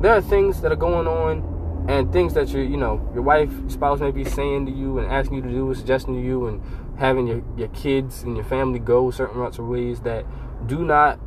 there 0.00 0.12
are 0.12 0.20
things 0.20 0.60
that 0.62 0.72
are 0.72 0.76
going 0.76 1.06
on 1.06 1.86
and 1.88 2.12
things 2.12 2.34
that 2.34 2.48
your 2.48 2.62
you 2.62 2.76
know 2.76 3.10
your 3.12 3.22
wife 3.22 3.50
spouse 3.68 4.00
may 4.00 4.10
be 4.10 4.24
saying 4.24 4.66
to 4.66 4.72
you 4.72 4.98
and 4.98 5.10
asking 5.10 5.36
you 5.36 5.42
to 5.42 5.50
do 5.50 5.68
and 5.68 5.76
suggesting 5.76 6.14
to 6.14 6.20
you 6.20 6.46
and 6.46 6.62
having 6.98 7.26
your, 7.26 7.42
your 7.56 7.68
kids 7.68 8.22
and 8.22 8.36
your 8.36 8.44
family 8.44 8.78
go 8.78 9.10
certain 9.10 9.36
routes 9.38 9.58
or 9.58 9.64
ways 9.64 10.00
that 10.00 10.24
do 10.66 10.84
not 10.84 11.20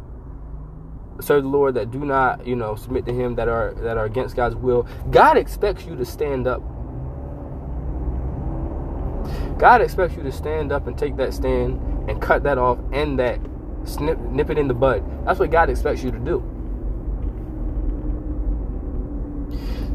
serve 1.19 1.43
the 1.43 1.49
Lord 1.49 1.75
that 1.75 1.91
do 1.91 1.99
not 1.99 2.45
you 2.45 2.55
know 2.55 2.75
submit 2.75 3.05
to 3.05 3.13
him 3.13 3.35
that 3.35 3.47
are 3.47 3.73
that 3.81 3.97
are 3.97 4.05
against 4.05 4.35
God's 4.35 4.55
will 4.55 4.87
God 5.11 5.37
expects 5.37 5.85
you 5.85 5.95
to 5.95 6.05
stand 6.05 6.47
up 6.47 6.61
God 9.59 9.81
expects 9.81 10.15
you 10.15 10.23
to 10.23 10.31
stand 10.31 10.71
up 10.71 10.87
and 10.87 10.97
take 10.97 11.17
that 11.17 11.33
stand 11.33 11.79
and 12.07 12.21
cut 12.21 12.43
that 12.43 12.57
off 12.57 12.79
and 12.91 13.19
that 13.19 13.39
snip 13.83 14.19
nip 14.19 14.49
it 14.49 14.57
in 14.57 14.67
the 14.67 14.73
bud. 14.73 15.03
That's 15.25 15.39
what 15.39 15.51
God 15.51 15.69
expects 15.69 16.03
you 16.03 16.11
to 16.11 16.19
do. 16.19 16.43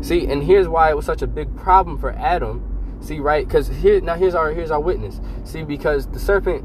See, 0.02 0.26
and 0.26 0.42
here's 0.42 0.68
why 0.68 0.90
it 0.90 0.96
was 0.96 1.06
such 1.06 1.22
a 1.22 1.26
big 1.26 1.56
problem 1.56 1.98
for 1.98 2.10
Adam. 2.12 2.98
See, 3.00 3.20
right? 3.20 3.46
Because 3.46 3.68
here 3.68 4.00
now 4.00 4.14
here's 4.14 4.34
our 4.34 4.50
here's 4.52 4.70
our 4.70 4.80
witness. 4.80 5.20
See, 5.44 5.62
because 5.62 6.06
the 6.06 6.18
serpent, 6.18 6.64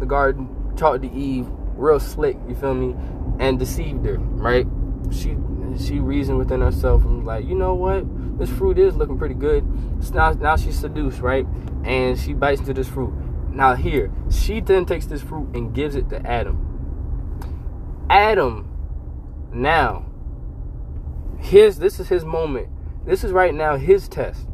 the 0.00 0.06
garden, 0.06 0.74
talked 0.76 1.02
to 1.02 1.10
Eve 1.10 1.46
real 1.76 2.00
slick, 2.00 2.36
you 2.48 2.54
feel 2.54 2.74
me, 2.74 2.94
and 3.38 3.58
deceived 3.58 4.04
her, 4.06 4.18
right? 4.18 4.66
She 5.10 5.36
she 5.78 6.00
reasoned 6.00 6.38
within 6.38 6.60
herself 6.60 7.04
and 7.04 7.18
was 7.18 7.26
like, 7.26 7.46
you 7.46 7.54
know 7.54 7.74
what? 7.74 8.04
This 8.38 8.50
fruit 8.50 8.78
is 8.78 8.96
looking 8.96 9.18
pretty 9.18 9.34
good. 9.34 9.64
So 10.00 10.14
now 10.14 10.32
now 10.32 10.56
she's 10.56 10.78
seduced, 10.78 11.20
right? 11.20 11.46
And 11.84 12.18
she 12.18 12.32
bites 12.32 12.60
into 12.60 12.74
this 12.74 12.88
fruit. 12.88 13.12
Now, 13.58 13.74
here, 13.74 14.12
she 14.30 14.60
then 14.60 14.86
takes 14.86 15.06
this 15.06 15.20
fruit 15.20 15.48
and 15.52 15.74
gives 15.74 15.96
it 15.96 16.08
to 16.10 16.24
Adam. 16.24 18.06
Adam, 18.08 18.70
now, 19.52 20.06
his 21.38 21.80
this 21.80 21.98
is 21.98 22.08
his 22.08 22.24
moment. 22.24 22.68
This 23.04 23.24
is 23.24 23.32
right 23.32 23.52
now 23.52 23.76
his 23.76 24.08
test. 24.08 24.46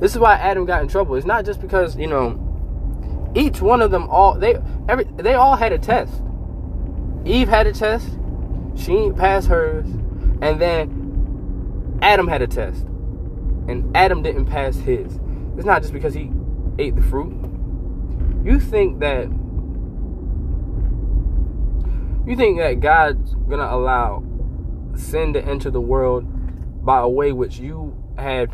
This 0.00 0.10
is 0.10 0.18
why 0.18 0.34
Adam 0.38 0.64
got 0.64 0.82
in 0.82 0.88
trouble. 0.88 1.14
It's 1.14 1.24
not 1.24 1.44
just 1.44 1.60
because, 1.60 1.96
you 1.96 2.08
know, 2.08 3.32
each 3.36 3.60
one 3.60 3.80
of 3.80 3.92
them 3.92 4.10
all 4.10 4.36
they 4.36 4.56
every 4.88 5.04
they 5.04 5.34
all 5.34 5.54
had 5.54 5.72
a 5.72 5.78
test. 5.78 6.20
Eve 7.24 7.48
had 7.48 7.68
a 7.68 7.72
test. 7.72 8.08
She 8.74 9.12
passed 9.12 9.46
hers. 9.46 9.86
And 10.42 10.60
then 10.60 11.98
Adam 12.02 12.26
had 12.26 12.42
a 12.42 12.48
test. 12.48 12.86
And 13.68 13.96
Adam 13.96 14.20
didn't 14.22 14.46
pass 14.46 14.74
his. 14.74 15.20
It's 15.56 15.66
not 15.66 15.82
just 15.82 15.92
because 15.92 16.14
he 16.14 16.32
ate 16.80 16.96
the 16.96 17.02
fruit. 17.02 17.32
You 18.44 18.58
think 18.58 19.00
that 19.00 19.28
you 22.26 22.36
think 22.36 22.58
that 22.58 22.80
God's 22.80 23.34
gonna 23.48 23.68
allow 23.70 24.22
sin 24.94 25.32
to 25.34 25.44
enter 25.44 25.70
the 25.70 25.80
world 25.80 26.24
by 26.84 27.00
a 27.00 27.08
way 27.08 27.32
which 27.32 27.58
you 27.58 27.96
had 28.16 28.50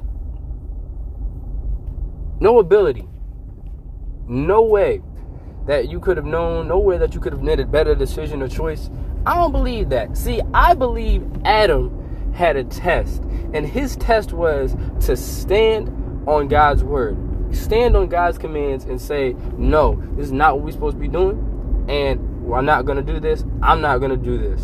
no 2.41 2.59
ability, 2.59 3.09
no 4.27 4.63
way 4.63 5.03
that 5.67 5.89
you 5.89 6.01
could 6.01 6.17
have 6.17 6.27
known, 6.27 6.69
no 6.69 6.79
way 6.79 6.99
that 6.99 7.15
you 7.15 7.21
could 7.21 7.33
have 7.33 7.43
made 7.43 7.61
a 7.61 7.67
better 7.67 7.95
decision 7.95 8.43
or 8.43 8.49
choice. 8.49 8.91
I 9.25 9.35
don't 9.35 9.53
believe 9.53 9.89
that. 9.91 10.17
See, 10.17 10.41
I 10.55 10.75
believe 10.75 11.25
Adam 11.45 12.33
had 12.33 12.57
a 12.57 12.65
test, 12.65 13.23
and 13.53 13.67
his 13.67 13.97
test 13.97 14.33
was 14.33 14.77
to 15.07 15.17
stand 15.17 15.89
on 16.29 16.49
God's 16.49 16.85
word, 16.85 17.17
stand 17.53 17.97
on 17.97 18.09
God's 18.09 18.39
commands, 18.39 18.85
and 18.85 19.01
say, 19.01 19.35
No, 19.57 20.03
this 20.17 20.27
is 20.27 20.33
not 20.33 20.57
what 20.57 20.65
we're 20.65 20.73
supposed 20.73 20.97
to 20.97 21.01
be 21.01 21.09
doing, 21.09 21.87
and 21.89 22.45
we're 22.45 22.63
not 22.63 22.85
going 22.85 23.05
to 23.05 23.13
do 23.13 23.21
this. 23.21 23.45
I'm 23.63 23.81
not 23.81 23.99
going 23.99 24.11
to 24.11 24.17
do 24.17 24.39
this. 24.39 24.61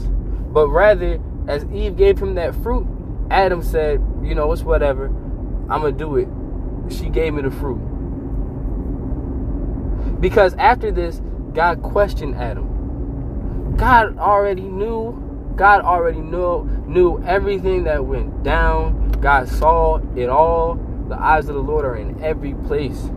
But 0.53 0.69
rather, 0.69 1.21
as 1.49 1.65
Eve 1.67 1.97
gave 1.97 2.19
him 2.19 2.35
that 2.35 2.55
fruit, 2.63 2.87
Adam 3.31 3.63
said, 3.63 4.01
You 4.23 4.35
know, 4.35 4.53
it's 4.53 4.63
whatever. 4.63 5.07
I'm 5.07 5.81
going 5.81 5.97
to 5.97 5.99
do 5.99 6.17
it. 6.17 6.29
She 6.93 7.09
gave 7.09 7.35
me 7.35 7.43
the 7.43 7.51
fruit. 7.51 7.81
Because 10.21 10.55
after 10.55 10.91
this, 10.91 11.21
God 11.53 11.83
questioned 11.83 12.37
Adam. 12.37 13.75
God 13.77 14.19
already 14.19 14.63
knew. 14.63 15.19
God 15.57 15.83
already 15.83 16.21
knew 16.21 16.65
knew 16.87 17.23
everything 17.25 17.85
that 17.85 18.05
went 18.05 18.43
down. 18.43 19.11
God 19.21 19.49
saw 19.49 20.01
it 20.17 20.29
all. 20.29 20.75
The 21.13 21.23
eyes 21.23 21.47
of 21.51 21.55
the 21.57 21.61
Lord 21.61 21.85
are 21.85 21.97
in 21.97 22.25
every 22.25 22.55
place. 22.55 23.11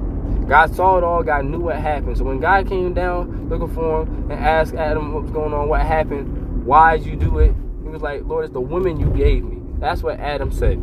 God 0.50 0.76
saw 0.76 0.98
it 0.98 1.04
all. 1.06 1.24
God 1.24 1.46
knew 1.46 1.62
what 1.62 1.78
happened. 1.78 2.18
So 2.18 2.26
when 2.26 2.42
God 2.42 2.68
came 2.68 2.94
down 2.94 3.48
looking 3.48 3.74
for 3.74 4.02
him 4.02 4.32
and 4.32 4.34
asked 4.34 4.74
Adam 4.74 5.14
what 5.14 5.24
was 5.24 5.32
going 5.32 5.54
on, 5.54 5.70
what 5.70 5.80
happened, 5.80 6.66
why 6.66 6.98
did 6.98 7.06
you 7.06 7.16
do 7.16 7.40
it? 7.40 7.56
He 7.84 7.88
was 7.88 8.02
like, 8.02 8.26
Lord, 8.26 8.44
it's 8.44 8.54
the 8.54 8.60
woman 8.60 9.00
you 9.00 9.10
gave 9.12 9.46
me. 9.46 9.62
That's 9.80 10.04
what 10.04 10.20
Adam 10.20 10.52
said. 10.52 10.78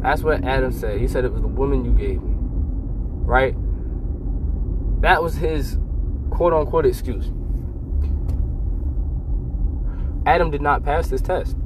That's 0.00 0.22
what 0.22 0.44
Adam 0.44 0.70
said. 0.70 1.00
He 1.00 1.08
said 1.08 1.24
it 1.24 1.32
was 1.32 1.42
the 1.42 1.48
woman 1.48 1.84
you 1.84 1.90
gave 1.90 2.22
me. 2.22 2.34
Right? 2.36 3.56
That 5.02 5.24
was 5.24 5.34
his 5.34 5.76
quote 6.30 6.52
unquote 6.52 6.86
excuse. 6.86 7.32
Adam 10.24 10.52
did 10.52 10.62
not 10.62 10.84
pass 10.84 11.08
this 11.08 11.20
test. 11.20 11.56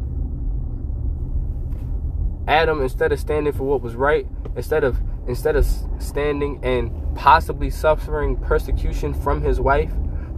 Adam, 2.51 2.83
instead 2.83 3.13
of 3.13 3.21
standing 3.21 3.53
for 3.53 3.63
what 3.63 3.81
was 3.81 3.95
right, 3.95 4.27
instead 4.57 4.83
of 4.83 5.01
instead 5.29 5.55
of 5.55 5.65
standing 6.01 6.59
and 6.65 6.91
possibly 7.15 7.71
suffering 7.71 8.37
persecution 8.37 9.15
from 9.15 9.41
his 9.41 9.61
wife 9.61 9.93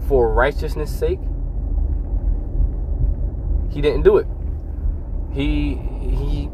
for 0.09 0.31
righteousness' 0.31 0.95
sake, 0.95 1.19
he 3.71 3.81
didn't 3.81 4.03
do 4.03 4.19
it. 4.19 4.27
He 5.33 5.77
he 5.77 6.49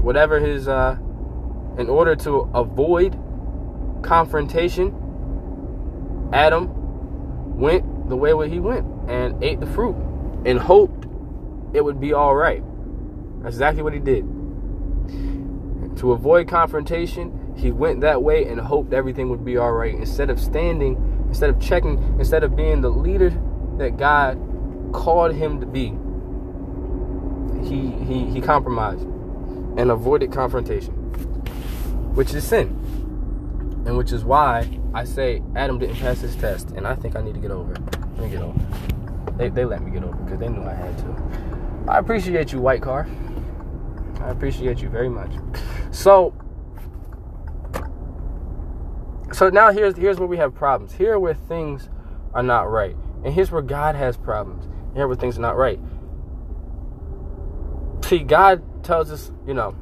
whatever 0.00 0.38
his 0.38 0.68
uh 0.68 0.96
in 1.76 1.88
order 1.88 2.14
to 2.14 2.48
avoid 2.54 3.18
confrontation, 4.02 4.94
Adam 6.32 7.58
went 7.58 8.08
the 8.08 8.14
way 8.14 8.32
where 8.32 8.46
he 8.46 8.60
went 8.60 8.86
and 9.08 9.42
ate 9.42 9.58
the 9.58 9.66
fruit 9.66 9.96
and 10.46 10.56
hoped 10.60 11.08
it 11.72 11.84
would 11.84 12.00
be 12.00 12.12
all 12.12 12.36
right. 12.36 12.62
That's 13.42 13.56
exactly 13.56 13.82
what 13.82 13.92
he 13.92 13.98
did. 13.98 14.24
To 15.98 16.12
avoid 16.12 16.48
confrontation, 16.48 17.54
he 17.56 17.70
went 17.70 18.00
that 18.00 18.22
way 18.22 18.44
and 18.46 18.60
hoped 18.60 18.92
everything 18.92 19.28
would 19.30 19.44
be 19.44 19.56
all 19.56 19.72
right. 19.72 19.94
Instead 19.94 20.30
of 20.30 20.40
standing, 20.40 21.26
instead 21.28 21.50
of 21.50 21.60
checking, 21.60 21.98
instead 22.18 22.44
of 22.44 22.56
being 22.56 22.80
the 22.80 22.90
leader 22.90 23.30
that 23.78 23.96
God 23.96 24.38
called 24.92 25.34
him 25.34 25.60
to 25.60 25.66
be, 25.66 25.92
he 27.68 27.90
he 28.04 28.30
he 28.30 28.40
compromised 28.40 29.02
and 29.76 29.90
avoided 29.90 30.32
confrontation, 30.32 30.94
which 32.14 32.32
is 32.34 32.44
sin. 32.46 32.78
And 33.84 33.96
which 33.96 34.12
is 34.12 34.24
why 34.24 34.68
I 34.94 35.04
say 35.04 35.42
Adam 35.56 35.78
didn't 35.78 35.96
pass 35.96 36.20
his 36.20 36.36
test, 36.36 36.70
and 36.70 36.86
I 36.86 36.94
think 36.94 37.16
I 37.16 37.22
need 37.22 37.34
to 37.34 37.40
get 37.40 37.50
over 37.50 37.72
it. 37.72 37.80
Let 38.16 38.18
me 38.18 38.30
get 38.30 38.42
over 38.42 38.58
it. 38.58 39.38
They, 39.38 39.48
they 39.48 39.64
let 39.64 39.82
me 39.82 39.90
get 39.90 40.04
over 40.04 40.14
because 40.16 40.38
they 40.38 40.48
knew 40.48 40.62
I 40.62 40.74
had 40.74 40.96
to. 40.98 41.88
I 41.88 41.98
appreciate 41.98 42.52
you, 42.52 42.60
White 42.60 42.82
Car. 42.82 43.08
I 44.22 44.30
appreciate 44.30 44.80
you 44.80 44.88
very 44.88 45.08
much. 45.08 45.32
So, 45.90 46.34
so 49.32 49.50
now 49.50 49.72
here's 49.72 49.96
here's 49.96 50.18
where 50.18 50.28
we 50.28 50.36
have 50.36 50.54
problems. 50.54 50.92
Here 50.92 51.18
where 51.18 51.34
things 51.34 51.88
are 52.32 52.42
not 52.42 52.70
right, 52.70 52.96
and 53.24 53.34
here's 53.34 53.50
where 53.50 53.62
God 53.62 53.94
has 53.94 54.16
problems. 54.16 54.68
Here 54.94 55.06
where 55.08 55.16
things 55.16 55.38
are 55.38 55.40
not 55.40 55.56
right. 55.56 55.80
See, 58.04 58.20
God 58.20 58.84
tells 58.84 59.10
us, 59.10 59.32
you 59.46 59.54
know, 59.54 59.74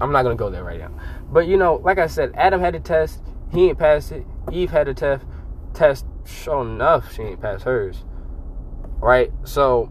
I'm 0.00 0.12
not 0.12 0.22
gonna 0.22 0.36
go 0.36 0.50
there 0.50 0.64
right 0.64 0.78
now, 0.78 0.92
but 1.30 1.48
you 1.48 1.56
know, 1.56 1.76
like 1.76 1.98
I 1.98 2.06
said, 2.06 2.32
Adam 2.34 2.60
had 2.60 2.74
a 2.74 2.80
test, 2.80 3.22
he 3.50 3.68
ain't 3.68 3.78
passed 3.78 4.12
it. 4.12 4.24
Eve 4.52 4.70
had 4.70 4.86
a 4.86 4.94
test, 4.94 5.24
test. 5.74 6.06
Sure 6.24 6.62
enough, 6.62 7.12
she 7.12 7.22
ain't 7.22 7.40
passed 7.40 7.64
hers. 7.64 8.04
Right, 9.00 9.32
so 9.44 9.90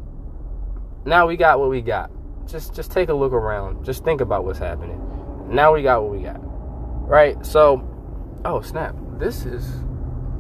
now 1.03 1.27
we 1.27 1.35
got 1.35 1.59
what 1.59 1.69
we 1.69 1.81
got 1.81 2.11
just 2.51 2.73
just 2.73 2.91
take 2.91 3.09
a 3.09 3.13
look 3.13 3.33
around. 3.33 3.85
Just 3.85 4.03
think 4.03 4.21
about 4.21 4.43
what's 4.43 4.59
happening. 4.59 4.99
Now 5.49 5.73
we 5.73 5.83
got 5.83 6.03
what 6.03 6.11
we 6.11 6.23
got. 6.23 6.39
Right? 7.07 7.43
So, 7.45 7.87
oh 8.45 8.61
snap. 8.61 8.95
This 9.17 9.45
is 9.45 9.65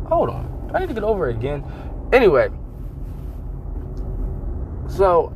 hold 0.07 0.29
on. 0.29 0.71
I 0.73 0.79
need 0.79 0.87
to 0.87 0.93
get 0.93 1.03
over 1.03 1.29
it 1.29 1.35
again. 1.35 1.63
Anyway. 2.11 2.49
So 4.87 5.33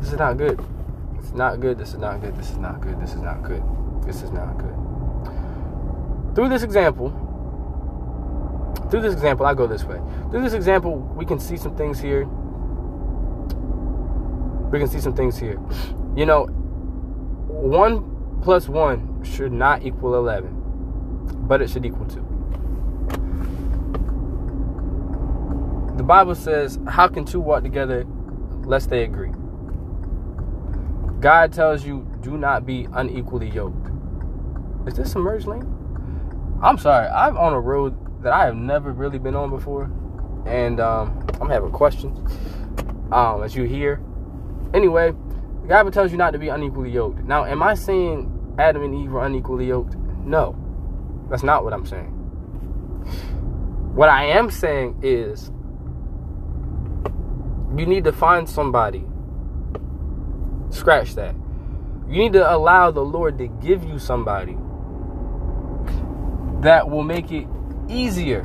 this 0.00 0.12
is 0.12 0.18
not 0.18 0.36
good. 0.36 0.60
It's 1.18 1.32
not 1.32 1.60
good. 1.60 1.78
This 1.78 1.88
is 1.88 1.98
not 1.98 2.20
good. 2.20 2.36
This 2.36 2.50
is 2.50 2.56
not 2.58 2.80
good. 2.80 3.00
This 3.00 3.12
is 3.12 3.20
not 3.20 3.42
good. 3.44 3.62
This 4.06 4.22
is 4.22 4.30
not 4.30 4.58
good. 4.58 4.74
Through 6.34 6.48
this 6.48 6.62
example, 6.62 7.10
through 8.90 9.02
this 9.02 9.12
example, 9.12 9.44
I 9.44 9.54
go 9.54 9.66
this 9.66 9.84
way. 9.84 10.00
Through 10.30 10.42
this 10.42 10.52
example, 10.52 10.98
we 10.98 11.26
can 11.26 11.38
see 11.38 11.56
some 11.56 11.76
things 11.76 12.00
here 12.00 12.26
we 14.70 14.78
can 14.78 14.88
see 14.88 15.00
some 15.00 15.14
things 15.14 15.38
here. 15.38 15.58
You 16.14 16.26
know, 16.26 16.46
one 17.48 18.40
plus 18.42 18.68
one 18.68 19.22
should 19.24 19.52
not 19.52 19.84
equal 19.84 20.14
11, 20.16 20.50
but 21.46 21.62
it 21.62 21.70
should 21.70 21.84
equal 21.84 22.06
two. 22.06 22.24
The 25.96 26.04
Bible 26.04 26.34
says, 26.34 26.78
How 26.86 27.08
can 27.08 27.24
two 27.24 27.40
walk 27.40 27.62
together 27.62 28.04
lest 28.64 28.90
they 28.90 29.04
agree? 29.04 29.32
God 31.20 31.52
tells 31.52 31.84
you, 31.84 32.06
Do 32.20 32.36
not 32.36 32.64
be 32.66 32.86
unequally 32.92 33.50
yoked. 33.50 33.90
Is 34.86 34.94
this 34.94 35.14
a 35.14 35.18
merge 35.18 35.46
lane? 35.46 35.74
I'm 36.62 36.78
sorry, 36.78 37.08
I'm 37.08 37.36
on 37.36 37.52
a 37.52 37.60
road 37.60 38.22
that 38.22 38.32
I 38.32 38.44
have 38.46 38.56
never 38.56 38.92
really 38.92 39.18
been 39.18 39.34
on 39.34 39.50
before, 39.50 39.90
and 40.46 40.80
um, 40.80 41.24
I'm 41.40 41.48
having 41.48 41.70
questions. 41.70 42.18
Um, 43.12 43.42
as 43.42 43.54
you 43.54 43.64
hear, 43.64 44.00
Anyway, 44.74 45.12
the 45.62 45.68
Bible 45.68 45.90
tells 45.90 46.10
you 46.12 46.18
not 46.18 46.32
to 46.32 46.38
be 46.38 46.48
unequally 46.48 46.90
yoked. 46.90 47.24
Now, 47.24 47.44
am 47.44 47.62
I 47.62 47.74
saying 47.74 48.54
Adam 48.58 48.82
and 48.82 48.94
Eve 48.94 49.10
were 49.10 49.24
unequally 49.24 49.66
yoked? 49.66 49.96
No. 50.24 50.56
That's 51.30 51.42
not 51.42 51.64
what 51.64 51.72
I'm 51.72 51.86
saying. 51.86 52.10
What 53.94 54.08
I 54.08 54.26
am 54.26 54.50
saying 54.50 55.00
is 55.02 55.50
you 57.76 57.86
need 57.86 58.04
to 58.04 58.12
find 58.12 58.48
somebody. 58.48 59.04
Scratch 60.70 61.14
that. 61.14 61.34
You 62.08 62.18
need 62.18 62.32
to 62.34 62.54
allow 62.54 62.90
the 62.90 63.04
Lord 63.04 63.38
to 63.38 63.48
give 63.48 63.84
you 63.84 63.98
somebody 63.98 64.56
that 66.62 66.88
will 66.88 67.02
make 67.04 67.30
it 67.30 67.46
easier. 67.88 68.42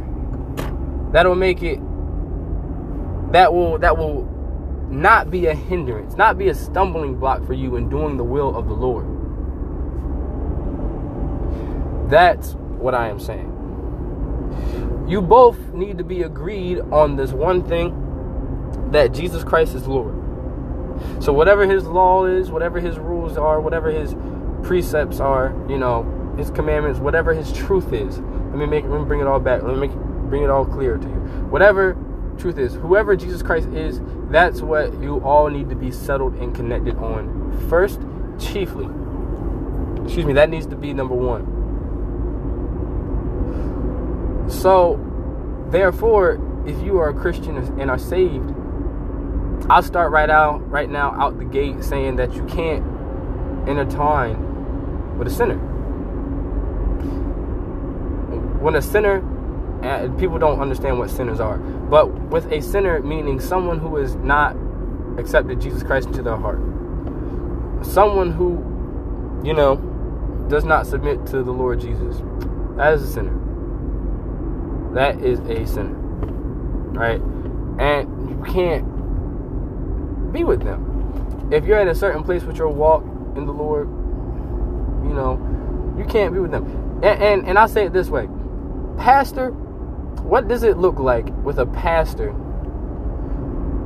That 1.11 1.25
will 1.25 1.35
make 1.35 1.61
it 1.63 1.79
that 3.31 3.53
will 3.53 3.77
that 3.79 3.97
will 3.97 4.23
not 4.93 5.31
be 5.31 5.47
a 5.47 5.55
hindrance, 5.55 6.15
not 6.15 6.37
be 6.37 6.49
a 6.49 6.55
stumbling 6.55 7.15
block 7.15 7.45
for 7.45 7.53
you 7.53 7.75
in 7.75 7.89
doing 7.89 8.17
the 8.17 8.23
will 8.23 8.55
of 8.55 8.67
the 8.67 8.73
Lord. 8.73 9.05
That's 12.09 12.53
what 12.53 12.93
I 12.93 13.09
am 13.09 13.19
saying. 13.19 13.49
You 15.07 15.21
both 15.21 15.57
need 15.73 15.97
to 15.97 16.03
be 16.03 16.21
agreed 16.21 16.79
on 16.91 17.15
this 17.15 17.31
one 17.31 17.63
thing 17.63 17.99
that 18.91 19.13
Jesus 19.13 19.43
Christ 19.43 19.75
is 19.75 19.87
Lord. 19.87 20.15
So, 21.19 21.33
whatever 21.33 21.65
his 21.65 21.85
law 21.85 22.25
is, 22.25 22.51
whatever 22.51 22.79
his 22.79 22.99
rules 22.99 23.35
are, 23.35 23.59
whatever 23.59 23.89
his 23.89 24.15
precepts 24.61 25.19
are, 25.19 25.55
you 25.67 25.77
know, 25.77 26.33
his 26.37 26.51
commandments, 26.51 26.99
whatever 26.99 27.33
his 27.33 27.51
truth 27.51 27.91
is, 27.93 28.19
let 28.19 28.57
me 28.57 28.65
make 28.65 28.85
let 28.85 28.99
me 28.99 29.05
bring 29.05 29.19
it 29.19 29.27
all 29.27 29.39
back. 29.39 29.63
Let 29.63 29.73
me 29.75 29.87
make, 29.87 29.95
bring 30.29 30.43
it 30.43 30.49
all 30.49 30.65
clear 30.65 30.97
to 30.97 31.07
you. 31.07 31.15
Whatever 31.49 31.97
truth 32.37 32.57
is, 32.57 32.73
whoever 32.73 33.15
Jesus 33.15 33.41
Christ 33.41 33.69
is, 33.69 34.01
that's 34.29 34.61
what 34.61 34.93
you 35.01 35.19
all 35.23 35.49
need 35.49 35.69
to 35.69 35.75
be 35.75 35.91
settled 35.91 36.35
and 36.35 36.55
connected 36.55 36.95
on 36.97 37.67
first, 37.69 37.99
chiefly. 38.39 38.87
Excuse 40.03 40.25
me, 40.25 40.33
that 40.33 40.49
needs 40.49 40.65
to 40.67 40.75
be 40.75 40.93
number 40.93 41.15
one. 41.15 41.49
So, 44.49 44.99
therefore, 45.69 46.39
if 46.65 46.81
you 46.83 46.97
are 46.99 47.09
a 47.09 47.13
Christian 47.13 47.57
and 47.57 47.89
are 47.89 47.97
saved, 47.97 48.53
I'll 49.69 49.83
start 49.83 50.11
right 50.11 50.29
out 50.29 50.69
right 50.69 50.89
now 50.89 51.11
out 51.11 51.37
the 51.37 51.45
gate 51.45 51.83
saying 51.83 52.17
that 52.17 52.33
you 52.33 52.43
can't 52.45 52.83
intertwine 53.67 55.17
with 55.17 55.27
a 55.27 55.31
sinner. 55.31 55.57
When 58.59 58.75
a 58.75 58.81
sinner, 58.81 59.21
and 59.83 60.17
people 60.19 60.37
don't 60.37 60.59
understand 60.59 60.99
what 60.99 61.09
sinners 61.09 61.39
are, 61.39 61.57
but 61.89 62.07
with 62.07 62.51
a 62.51 62.61
sinner 62.61 63.01
meaning 63.01 63.39
someone 63.39 63.79
who 63.79 63.97
has 63.97 64.15
not 64.15 64.55
accepted 65.17 65.61
Jesus 65.61 65.83
Christ 65.83 66.07
into 66.07 66.23
their 66.23 66.37
heart, 66.37 66.59
someone 67.85 68.31
who, 68.31 69.41
you 69.45 69.53
know, 69.53 69.75
does 70.49 70.65
not 70.65 70.85
submit 70.87 71.25
to 71.27 71.43
the 71.43 71.51
Lord 71.51 71.79
Jesus, 71.79 72.21
that 72.77 72.93
is 72.93 73.03
a 73.03 73.07
sinner. 73.07 73.39
That 74.93 75.19
is 75.21 75.39
a 75.41 75.65
sinner, 75.65 75.93
right? 76.93 77.21
And 77.79 78.29
you 78.29 78.43
can't 78.51 78.85
be 80.31 80.43
with 80.43 80.63
them. 80.63 81.49
If 81.51 81.65
you're 81.65 81.79
at 81.79 81.87
a 81.87 81.95
certain 81.95 82.23
place 82.23 82.43
with 82.43 82.57
your 82.57 82.69
walk 82.69 83.03
in 83.35 83.45
the 83.45 83.51
Lord, 83.51 83.87
you 85.03 85.13
know, 85.13 85.95
you 85.97 86.05
can't 86.05 86.33
be 86.33 86.39
with 86.39 86.51
them. 86.51 86.65
And, 87.03 87.21
and, 87.23 87.47
and 87.47 87.59
I'll 87.59 87.67
say 87.67 87.85
it 87.85 87.93
this 87.93 88.09
way 88.09 88.27
Pastor, 88.97 89.53
what 90.21 90.47
does 90.47 90.63
it 90.63 90.77
look 90.77 90.99
like 90.99 91.27
with 91.43 91.59
a 91.59 91.65
pastor 91.65 92.33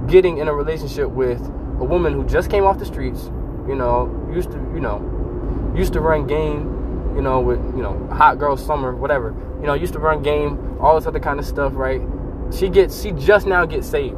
getting 0.08 0.38
in 0.38 0.48
a 0.48 0.54
relationship 0.54 1.10
with 1.10 1.42
a 1.80 1.84
woman 1.84 2.14
who 2.14 2.26
just 2.26 2.50
came 2.50 2.64
off 2.64 2.80
the 2.80 2.86
streets, 2.86 3.26
you 3.68 3.76
know, 3.76 4.30
used 4.34 4.52
to, 4.52 4.58
you 4.74 4.80
know, 4.80 5.02
used 5.76 5.94
to 5.94 6.02
run 6.02 6.26
game, 6.26 7.14
you 7.16 7.22
know, 7.22 7.40
with, 7.40 7.60
you 7.76 7.84
know, 7.84 8.08
hot 8.12 8.40
girl 8.40 8.58
summer, 8.58 8.96
whatever, 8.96 9.36
you 9.60 9.68
know, 9.68 9.74
used 9.74 9.94
to 9.94 10.00
run 10.00 10.22
game, 10.22 10.78
all 10.80 10.96
this 10.96 11.06
other 11.06 11.20
kind 11.20 11.40
of 11.40 11.46
stuff, 11.46 11.74
right? 11.76 12.02
She 12.52 12.70
gets, 12.70 13.02
she 13.02 13.12
just 13.12 13.46
now 13.46 13.66
gets 13.66 13.88
saved. 13.88 14.18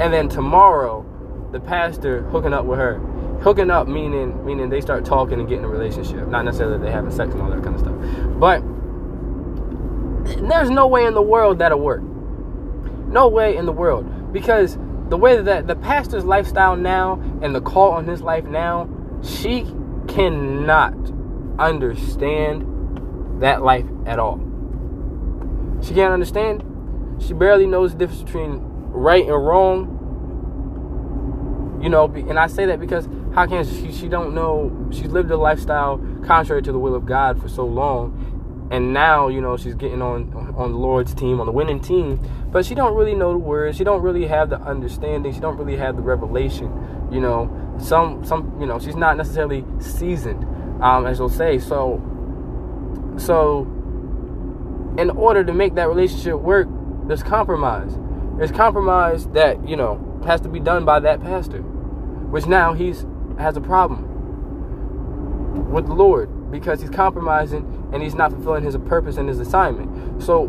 And 0.00 0.12
then 0.12 0.28
tomorrow, 0.28 1.04
the 1.52 1.60
pastor 1.60 2.22
hooking 2.24 2.52
up 2.52 2.64
with 2.66 2.78
her. 2.78 2.98
Hooking 3.40 3.70
up 3.70 3.86
meaning 3.86 4.44
meaning 4.44 4.68
they 4.68 4.80
start 4.80 5.04
talking 5.04 5.38
and 5.38 5.48
getting 5.48 5.64
a 5.64 5.68
relationship, 5.68 6.26
not 6.26 6.44
necessarily 6.44 6.78
they 6.84 6.90
having 6.90 7.12
sex 7.12 7.32
and 7.32 7.40
all 7.40 7.48
that 7.50 7.62
kind 7.62 7.74
of 7.76 7.80
stuff. 7.80 7.94
But 8.38 8.62
there's 10.36 10.70
no 10.70 10.86
way 10.86 11.04
in 11.04 11.14
the 11.14 11.22
world 11.22 11.58
that'll 11.58 11.80
work. 11.80 12.02
No 12.02 13.28
way 13.28 13.56
in 13.56 13.66
the 13.66 13.72
world 13.72 14.32
because 14.32 14.76
the 15.08 15.16
way 15.16 15.40
that 15.40 15.66
the 15.66 15.76
pastor's 15.76 16.24
lifestyle 16.24 16.76
now 16.76 17.14
and 17.42 17.54
the 17.54 17.60
call 17.60 17.92
on 17.92 18.06
his 18.06 18.20
life 18.20 18.44
now, 18.44 18.88
she 19.22 19.62
cannot 20.06 20.94
understand 21.58 22.64
that 23.40 23.62
life 23.62 23.86
at 24.06 24.18
all. 24.18 24.38
She 25.82 25.94
can't 25.94 26.12
understand. 26.12 26.64
She 27.20 27.32
barely 27.32 27.66
knows 27.66 27.92
the 27.92 27.98
difference 27.98 28.22
between 28.22 28.60
right 28.90 29.24
and 29.24 29.46
wrong 29.46 29.94
you 31.80 31.88
know 31.88 32.06
and 32.06 32.38
i 32.38 32.46
say 32.46 32.66
that 32.66 32.80
because 32.80 33.08
how 33.34 33.46
can 33.46 33.64
she 33.64 33.92
she 33.92 34.08
don't 34.08 34.34
know 34.34 34.72
she's 34.90 35.06
lived 35.06 35.30
a 35.30 35.36
lifestyle 35.36 35.98
contrary 36.24 36.62
to 36.62 36.72
the 36.72 36.78
will 36.78 36.94
of 36.94 37.06
god 37.06 37.40
for 37.40 37.48
so 37.48 37.64
long 37.64 38.27
and 38.70 38.92
now 38.92 39.28
you 39.28 39.40
know 39.40 39.56
she's 39.56 39.74
getting 39.74 40.02
on 40.02 40.32
on 40.56 40.72
the 40.72 40.78
lord's 40.78 41.14
team 41.14 41.40
on 41.40 41.46
the 41.46 41.52
winning 41.52 41.80
team. 41.80 42.20
But 42.50 42.64
she 42.64 42.74
don't 42.74 42.94
really 42.94 43.14
know 43.14 43.32
the 43.32 43.38
words. 43.38 43.76
She 43.76 43.84
don't 43.84 44.02
really 44.02 44.26
have 44.26 44.50
the 44.50 44.60
understanding. 44.60 45.32
She 45.32 45.40
don't 45.40 45.56
really 45.56 45.76
have 45.76 45.96
the 45.96 46.02
revelation 46.02 47.08
you 47.10 47.20
know. 47.20 47.76
Some 47.80 48.24
some 48.24 48.60
you 48.60 48.66
know 48.66 48.78
she's 48.78 48.96
not 48.96 49.16
necessarily 49.16 49.64
seasoned 49.78 50.44
um 50.82 51.06
as 51.06 51.18
they'll 51.18 51.28
say. 51.28 51.58
So 51.58 52.02
so 53.16 53.62
in 54.98 55.10
order 55.10 55.44
to 55.44 55.52
make 55.52 55.74
that 55.74 55.88
relationship 55.88 56.36
work 56.36 56.68
there's 57.08 57.22
compromise. 57.22 57.98
There's 58.36 58.52
compromise 58.52 59.26
that 59.28 59.66
you 59.66 59.76
know 59.76 60.22
has 60.26 60.40
to 60.42 60.48
be 60.48 60.60
done 60.60 60.84
by 60.84 61.00
that 61.00 61.22
pastor, 61.22 61.62
which 61.62 62.46
now 62.46 62.74
he's 62.74 63.06
has 63.38 63.56
a 63.56 63.60
problem 63.60 64.04
with 65.70 65.86
the 65.86 65.94
Lord 65.94 66.50
because 66.50 66.80
he's 66.80 66.90
compromising 66.90 67.77
and 67.92 68.02
he's 68.02 68.14
not 68.14 68.32
fulfilling 68.32 68.64
his 68.64 68.76
purpose 68.76 69.16
and 69.16 69.28
his 69.28 69.40
assignment. 69.40 70.22
So, 70.22 70.42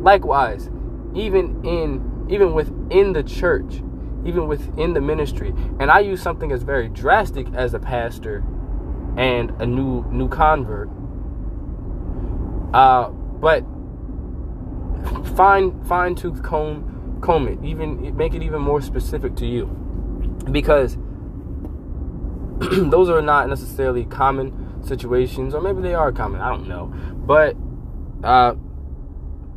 likewise, 0.00 0.70
even 1.14 1.64
in 1.64 2.26
even 2.28 2.54
within 2.54 3.12
the 3.12 3.22
church, 3.22 3.82
even 4.24 4.46
within 4.46 4.94
the 4.94 5.00
ministry, 5.00 5.54
and 5.78 5.90
I 5.90 6.00
use 6.00 6.22
something 6.22 6.52
as 6.52 6.62
very 6.62 6.88
drastic 6.88 7.46
as 7.54 7.74
a 7.74 7.78
pastor 7.78 8.44
and 9.16 9.50
a 9.60 9.66
new 9.66 10.04
new 10.10 10.28
convert. 10.28 10.88
Uh, 12.72 13.10
but 13.10 13.64
fine 15.36 15.84
fine 15.84 16.14
tooth 16.14 16.42
comb 16.42 17.18
comb 17.20 17.48
it, 17.48 17.58
even 17.64 18.16
make 18.16 18.34
it 18.34 18.42
even 18.42 18.60
more 18.60 18.80
specific 18.80 19.36
to 19.36 19.46
you, 19.46 19.66
because 20.50 20.96
those 22.58 23.08
are 23.08 23.22
not 23.22 23.48
necessarily 23.48 24.04
common 24.04 24.63
situations, 24.86 25.54
or 25.54 25.60
maybe 25.60 25.82
they 25.82 25.94
are 25.94 26.12
common. 26.12 26.40
I 26.40 26.48
don't 26.50 26.68
know, 26.68 26.86
but 27.26 27.56
uh, 28.24 28.54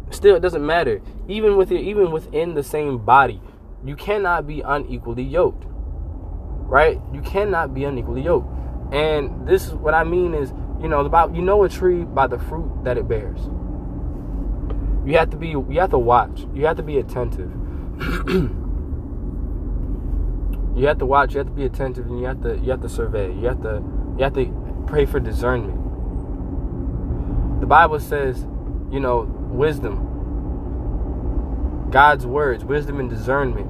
still, 0.10 0.36
it 0.36 0.42
doesn't 0.42 0.66
matter. 0.66 1.02
Even 1.28 1.58
with 1.58 1.72
it, 1.72 1.82
even 1.82 2.12
within 2.12 2.54
the 2.54 2.64
same 2.64 2.98
body, 2.98 3.42
you 3.84 3.96
cannot 3.96 4.48
be 4.48 4.62
unequally 4.62 5.24
yoked, 5.24 5.66
right? 5.68 7.00
You 7.14 7.22
cannot 7.22 7.74
be 7.74 7.84
unequally 7.84 8.22
yoked, 8.24 8.48
and 8.94 9.48
this 9.48 9.68
is 9.68 9.74
what 9.74 9.94
I 9.94 10.04
mean 10.04 10.34
is, 10.34 10.54
you 10.82 10.88
know, 10.88 11.02
about 11.02 11.36
you 11.36 11.42
know 11.42 11.64
a 11.64 11.70
tree 11.70 12.04
by 12.04 12.28
the 12.28 12.40
fruit 12.40 12.84
that 12.84 12.98
it 12.98 13.08
bears. 13.08 13.40
You 15.06 15.18
have 15.18 15.30
to 15.30 15.38
be 15.38 15.48
you 15.48 15.80
have 15.80 15.92
to 15.92 15.98
watch. 15.98 16.46
You 16.54 16.66
have 16.66 16.76
to 16.78 16.84
be 16.84 16.98
attentive. 16.98 17.52
you 20.76 20.86
have 20.86 20.98
to 21.00 21.06
watch, 21.06 21.34
you 21.34 21.38
have 21.38 21.48
to 21.48 21.54
be 21.54 21.64
attentive 21.64 22.08
and 22.08 22.20
you 22.20 22.26
have 22.26 22.42
to 22.44 22.58
you 22.58 22.72
have 22.72 22.82
to 22.82 22.90
survey. 22.90 23.34
You 23.34 23.48
have 23.48 23.62
to 23.62 23.82
you 24.18 24.24
have 24.24 24.34
to 24.34 24.67
pray 24.88 25.06
for 25.06 25.20
discernment. 25.20 25.78
The 27.60 27.68
Bible 27.68 28.00
says, 28.00 28.40
you 28.90 29.00
know, 29.00 29.24
wisdom. 29.52 30.06
God's 31.92 32.26
words, 32.26 32.64
wisdom 32.64 33.00
and 33.00 33.10
discernment 33.10 33.68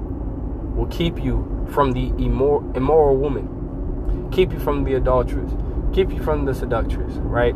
will 0.75 0.87
keep 0.87 1.21
you 1.21 1.67
from 1.71 1.91
the 1.91 2.07
immoral, 2.23 2.71
immoral 2.75 3.17
woman. 3.17 4.29
Keep 4.31 4.53
you 4.53 4.59
from 4.59 4.83
the 4.83 4.93
adulteress. 4.93 5.51
Keep 5.93 6.11
you 6.11 6.21
from 6.21 6.45
the 6.45 6.53
seductress, 6.53 7.13
right? 7.15 7.55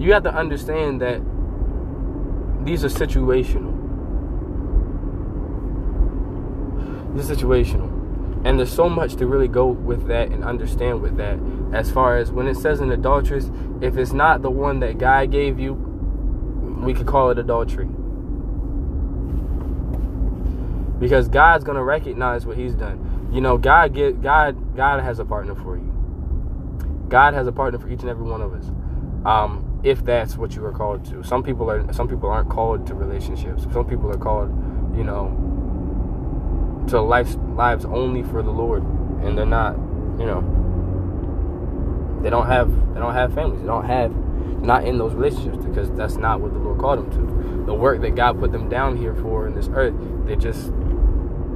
You 0.00 0.12
have 0.12 0.24
to 0.24 0.34
understand 0.34 1.00
that 1.00 1.20
these 2.64 2.84
are 2.84 2.88
situational. 2.88 3.74
These 7.14 7.30
are 7.30 7.34
situational. 7.34 7.87
And 8.44 8.58
there's 8.58 8.72
so 8.72 8.88
much 8.88 9.16
to 9.16 9.26
really 9.26 9.48
go 9.48 9.66
with 9.66 10.06
that 10.06 10.28
and 10.28 10.44
understand 10.44 11.02
with 11.02 11.16
that. 11.16 11.38
As 11.72 11.90
far 11.90 12.18
as 12.18 12.30
when 12.30 12.46
it 12.46 12.56
says 12.56 12.80
an 12.80 12.92
adulteress, 12.92 13.50
if 13.80 13.96
it's 13.96 14.12
not 14.12 14.42
the 14.42 14.50
one 14.50 14.80
that 14.80 14.98
God 14.98 15.30
gave 15.30 15.58
you, 15.58 15.74
we 16.82 16.94
could 16.94 17.06
call 17.06 17.30
it 17.30 17.38
adultery. 17.38 17.88
Because 20.98 21.28
God's 21.28 21.64
gonna 21.64 21.82
recognize 21.82 22.46
what 22.46 22.56
He's 22.56 22.74
done. 22.74 23.28
You 23.32 23.40
know, 23.40 23.58
God 23.58 23.94
get 23.94 24.22
God 24.22 24.76
God 24.76 25.02
has 25.02 25.18
a 25.18 25.24
partner 25.24 25.54
for 25.54 25.76
you. 25.76 27.06
God 27.08 27.34
has 27.34 27.46
a 27.46 27.52
partner 27.52 27.78
for 27.78 27.88
each 27.88 28.00
and 28.00 28.08
every 28.08 28.24
one 28.24 28.40
of 28.40 28.52
us. 28.52 28.70
Um, 29.24 29.80
if 29.82 30.04
that's 30.04 30.36
what 30.36 30.54
you 30.54 30.64
are 30.64 30.72
called 30.72 31.04
to. 31.06 31.22
Some 31.22 31.42
people 31.42 31.70
are 31.70 31.92
some 31.92 32.08
people 32.08 32.28
aren't 32.28 32.50
called 32.50 32.86
to 32.86 32.94
relationships. 32.94 33.64
Some 33.72 33.86
people 33.86 34.10
are 34.10 34.18
called, 34.18 34.50
you 34.96 35.04
know, 35.04 35.26
to 36.88 37.00
lives 37.00 37.36
lives 37.36 37.84
only 37.84 38.22
for 38.22 38.42
the 38.42 38.50
Lord, 38.50 38.82
and 39.22 39.36
they're 39.36 39.46
not, 39.46 39.76
you 40.18 40.26
know, 40.26 40.42
they 42.22 42.30
don't 42.30 42.46
have 42.46 42.94
they 42.94 43.00
don't 43.00 43.14
have 43.14 43.34
families. 43.34 43.60
They 43.60 43.66
don't 43.66 43.86
have 43.86 44.14
not 44.62 44.84
in 44.84 44.98
those 44.98 45.14
relationships 45.14 45.64
because 45.64 45.90
that's 45.92 46.16
not 46.16 46.40
what 46.40 46.52
the 46.52 46.58
Lord 46.58 46.78
called 46.78 47.10
them 47.10 47.10
to. 47.10 47.64
The 47.66 47.74
work 47.74 48.00
that 48.00 48.14
God 48.14 48.38
put 48.38 48.52
them 48.52 48.68
down 48.68 48.96
here 48.96 49.14
for 49.14 49.46
in 49.46 49.54
this 49.54 49.68
earth, 49.72 49.94
they 50.24 50.36
just 50.36 50.70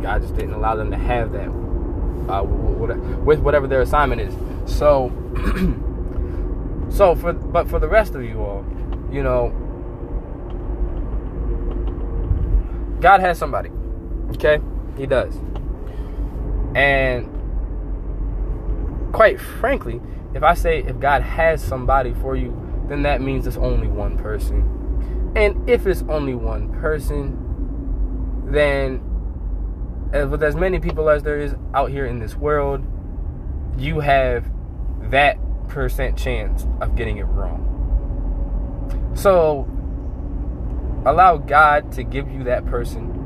God 0.03 0.23
just 0.23 0.35
didn't 0.35 0.55
allow 0.55 0.77
them 0.77 0.91
to 0.91 0.99
have 0.99 1.33
that 1.33 1.49
uh, 2.29 2.43
with 2.43 3.41
whatever 3.41 3.67
their 3.67 3.83
assignment 3.83 4.21
is. 4.21 4.35
So. 4.73 5.11
So 6.93 7.15
for 7.15 7.33
but 7.33 7.69
for 7.71 7.79
the 7.79 7.89
rest 7.89 8.15
of 8.15 8.23
you 8.23 8.43
all, 8.43 8.65
you 9.11 9.23
know, 9.23 9.49
God 13.01 13.21
has 13.21 13.39
somebody. 13.39 13.71
Okay? 14.33 14.61
He 14.97 15.07
does. 15.07 15.35
And 16.75 17.29
quite 19.13 19.41
frankly, 19.41 20.01
if 20.35 20.43
I 20.43 20.55
say 20.55 20.81
if 20.81 20.99
God 20.99 21.23
has 21.23 21.63
somebody 21.63 22.15
for 22.15 22.35
you, 22.37 22.57
then 22.89 23.03
that 23.03 23.21
means 23.21 23.47
it's 23.47 23.57
only 23.57 23.87
one 23.87 24.17
person. 24.19 25.33
And 25.37 25.69
if 25.69 25.87
it's 25.87 26.03
only 26.09 26.35
one 26.35 26.73
person, 26.73 27.39
then 28.51 29.01
with 30.13 30.43
as 30.43 30.55
many 30.57 30.79
people 30.79 31.09
as 31.09 31.23
there 31.23 31.39
is 31.39 31.55
out 31.75 31.91
here 31.91 32.07
in 32.07 32.19
this 32.19 32.35
world, 32.37 32.85
you 33.79 34.01
have 34.01 34.51
that 35.11 35.39
percent 35.69 36.19
chance 36.19 36.67
of 36.81 36.97
getting 36.97 37.17
it 37.17 37.25
wrong. 37.25 37.69
So 39.15 39.67
allow 41.07 41.39
God 41.39 41.93
to 41.93 42.03
give 42.03 42.31
you 42.31 42.45
that 42.45 42.67
person. 42.67 43.19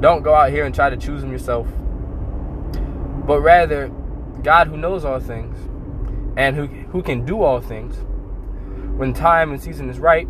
Don't 0.00 0.22
go 0.22 0.34
out 0.34 0.50
here 0.50 0.64
and 0.64 0.74
try 0.74 0.90
to 0.90 0.96
choose 0.96 1.22
them 1.22 1.32
yourself. 1.32 1.66
But 3.26 3.40
rather, 3.40 3.88
God 4.42 4.68
who 4.68 4.76
knows 4.76 5.04
all 5.04 5.20
things 5.20 5.56
and 6.36 6.54
who, 6.54 6.66
who 6.66 7.02
can 7.02 7.24
do 7.24 7.42
all 7.42 7.60
things, 7.60 7.96
when 8.96 9.12
time 9.12 9.50
and 9.50 9.60
season 9.60 9.90
is 9.90 9.98
right, 9.98 10.28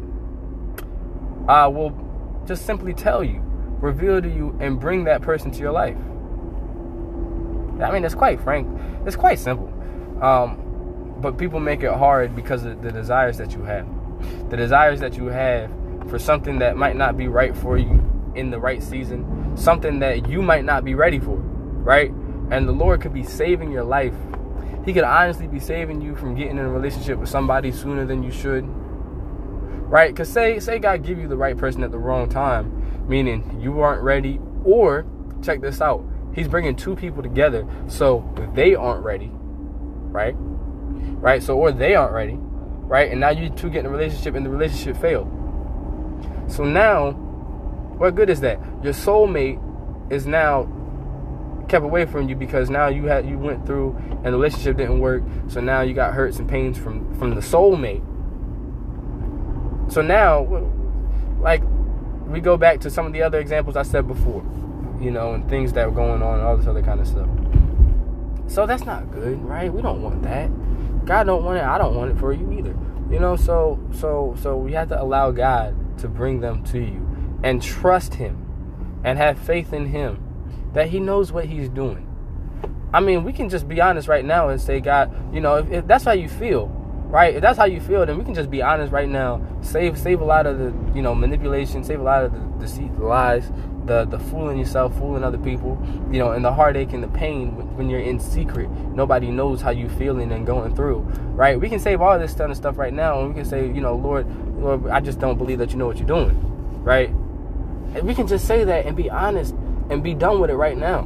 uh, 1.48 1.70
will 1.70 2.44
just 2.46 2.66
simply 2.66 2.94
tell 2.94 3.22
you, 3.22 3.40
reveal 3.80 4.20
to 4.20 4.28
you, 4.28 4.56
and 4.60 4.80
bring 4.80 5.04
that 5.04 5.22
person 5.22 5.50
to 5.50 5.58
your 5.60 5.72
life. 5.72 5.96
I 7.82 7.92
mean, 7.92 8.04
it's 8.04 8.14
quite 8.14 8.40
frank. 8.40 8.66
It's 9.06 9.16
quite 9.16 9.38
simple. 9.38 9.72
Um, 10.22 11.14
but 11.20 11.38
people 11.38 11.60
make 11.60 11.82
it 11.82 11.92
hard 11.92 12.34
because 12.34 12.64
of 12.64 12.82
the 12.82 12.90
desires 12.90 13.38
that 13.38 13.52
you 13.52 13.62
have. 13.64 13.86
The 14.50 14.56
desires 14.56 15.00
that 15.00 15.16
you 15.16 15.26
have 15.26 15.70
for 16.08 16.18
something 16.18 16.58
that 16.58 16.76
might 16.76 16.96
not 16.96 17.16
be 17.16 17.28
right 17.28 17.56
for 17.56 17.76
you 17.76 18.02
in 18.34 18.50
the 18.50 18.58
right 18.58 18.82
season, 18.82 19.37
something 19.58 19.98
that 19.98 20.28
you 20.28 20.40
might 20.40 20.64
not 20.64 20.84
be 20.84 20.94
ready 20.94 21.18
for, 21.18 21.36
right? 21.36 22.10
And 22.50 22.66
the 22.66 22.72
Lord 22.72 23.00
could 23.00 23.12
be 23.12 23.24
saving 23.24 23.70
your 23.70 23.84
life. 23.84 24.14
He 24.84 24.92
could 24.92 25.04
honestly 25.04 25.46
be 25.46 25.60
saving 25.60 26.00
you 26.00 26.16
from 26.16 26.34
getting 26.34 26.56
in 26.56 26.64
a 26.64 26.68
relationship 26.68 27.18
with 27.18 27.28
somebody 27.28 27.72
sooner 27.72 28.06
than 28.06 28.22
you 28.22 28.30
should. 28.30 28.64
Right? 28.66 30.14
Cuz 30.14 30.28
say 30.28 30.58
say 30.60 30.78
God 30.78 31.02
give 31.02 31.18
you 31.18 31.28
the 31.28 31.36
right 31.36 31.56
person 31.56 31.82
at 31.82 31.90
the 31.90 31.98
wrong 31.98 32.28
time, 32.28 33.06
meaning 33.08 33.58
you 33.60 33.80
aren't 33.80 34.02
ready 34.02 34.40
or 34.64 35.06
check 35.42 35.60
this 35.60 35.80
out. 35.80 36.04
He's 36.34 36.48
bringing 36.48 36.76
two 36.76 36.94
people 36.94 37.22
together 37.22 37.66
so 37.88 38.24
they 38.54 38.74
aren't 38.74 39.04
ready. 39.04 39.30
Right? 39.32 40.34
Right? 40.36 41.42
So 41.42 41.58
or 41.58 41.72
they 41.72 41.94
aren't 41.94 42.12
ready. 42.12 42.36
Right? 42.38 43.10
And 43.10 43.20
now 43.20 43.30
you 43.30 43.50
two 43.50 43.70
get 43.70 43.80
in 43.80 43.86
a 43.86 43.90
relationship 43.90 44.34
and 44.34 44.46
the 44.46 44.50
relationship 44.50 44.96
failed. 44.96 45.28
So 46.46 46.64
now 46.64 47.27
what 47.98 48.14
good 48.14 48.30
is 48.30 48.40
that? 48.40 48.60
Your 48.82 48.92
soulmate 48.92 49.60
is 50.10 50.26
now 50.26 50.68
kept 51.68 51.84
away 51.84 52.06
from 52.06 52.28
you 52.28 52.34
because 52.34 52.70
now 52.70 52.88
you 52.88 53.04
had 53.04 53.28
you 53.28 53.38
went 53.38 53.66
through 53.66 53.94
and 54.24 54.26
the 54.26 54.32
relationship 54.32 54.76
didn't 54.76 55.00
work. 55.00 55.22
So 55.48 55.60
now 55.60 55.82
you 55.82 55.94
got 55.94 56.14
hurts 56.14 56.38
and 56.38 56.48
pains 56.48 56.78
from 56.78 57.14
from 57.18 57.34
the 57.34 57.40
soulmate. 57.40 58.02
So 59.92 60.02
now, 60.02 60.42
like 61.40 61.62
we 62.26 62.40
go 62.40 62.56
back 62.56 62.80
to 62.80 62.90
some 62.90 63.06
of 63.06 63.12
the 63.12 63.22
other 63.22 63.38
examples 63.38 63.76
I 63.76 63.82
said 63.82 64.06
before, 64.06 64.44
you 65.00 65.10
know, 65.10 65.34
and 65.34 65.48
things 65.48 65.72
that 65.74 65.88
were 65.88 65.94
going 65.94 66.22
on, 66.22 66.38
and 66.38 66.42
all 66.42 66.56
this 66.56 66.66
other 66.66 66.82
kind 66.82 67.00
of 67.00 67.06
stuff. 67.06 67.28
So 68.46 68.66
that's 68.66 68.84
not 68.84 69.10
good, 69.10 69.42
right? 69.44 69.72
We 69.72 69.82
don't 69.82 70.02
want 70.02 70.22
that. 70.22 70.50
God 71.04 71.24
don't 71.24 71.44
want 71.44 71.58
it. 71.58 71.64
I 71.64 71.78
don't 71.78 71.94
want 71.94 72.10
it 72.10 72.18
for 72.18 72.32
you 72.32 72.52
either. 72.52 72.76
You 73.10 73.18
know, 73.18 73.36
so 73.36 73.78
so 73.92 74.36
so 74.40 74.56
we 74.56 74.72
have 74.72 74.88
to 74.88 75.00
allow 75.00 75.30
God 75.30 75.74
to 75.98 76.08
bring 76.08 76.40
them 76.40 76.62
to 76.64 76.78
you 76.78 77.07
and 77.42 77.62
trust 77.62 78.14
Him 78.14 79.00
and 79.04 79.18
have 79.18 79.38
faith 79.38 79.72
in 79.72 79.86
Him 79.86 80.22
that 80.74 80.88
He 80.88 81.00
knows 81.00 81.32
what 81.32 81.46
He's 81.46 81.68
doing. 81.68 82.04
I 82.92 83.00
mean, 83.00 83.24
we 83.24 83.32
can 83.32 83.48
just 83.48 83.68
be 83.68 83.80
honest 83.80 84.08
right 84.08 84.24
now 84.24 84.48
and 84.48 84.60
say, 84.60 84.80
God, 84.80 85.34
you 85.34 85.40
know, 85.40 85.56
if, 85.56 85.70
if 85.70 85.86
that's 85.86 86.04
how 86.04 86.12
you 86.12 86.28
feel, 86.28 86.68
right? 87.08 87.34
If 87.34 87.42
that's 87.42 87.58
how 87.58 87.66
you 87.66 87.80
feel, 87.80 88.04
then 88.06 88.18
we 88.18 88.24
can 88.24 88.34
just 88.34 88.50
be 88.50 88.62
honest 88.62 88.92
right 88.92 89.08
now. 89.08 89.44
Save 89.60 89.98
save 89.98 90.20
a 90.20 90.24
lot 90.24 90.46
of 90.46 90.58
the 90.58 90.74
you 90.94 91.02
know 91.02 91.14
manipulation, 91.14 91.84
save 91.84 92.00
a 92.00 92.02
lot 92.02 92.24
of 92.24 92.32
the 92.32 92.38
deceit, 92.64 92.94
the 92.96 93.04
lies, 93.04 93.50
the 93.84 94.04
the 94.04 94.18
fooling 94.18 94.58
yourself, 94.58 94.96
fooling 94.98 95.24
other 95.24 95.38
people, 95.38 95.78
you 96.10 96.18
know, 96.18 96.32
and 96.32 96.44
the 96.44 96.52
heartache 96.52 96.92
and 96.92 97.02
the 97.02 97.08
pain 97.08 97.50
when 97.76 97.90
you're 97.90 98.00
in 98.00 98.20
secret. 98.20 98.70
Nobody 98.70 99.30
knows 99.30 99.60
how 99.60 99.70
you 99.70 99.88
feeling 99.88 100.32
and 100.32 100.46
going 100.46 100.74
through, 100.74 101.00
right? 101.34 101.58
We 101.58 101.68
can 101.68 101.78
save 101.78 102.00
all 102.00 102.18
this 102.18 102.34
kind 102.34 102.50
of 102.50 102.56
stuff 102.56 102.78
right 102.78 102.92
now, 102.92 103.20
and 103.20 103.28
we 103.28 103.34
can 103.34 103.44
say, 103.44 103.66
you 103.66 103.80
know, 103.80 103.96
Lord, 103.96 104.26
Lord, 104.58 104.88
I 104.88 105.00
just 105.00 105.18
don't 105.18 105.38
believe 105.38 105.58
that 105.58 105.72
you 105.72 105.76
know 105.76 105.86
what 105.86 105.98
you're 105.98 106.06
doing, 106.06 106.38
right? 106.82 107.10
And 107.98 108.06
we 108.06 108.14
can 108.14 108.26
just 108.26 108.46
say 108.46 108.64
that 108.64 108.86
and 108.86 108.96
be 108.96 109.10
honest 109.10 109.54
and 109.90 110.02
be 110.02 110.14
done 110.14 110.40
with 110.40 110.50
it 110.50 110.54
right 110.54 110.78
now. 110.78 111.02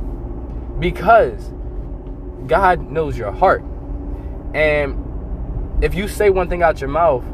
Because 0.79 1.53
God 2.47 2.91
knows 2.91 3.17
your 3.17 3.33
heart. 3.33 3.63
And 4.55 5.83
if 5.83 5.95
you 5.95 6.07
say 6.07 6.31
one 6.31 6.49
thing 6.49 6.63
out 6.63 6.81
your 6.81 6.91
mouth, 6.91 7.25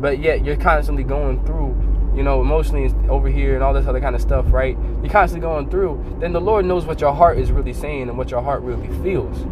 but 0.00 0.18
yet 0.18 0.44
you're 0.44 0.56
constantly 0.56 1.04
going 1.04 1.44
through, 1.44 1.76
you 2.16 2.22
know, 2.22 2.40
emotionally 2.40 2.92
over 3.08 3.28
here 3.28 3.54
and 3.54 3.62
all 3.62 3.74
this 3.74 3.86
other 3.86 4.00
kind 4.00 4.14
of 4.14 4.22
stuff, 4.22 4.52
right? 4.52 4.76
You're 5.02 5.10
constantly 5.10 5.46
going 5.46 5.68
through, 5.70 6.16
then 6.20 6.32
the 6.32 6.40
Lord 6.40 6.64
knows 6.64 6.86
what 6.86 7.00
your 7.00 7.12
heart 7.12 7.38
is 7.38 7.52
really 7.52 7.72
saying 7.72 8.08
and 8.08 8.16
what 8.16 8.30
your 8.30 8.42
heart 8.42 8.62
really 8.62 8.88
feels. 9.02 9.46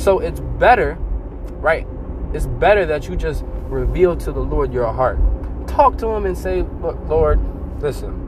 So 0.00 0.18
it's 0.18 0.40
better, 0.40 0.94
right? 1.60 1.86
It's 2.32 2.46
better 2.46 2.86
that 2.86 3.08
you 3.08 3.16
just 3.16 3.44
reveal 3.68 4.16
to 4.16 4.32
the 4.32 4.40
Lord 4.40 4.72
your 4.72 4.92
heart. 4.92 5.18
Talk 5.68 5.98
to 5.98 6.08
Him 6.08 6.26
and 6.26 6.36
say, 6.36 6.62
Look, 6.62 6.98
Lord, 7.06 7.40
listen, 7.80 8.23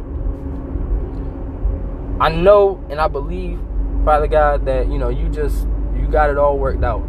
I 2.21 2.31
know 2.31 2.83
and 2.89 3.01
I 3.01 3.09
believe, 3.09 3.61
Father 4.05 4.27
God, 4.27 4.67
that 4.67 4.89
you 4.89 4.99
know 4.99 5.09
you 5.09 5.29
just 5.29 5.67
you 5.95 6.09
got 6.09 6.31
it 6.31 6.39
all 6.39 6.59
worked 6.59 6.83
out. 6.85 7.03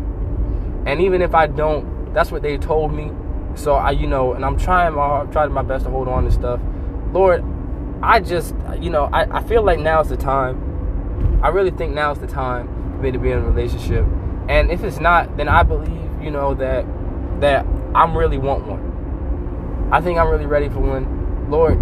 And 0.86 1.02
even 1.02 1.22
if 1.22 1.36
I 1.36 1.48
don't, 1.48 2.14
that's 2.14 2.32
what 2.32 2.42
they 2.42 2.58
told 2.58 2.94
me. 2.94 3.12
So 3.56 3.76
I, 3.76 3.92
you 3.92 4.08
know, 4.08 4.34
and 4.34 4.46
I'm 4.46 4.58
trying 4.58 4.94
my 4.94 5.02
I'm 5.02 5.32
trying 5.32 5.52
my 5.52 5.64
best 5.64 5.86
to 5.86 5.92
hold 5.92 6.08
on 6.08 6.26
to 6.26 6.32
stuff. 6.32 6.60
Lord, 7.12 7.44
I 8.02 8.20
just, 8.20 8.54
you 8.80 8.90
know, 8.90 9.06
I, 9.06 9.38
I 9.38 9.44
feel 9.44 9.64
like 9.64 9.80
now's 9.80 10.10
the 10.10 10.18
time. 10.18 11.40
I 11.44 11.50
really 11.50 11.72
think 11.72 11.94
now's 11.94 12.20
the 12.20 12.28
time 12.28 12.68
for 12.68 13.04
me 13.04 13.12
to 13.12 13.20
be 13.20 13.32
in 13.32 13.38
a 13.38 13.42
relationship. 13.42 14.06
And 14.50 14.72
if 14.72 14.84
it's 14.84 15.00
not, 15.00 15.36
then 15.38 15.50
I 15.50 15.64
believe, 15.64 16.22
you 16.22 16.32
know, 16.32 16.54
that 16.56 16.86
that 17.42 17.66
I'm 17.96 18.18
really 18.18 18.38
want 18.38 18.66
one. 18.66 19.90
I 19.92 20.02
think 20.02 20.20
I'm 20.20 20.30
really 20.30 20.46
ready 20.46 20.70
for 20.70 20.80
one. 20.80 21.50
Lord, 21.50 21.80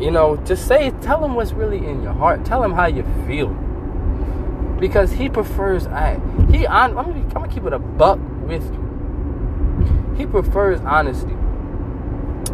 you 0.00 0.10
know, 0.10 0.36
just 0.38 0.66
say, 0.66 0.90
tell 1.02 1.22
him 1.24 1.34
what's 1.34 1.52
really 1.52 1.78
in 1.78 2.02
your 2.02 2.14
heart. 2.14 2.44
Tell 2.44 2.62
him 2.64 2.72
how 2.72 2.86
you 2.86 3.04
feel. 3.26 3.48
Because 4.80 5.12
he 5.12 5.28
prefers, 5.28 5.86
I, 5.86 6.18
he, 6.50 6.66
I'm, 6.66 6.96
I'm 6.96 7.28
gonna 7.28 7.48
keep 7.48 7.64
it 7.64 7.72
a 7.74 7.78
buck 7.78 8.18
with 8.46 8.64
you. 8.72 10.14
He 10.16 10.26
prefers 10.26 10.80
honesty. 10.80 11.36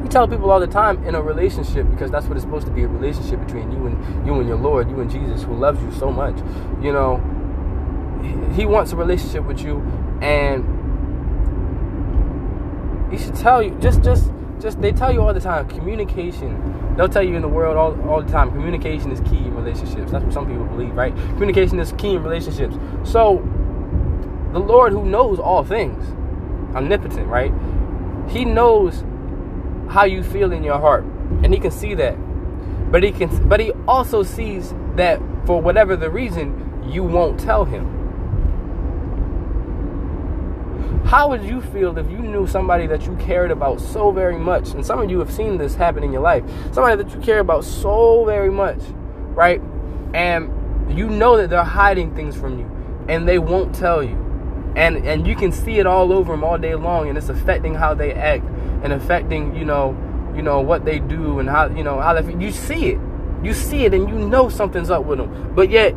He 0.02 0.08
tell 0.08 0.26
people 0.26 0.50
all 0.50 0.60
the 0.60 0.66
time 0.66 1.04
in 1.04 1.14
a 1.14 1.22
relationship 1.22 1.88
because 1.90 2.10
that's 2.10 2.26
what 2.26 2.36
it's 2.36 2.44
supposed 2.44 2.66
to 2.66 2.72
be 2.72 2.82
a 2.82 2.88
relationship 2.88 3.44
between 3.44 3.70
you 3.70 3.86
and 3.86 4.26
you 4.26 4.34
and 4.34 4.48
your 4.48 4.58
Lord, 4.58 4.90
you 4.90 5.00
and 5.00 5.10
Jesus, 5.10 5.42
who 5.42 5.54
loves 5.54 5.80
you 5.82 5.92
so 5.92 6.10
much. 6.10 6.36
You 6.82 6.92
know, 6.92 7.18
he 8.54 8.66
wants 8.66 8.92
a 8.92 8.96
relationship 8.96 9.44
with 9.44 9.60
you, 9.60 9.80
and 10.20 10.64
he 13.10 13.18
should 13.18 13.36
tell 13.36 13.62
you 13.62 13.70
just 13.80 14.02
just 14.02 14.30
just 14.60 14.80
they 14.80 14.92
tell 14.92 15.12
you 15.12 15.20
all 15.20 15.34
the 15.34 15.40
time 15.40 15.68
communication. 15.68 16.94
They'll 16.96 17.08
tell 17.08 17.22
you 17.22 17.36
in 17.36 17.42
the 17.42 17.48
world 17.48 17.76
all, 17.76 18.10
all 18.10 18.22
the 18.22 18.30
time 18.30 18.50
communication 18.50 19.10
is 19.12 19.20
key 19.20 19.38
in 19.38 19.54
relationships. 19.54 20.12
That's 20.12 20.24
what 20.24 20.32
some 20.32 20.46
people 20.46 20.64
believe 20.64 20.94
right? 20.94 21.14
Communication 21.14 21.78
is 21.78 21.92
key 21.92 22.14
in 22.14 22.22
relationships. 22.22 22.76
So 23.04 23.42
the 24.52 24.58
lord 24.58 24.92
who 24.92 25.04
knows 25.04 25.38
all 25.38 25.62
things 25.64 26.04
omnipotent 26.74 27.26
right? 27.28 27.52
He 28.28 28.44
knows 28.44 29.04
how 29.88 30.04
you 30.04 30.22
feel 30.22 30.52
in 30.52 30.64
your 30.64 30.78
heart 30.78 31.04
and 31.42 31.52
he 31.52 31.60
can 31.60 31.70
see 31.70 31.94
that. 31.94 32.16
But 32.90 33.02
he 33.02 33.12
can 33.12 33.48
but 33.48 33.60
he 33.60 33.72
also 33.86 34.22
sees 34.22 34.74
that 34.96 35.20
for 35.44 35.60
whatever 35.60 35.96
the 35.96 36.10
reason 36.10 36.82
you 36.88 37.02
won't 37.02 37.38
tell 37.38 37.64
him 37.64 37.95
how 41.06 41.28
would 41.28 41.44
you 41.44 41.60
feel 41.60 41.96
if 41.96 42.10
you 42.10 42.18
knew 42.18 42.48
somebody 42.48 42.88
that 42.88 43.06
you 43.06 43.14
cared 43.16 43.52
about 43.52 43.80
so 43.80 44.10
very 44.10 44.36
much? 44.36 44.70
And 44.70 44.84
some 44.84 45.00
of 45.00 45.08
you 45.08 45.20
have 45.20 45.32
seen 45.32 45.56
this 45.56 45.76
happen 45.76 46.02
in 46.02 46.12
your 46.12 46.20
life. 46.20 46.42
Somebody 46.72 47.00
that 47.00 47.14
you 47.14 47.20
care 47.20 47.38
about 47.38 47.62
so 47.64 48.24
very 48.24 48.50
much, 48.50 48.80
right? 49.30 49.62
And 50.14 50.50
you 50.90 51.08
know 51.08 51.36
that 51.36 51.48
they're 51.48 51.62
hiding 51.62 52.14
things 52.16 52.36
from 52.36 52.58
you 52.58 52.68
and 53.08 53.26
they 53.28 53.38
won't 53.38 53.72
tell 53.72 54.02
you. 54.02 54.16
And 54.74 55.06
and 55.06 55.28
you 55.28 55.36
can 55.36 55.52
see 55.52 55.78
it 55.78 55.86
all 55.86 56.12
over 56.12 56.32
them 56.32 56.42
all 56.42 56.58
day 56.58 56.74
long 56.74 57.08
and 57.08 57.16
it's 57.16 57.28
affecting 57.28 57.74
how 57.74 57.94
they 57.94 58.12
act 58.12 58.44
and 58.82 58.92
affecting, 58.92 59.54
you 59.54 59.64
know, 59.64 59.96
you 60.34 60.42
know 60.42 60.60
what 60.60 60.84
they 60.84 60.98
do 60.98 61.38
and 61.38 61.48
how, 61.48 61.68
you 61.68 61.84
know, 61.84 62.00
how 62.00 62.20
they 62.20 62.44
you 62.44 62.50
see 62.50 62.90
it. 62.90 63.00
You 63.44 63.54
see 63.54 63.84
it 63.84 63.94
and 63.94 64.08
you 64.08 64.16
know 64.16 64.48
something's 64.48 64.90
up 64.90 65.04
with 65.04 65.18
them. 65.18 65.54
But 65.54 65.70
yet 65.70 65.94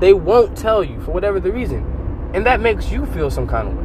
they 0.00 0.12
won't 0.12 0.54
tell 0.54 0.84
you 0.84 1.00
for 1.00 1.12
whatever 1.12 1.40
the 1.40 1.50
reason. 1.50 2.30
And 2.34 2.44
that 2.44 2.60
makes 2.60 2.90
you 2.90 3.06
feel 3.06 3.30
some 3.30 3.48
kind 3.48 3.68
of 3.68 3.78
way. 3.78 3.83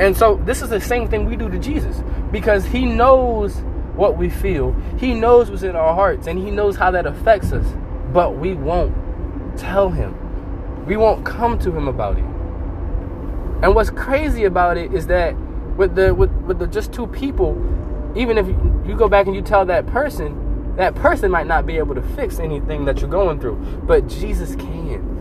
And 0.00 0.16
so 0.16 0.40
this 0.46 0.62
is 0.62 0.70
the 0.70 0.80
same 0.80 1.08
thing 1.08 1.26
we 1.26 1.36
do 1.36 1.50
to 1.50 1.58
Jesus 1.58 2.02
because 2.32 2.64
he 2.64 2.86
knows 2.86 3.54
what 3.94 4.16
we 4.16 4.30
feel. 4.30 4.72
He 4.98 5.12
knows 5.12 5.50
what's 5.50 5.62
in 5.62 5.76
our 5.76 5.94
hearts 5.94 6.26
and 6.26 6.38
he 6.38 6.50
knows 6.50 6.74
how 6.74 6.90
that 6.92 7.04
affects 7.04 7.52
us. 7.52 7.66
But 8.10 8.38
we 8.38 8.54
won't 8.54 8.94
tell 9.58 9.90
him. 9.90 10.16
We 10.86 10.96
won't 10.96 11.26
come 11.26 11.58
to 11.58 11.70
him 11.70 11.86
about 11.86 12.16
it. 12.16 12.24
And 13.62 13.74
what's 13.74 13.90
crazy 13.90 14.44
about 14.44 14.78
it 14.78 14.94
is 14.94 15.06
that 15.08 15.36
with 15.76 15.94
the 15.94 16.14
with, 16.14 16.32
with 16.46 16.58
the 16.58 16.66
just 16.66 16.94
two 16.94 17.06
people, 17.06 17.52
even 18.16 18.38
if 18.38 18.46
you, 18.46 18.96
go 18.96 19.06
back 19.06 19.26
and 19.26 19.36
you 19.36 19.42
tell 19.42 19.66
that 19.66 19.86
person, 19.86 20.74
that 20.76 20.94
person 20.94 21.30
might 21.30 21.46
not 21.46 21.66
be 21.66 21.76
able 21.76 21.94
to 21.94 22.02
fix 22.02 22.38
anything 22.38 22.86
that 22.86 23.00
you're 23.00 23.10
going 23.10 23.38
through, 23.38 23.56
but 23.84 24.08
Jesus 24.08 24.56
can. 24.56 25.18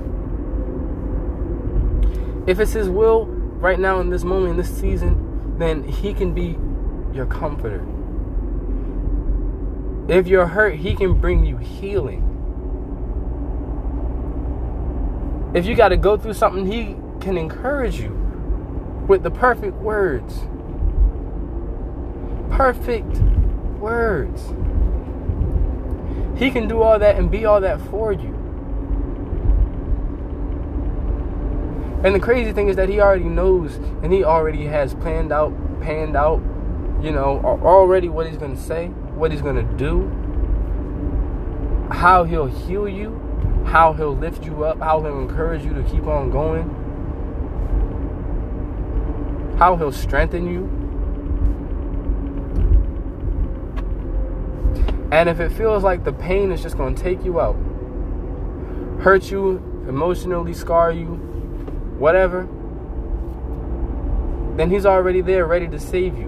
If 2.48 2.62
it's 2.62 2.72
his 2.72 2.90
will, 2.90 3.39
right 3.60 3.80
now 3.80 4.00
in 4.00 4.10
this 4.10 4.24
moment, 4.24 4.52
in 4.52 4.58
this 4.58 4.76
season, 4.76 5.58
then 5.60 5.84
He 5.84 6.14
can 6.14 6.34
be 6.34 6.58
your 7.14 7.26
comforter. 7.26 7.86
If 10.08 10.28
you're 10.28 10.48
hurt, 10.48 10.76
He 10.76 10.96
can 10.96 11.20
bring 11.20 11.46
you 11.46 11.58
healing. 11.58 12.26
If 15.54 15.66
you 15.66 15.76
got 15.76 15.90
to 15.90 15.98
go 15.98 16.18
through 16.18 16.34
something, 16.34 16.66
He 16.66 16.96
can 17.20 17.38
encourage 17.38 18.00
you 18.00 18.12
with 19.08 19.24
the 19.24 19.32
perfect 19.32 19.76
words. 19.78 20.40
Perfect 22.52 23.18
words. 23.80 24.42
He 26.40 26.50
can 26.52 26.68
do 26.70 26.82
all 26.82 26.98
that 26.98 27.18
and 27.18 27.30
be 27.30 27.46
all 27.46 27.60
that 27.60 27.82
for 27.90 28.14
you. 28.14 28.39
And 32.04 32.16
the 32.16 32.20
crazy 32.20 32.54
thing 32.54 32.70
is 32.70 32.78
that 32.78 32.88
he 32.88 33.02
already 33.02 33.26
knows 33.26 33.76
and 33.76 34.14
he 34.14 34.24
already 34.24 34.66
has 34.66 34.94
planned 34.94 35.34
out, 35.34 35.54
panned 35.82 36.16
out, 36.16 36.42
you 37.02 37.12
know, 37.12 37.42
already 37.44 38.08
what 38.08 38.26
he's 38.26 38.38
going 38.38 38.56
to 38.56 38.62
say, 38.62 38.88
what 38.88 39.32
he's 39.32 39.42
going 39.42 39.56
to 39.56 39.74
do, 39.78 40.08
how 41.94 42.24
he'll 42.24 42.46
heal 42.48 42.88
you, 42.88 43.20
how 43.66 43.92
he'll 43.92 44.16
lift 44.16 44.46
you 44.46 44.64
up, 44.64 44.80
how 44.80 45.02
he'll 45.02 45.20
encourage 45.20 45.66
you 45.66 45.74
to 45.74 45.84
keep 45.84 46.08
on 46.08 46.32
going, 46.32 46.70
how 49.58 49.76
he'll 49.76 49.92
strengthen 49.92 50.48
you. 50.48 50.70
And 55.12 55.28
if 55.28 55.42
it 55.42 55.52
feels 55.52 55.84
like 55.84 56.06
the 56.06 56.14
pain 56.14 56.52
is 56.52 56.62
just 56.62 56.78
going 56.78 56.96
to 56.96 57.04
take 57.04 57.26
you 57.26 57.42
out, 57.42 57.58
hurt 59.02 59.30
you, 59.32 59.58
emotionally 59.88 60.54
scar 60.54 60.94
you, 60.94 61.29
whatever, 62.00 62.48
then 64.56 64.70
He's 64.70 64.86
already 64.86 65.22
there 65.22 65.46
ready 65.46 65.68
to 65.68 65.80
save 65.80 66.18
you. 66.18 66.28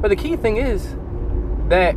But 0.00 0.08
the 0.08 0.16
key 0.16 0.36
thing 0.36 0.56
is 0.56 0.96
that 1.68 1.92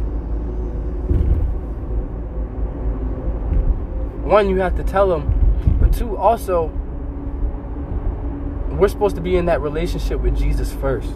one, 4.26 4.50
you 4.50 4.58
have 4.58 4.76
to 4.78 4.84
tell 4.84 5.14
Him, 5.14 5.80
but 5.80 5.94
two, 5.94 6.16
also, 6.16 6.68
we're 8.72 8.88
supposed 8.88 9.16
to 9.16 9.22
be 9.22 9.36
in 9.36 9.46
that 9.46 9.62
relationship 9.62 10.20
with 10.20 10.38
Jesus 10.38 10.72
first. 10.72 11.10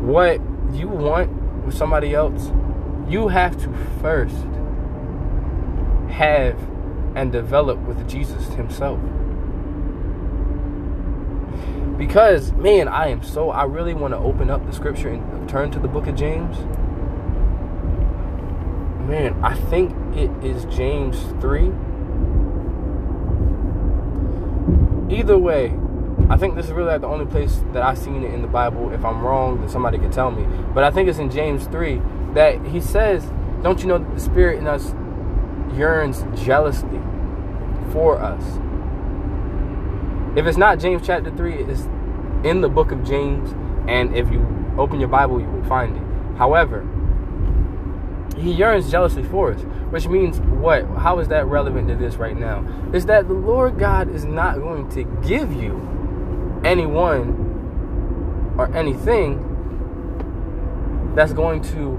What 0.00 0.40
you 0.72 0.88
want 0.88 1.30
with 1.64 1.76
somebody 1.76 2.14
else, 2.14 2.50
you 3.08 3.28
have 3.28 3.56
to 3.62 3.72
first 4.00 4.36
have 6.10 6.58
and 7.18 7.32
develop 7.32 7.80
with 7.80 8.08
Jesus 8.08 8.46
Himself. 8.54 9.00
Because, 11.98 12.52
man, 12.52 12.86
I 12.86 13.08
am 13.08 13.24
so, 13.24 13.50
I 13.50 13.64
really 13.64 13.92
want 13.92 14.14
to 14.14 14.18
open 14.18 14.50
up 14.50 14.64
the 14.64 14.72
scripture 14.72 15.08
and 15.08 15.48
turn 15.48 15.72
to 15.72 15.80
the 15.80 15.88
book 15.88 16.06
of 16.06 16.14
James. 16.14 16.58
Man, 19.08 19.36
I 19.42 19.56
think 19.56 19.92
it 20.16 20.30
is 20.44 20.64
James 20.66 21.20
3. 21.40 21.72
Either 25.10 25.36
way, 25.36 25.76
I 26.30 26.36
think 26.36 26.54
this 26.54 26.66
is 26.66 26.72
really 26.72 26.92
like 26.92 27.00
the 27.00 27.08
only 27.08 27.26
place 27.26 27.64
that 27.72 27.82
I've 27.82 27.98
seen 27.98 28.22
it 28.22 28.32
in 28.32 28.42
the 28.42 28.48
Bible. 28.48 28.92
If 28.92 29.04
I'm 29.04 29.22
wrong, 29.24 29.58
then 29.58 29.68
somebody 29.68 29.98
can 29.98 30.12
tell 30.12 30.30
me. 30.30 30.46
But 30.72 30.84
I 30.84 30.92
think 30.92 31.08
it's 31.08 31.18
in 31.18 31.32
James 31.32 31.66
3 31.66 32.00
that 32.34 32.64
he 32.66 32.80
says, 32.80 33.24
Don't 33.64 33.80
you 33.80 33.88
know 33.88 33.98
that 33.98 34.14
the 34.14 34.20
Spirit 34.20 34.60
in 34.60 34.68
us 34.68 34.94
yearns 35.78 36.24
jealously 36.44 37.00
for 37.92 38.18
us? 38.20 38.42
If 40.36 40.46
it's 40.46 40.58
not 40.58 40.78
James 40.78 41.06
chapter 41.06 41.30
3, 41.34 41.54
it's 41.54 41.88
in 42.44 42.60
the 42.60 42.68
book 42.68 42.92
of 42.92 43.04
James. 43.04 43.54
And 43.88 44.14
if 44.14 44.30
you 44.30 44.46
open 44.78 45.00
your 45.00 45.08
Bible, 45.08 45.40
you 45.40 45.48
will 45.48 45.64
find 45.64 45.96
it. 45.96 46.02
However, 46.36 46.86
he 48.36 48.52
yearns 48.52 48.90
jealously 48.90 49.24
for 49.24 49.52
us, 49.52 49.62
which 49.90 50.06
means 50.06 50.38
what? 50.40 50.84
How 50.98 51.18
is 51.18 51.28
that 51.28 51.46
relevant 51.46 51.88
to 51.88 51.96
this 51.96 52.16
right 52.16 52.38
now? 52.38 52.64
Is 52.92 53.06
that 53.06 53.26
the 53.26 53.34
Lord 53.34 53.78
God 53.78 54.14
is 54.14 54.24
not 54.24 54.56
going 54.56 54.88
to 54.90 55.04
give 55.26 55.52
you 55.52 56.60
anyone 56.64 58.54
or 58.58 58.74
anything 58.76 59.44
that's 61.14 61.32
going 61.32 61.62
to 61.62 61.98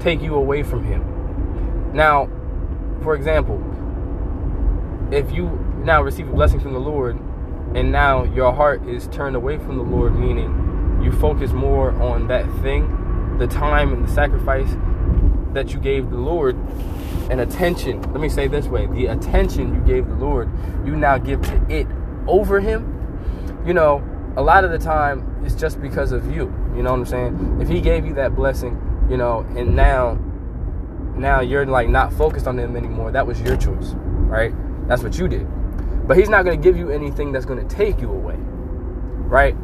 take 0.00 0.20
you 0.20 0.34
away 0.34 0.62
from 0.62 0.84
Him. 0.84 1.92
Now, 1.94 2.28
for 3.04 3.14
example, 3.14 3.62
if 5.12 5.30
you 5.30 5.46
now 5.84 6.02
receive 6.02 6.28
a 6.28 6.32
blessing 6.32 6.58
from 6.58 6.72
the 6.72 6.80
Lord 6.80 7.16
and 7.76 7.92
now 7.92 8.24
your 8.24 8.52
heart 8.52 8.84
is 8.88 9.06
turned 9.08 9.36
away 9.36 9.58
from 9.58 9.76
the 9.76 9.84
Lord, 9.84 10.18
meaning 10.18 11.00
you 11.02 11.12
focus 11.12 11.52
more 11.52 11.92
on 12.02 12.26
that 12.28 12.44
thing, 12.62 13.38
the 13.38 13.46
time 13.46 13.92
and 13.92 14.08
the 14.08 14.12
sacrifice 14.12 14.74
that 15.52 15.72
you 15.72 15.78
gave 15.78 16.10
the 16.10 16.16
Lord, 16.16 16.56
and 17.30 17.40
attention. 17.40 18.02
Let 18.12 18.20
me 18.20 18.28
say 18.28 18.48
this 18.48 18.66
way 18.66 18.86
the 18.86 19.06
attention 19.06 19.72
you 19.72 19.80
gave 19.82 20.08
the 20.08 20.16
Lord, 20.16 20.50
you 20.84 20.96
now 20.96 21.18
give 21.18 21.42
to 21.42 21.66
it 21.68 21.86
over 22.26 22.58
Him 22.58 22.94
you 23.66 23.72
know, 23.72 24.04
a 24.36 24.42
lot 24.42 24.64
of 24.64 24.70
the 24.70 24.78
time 24.78 25.42
it's 25.44 25.54
just 25.54 25.80
because 25.80 26.12
of 26.12 26.26
you. 26.30 26.52
You 26.76 26.82
know 26.82 26.90
what 26.90 27.00
I'm 27.00 27.06
saying? 27.06 27.58
If 27.60 27.68
he 27.68 27.80
gave 27.80 28.04
you 28.04 28.14
that 28.14 28.34
blessing, 28.34 29.06
you 29.08 29.16
know, 29.16 29.40
and 29.56 29.74
now 29.74 30.18
now 31.16 31.40
you're 31.40 31.66
like 31.66 31.88
not 31.88 32.12
focused 32.12 32.46
on 32.46 32.56
them 32.56 32.76
anymore, 32.76 33.12
that 33.12 33.26
was 33.26 33.40
your 33.40 33.56
choice, 33.56 33.92
right? 33.94 34.52
That's 34.88 35.02
what 35.02 35.18
you 35.18 35.28
did. 35.28 35.46
But 36.06 36.18
he's 36.18 36.28
not 36.28 36.44
going 36.44 36.60
to 36.60 36.62
give 36.62 36.76
you 36.76 36.90
anything 36.90 37.32
that's 37.32 37.46
going 37.46 37.66
to 37.66 37.74
take 37.74 38.00
you 38.00 38.10
away. 38.10 38.36
Right? 38.36 39.56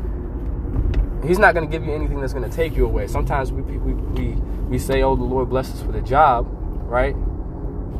He's 1.22 1.38
not 1.38 1.54
going 1.54 1.68
to 1.68 1.70
give 1.70 1.86
you 1.86 1.92
anything 1.92 2.20
that's 2.20 2.32
going 2.32 2.48
to 2.48 2.56
take 2.56 2.74
you 2.74 2.86
away. 2.86 3.06
Sometimes 3.06 3.52
we 3.52 3.60
we 3.60 3.92
we 3.92 4.28
we 4.68 4.78
say, 4.78 5.02
"Oh, 5.02 5.16
the 5.16 5.24
Lord 5.24 5.50
bless 5.50 5.70
us 5.70 5.82
for 5.82 5.92
the 5.92 6.00
job," 6.00 6.46
right? 6.88 7.14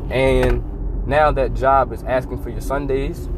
And 0.09 1.07
now 1.07 1.31
that 1.31 1.53
job 1.53 1.93
is 1.93 2.03
asking 2.03 2.41
for 2.41 2.49
your 2.49 2.61
Sundays, 2.61 3.29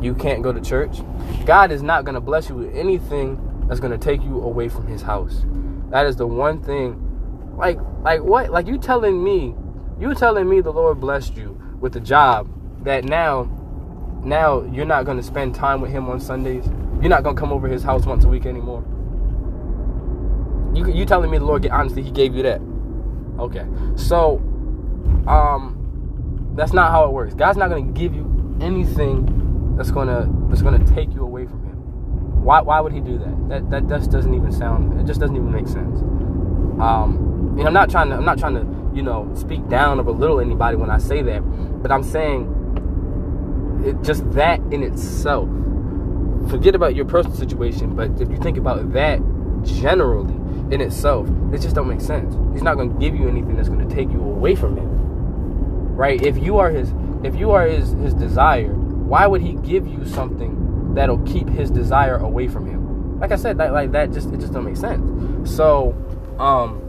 you 0.00 0.14
can't 0.14 0.42
go 0.42 0.52
to 0.52 0.60
church, 0.60 0.98
God 1.46 1.70
is 1.70 1.82
not 1.82 2.04
going 2.04 2.14
to 2.14 2.20
bless 2.20 2.48
you 2.48 2.56
with 2.56 2.74
anything 2.74 3.64
that's 3.68 3.80
going 3.80 3.92
to 3.92 3.98
take 3.98 4.22
you 4.22 4.42
away 4.42 4.68
from 4.68 4.86
his 4.86 5.02
house. 5.02 5.44
That 5.90 6.06
is 6.06 6.16
the 6.16 6.26
one 6.26 6.60
thing. 6.62 7.04
Like 7.58 7.78
like 8.02 8.22
what? 8.22 8.50
Like 8.50 8.68
you 8.68 8.78
telling 8.78 9.22
me, 9.22 9.54
you 9.98 10.14
telling 10.14 10.48
me 10.48 10.60
the 10.60 10.72
Lord 10.72 11.00
blessed 11.00 11.36
you 11.36 11.60
with 11.80 11.96
a 11.96 12.00
job 12.00 12.48
that 12.84 13.04
now 13.04 13.50
now 14.22 14.62
you're 14.72 14.86
not 14.86 15.04
going 15.04 15.16
to 15.16 15.22
spend 15.22 15.54
time 15.54 15.80
with 15.80 15.90
him 15.90 16.08
on 16.08 16.20
Sundays. 16.20 16.66
You're 17.00 17.10
not 17.10 17.24
going 17.24 17.34
to 17.34 17.40
come 17.40 17.52
over 17.52 17.68
his 17.68 17.82
house 17.82 18.06
once 18.06 18.24
a 18.24 18.28
week 18.28 18.46
anymore. 18.46 18.84
You 20.72 20.88
you 20.92 21.04
telling 21.04 21.30
me 21.30 21.38
the 21.38 21.44
Lord 21.44 21.66
honestly 21.66 22.02
he 22.02 22.12
gave 22.12 22.34
you 22.34 22.44
that. 22.44 22.60
Okay. 23.40 23.66
So 23.96 24.36
um 25.26 25.74
that's 26.54 26.72
not 26.72 26.92
how 26.92 27.04
it 27.06 27.10
works. 27.10 27.34
God's 27.34 27.58
not 27.58 27.70
going 27.70 27.92
to 27.92 28.00
give 28.00 28.14
you 28.14 28.56
anything 28.60 29.74
that's 29.76 29.90
gonna 29.90 30.28
that's 30.48 30.62
gonna 30.62 30.84
take 30.94 31.12
you 31.12 31.22
away 31.22 31.46
from 31.46 31.64
him. 31.64 31.76
Why 32.44 32.60
why 32.60 32.80
would 32.80 32.92
he 32.92 33.00
do 33.00 33.18
that? 33.18 33.48
That 33.48 33.70
that 33.70 33.88
just 33.88 34.12
doesn't 34.12 34.32
even 34.32 34.52
sound. 34.52 35.00
It 35.00 35.06
just 35.06 35.18
doesn't 35.18 35.34
even 35.34 35.50
make 35.50 35.66
sense. 35.66 36.00
Um, 36.80 37.56
and 37.58 37.66
I'm 37.66 37.74
not 37.74 37.90
trying 37.90 38.10
to 38.10 38.16
I'm 38.16 38.24
not 38.24 38.38
trying 38.38 38.54
to 38.54 38.96
you 38.96 39.02
know 39.02 39.30
speak 39.34 39.68
down 39.68 39.98
or 39.98 40.04
belittle 40.04 40.40
anybody 40.40 40.76
when 40.76 40.90
I 40.90 40.98
say 40.98 41.22
that, 41.22 41.40
but 41.82 41.90
I'm 41.90 42.02
saying 42.02 42.54
it, 43.84 44.02
just 44.02 44.30
that 44.32 44.60
in 44.72 44.82
itself. 44.82 45.48
Forget 46.50 46.74
about 46.74 46.94
your 46.94 47.04
personal 47.04 47.36
situation, 47.36 47.94
but 47.94 48.20
if 48.20 48.30
you 48.30 48.36
think 48.38 48.56
about 48.56 48.92
that 48.92 49.20
generally 49.64 50.34
in 50.72 50.80
itself, 50.80 51.28
it 51.52 51.60
just 51.60 51.74
don't 51.74 51.88
make 51.88 52.00
sense. 52.00 52.36
He's 52.52 52.62
not 52.62 52.76
going 52.76 52.92
to 52.92 52.98
give 52.98 53.14
you 53.14 53.28
anything 53.28 53.56
that's 53.56 53.68
going 53.68 53.86
to 53.86 53.94
take 53.94 54.10
you 54.10 54.20
away 54.20 54.54
from 54.54 54.76
him, 54.76 54.88
right? 55.94 56.20
If 56.22 56.38
you 56.38 56.58
are 56.58 56.70
his, 56.70 56.92
if 57.24 57.34
you 57.34 57.50
are 57.50 57.66
his 57.66 57.92
his 57.92 58.14
desire, 58.14 58.72
why 58.74 59.26
would 59.26 59.40
he 59.40 59.54
give 59.54 59.86
you 59.86 60.04
something 60.06 60.94
that'll 60.94 61.22
keep 61.24 61.48
his 61.48 61.70
desire 61.70 62.16
away 62.16 62.48
from 62.48 62.66
him? 62.66 63.20
Like 63.20 63.32
I 63.32 63.36
said, 63.36 63.58
that 63.58 63.72
like 63.72 63.92
that 63.92 64.12
just 64.12 64.32
it 64.32 64.38
just 64.40 64.52
don't 64.52 64.64
make 64.64 64.76
sense. 64.76 65.50
So, 65.50 65.94
um, 66.38 66.80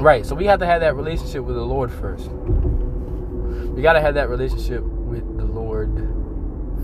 right. 0.00 0.24
So 0.24 0.34
we 0.34 0.44
have 0.46 0.60
to 0.60 0.66
have 0.66 0.80
that 0.80 0.96
relationship 0.96 1.44
with 1.44 1.56
the 1.56 1.62
Lord 1.62 1.90
first. 1.92 2.28
We 2.28 3.82
got 3.82 3.92
to 3.94 4.00
have 4.00 4.14
that 4.14 4.28
relationship 4.28 4.82
with 4.82 5.36
the 5.36 5.44
Lord 5.44 5.94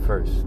first. 0.06 0.46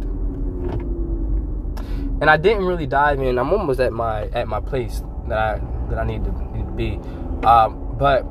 And 2.19 2.29
I 2.29 2.37
didn't 2.37 2.65
really 2.65 2.87
dive 2.87 3.21
in. 3.21 3.37
I'm 3.37 3.51
almost 3.51 3.79
at 3.79 3.93
my 3.93 4.27
at 4.29 4.47
my 4.47 4.59
place 4.59 5.01
that 5.27 5.37
I 5.37 5.61
that 5.89 5.99
I 5.99 6.05
need 6.05 6.23
to, 6.23 6.57
need 6.57 6.65
to 6.65 6.71
be, 6.71 6.99
um, 7.45 7.95
but 7.97 8.25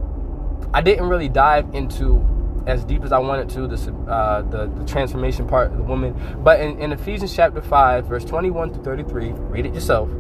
I 0.75 0.81
didn't 0.83 1.09
really 1.09 1.29
dive 1.29 1.75
into 1.75 2.25
as 2.67 2.85
deep 2.85 3.05
as 3.05 3.13
I 3.13 3.19
wanted 3.19 3.49
to, 3.51 3.69
the, 3.69 3.93
uh, 4.11 4.43
the, 4.43 4.67
the, 4.67 4.85
transformation 4.85 5.47
part 5.47 5.71
of 5.71 5.77
the 5.77 5.85
woman. 5.85 6.15
But 6.43 6.61
in, 6.61 6.79
in 6.81 6.93
Ephesians 6.93 7.35
chapter 7.35 7.63
5, 7.63 8.07
verse 8.07 8.25
21 8.25 8.73
to 8.73 8.79
33, 8.81 9.31
read 9.33 9.67
it 9.67 9.75
yourself. 9.75 10.11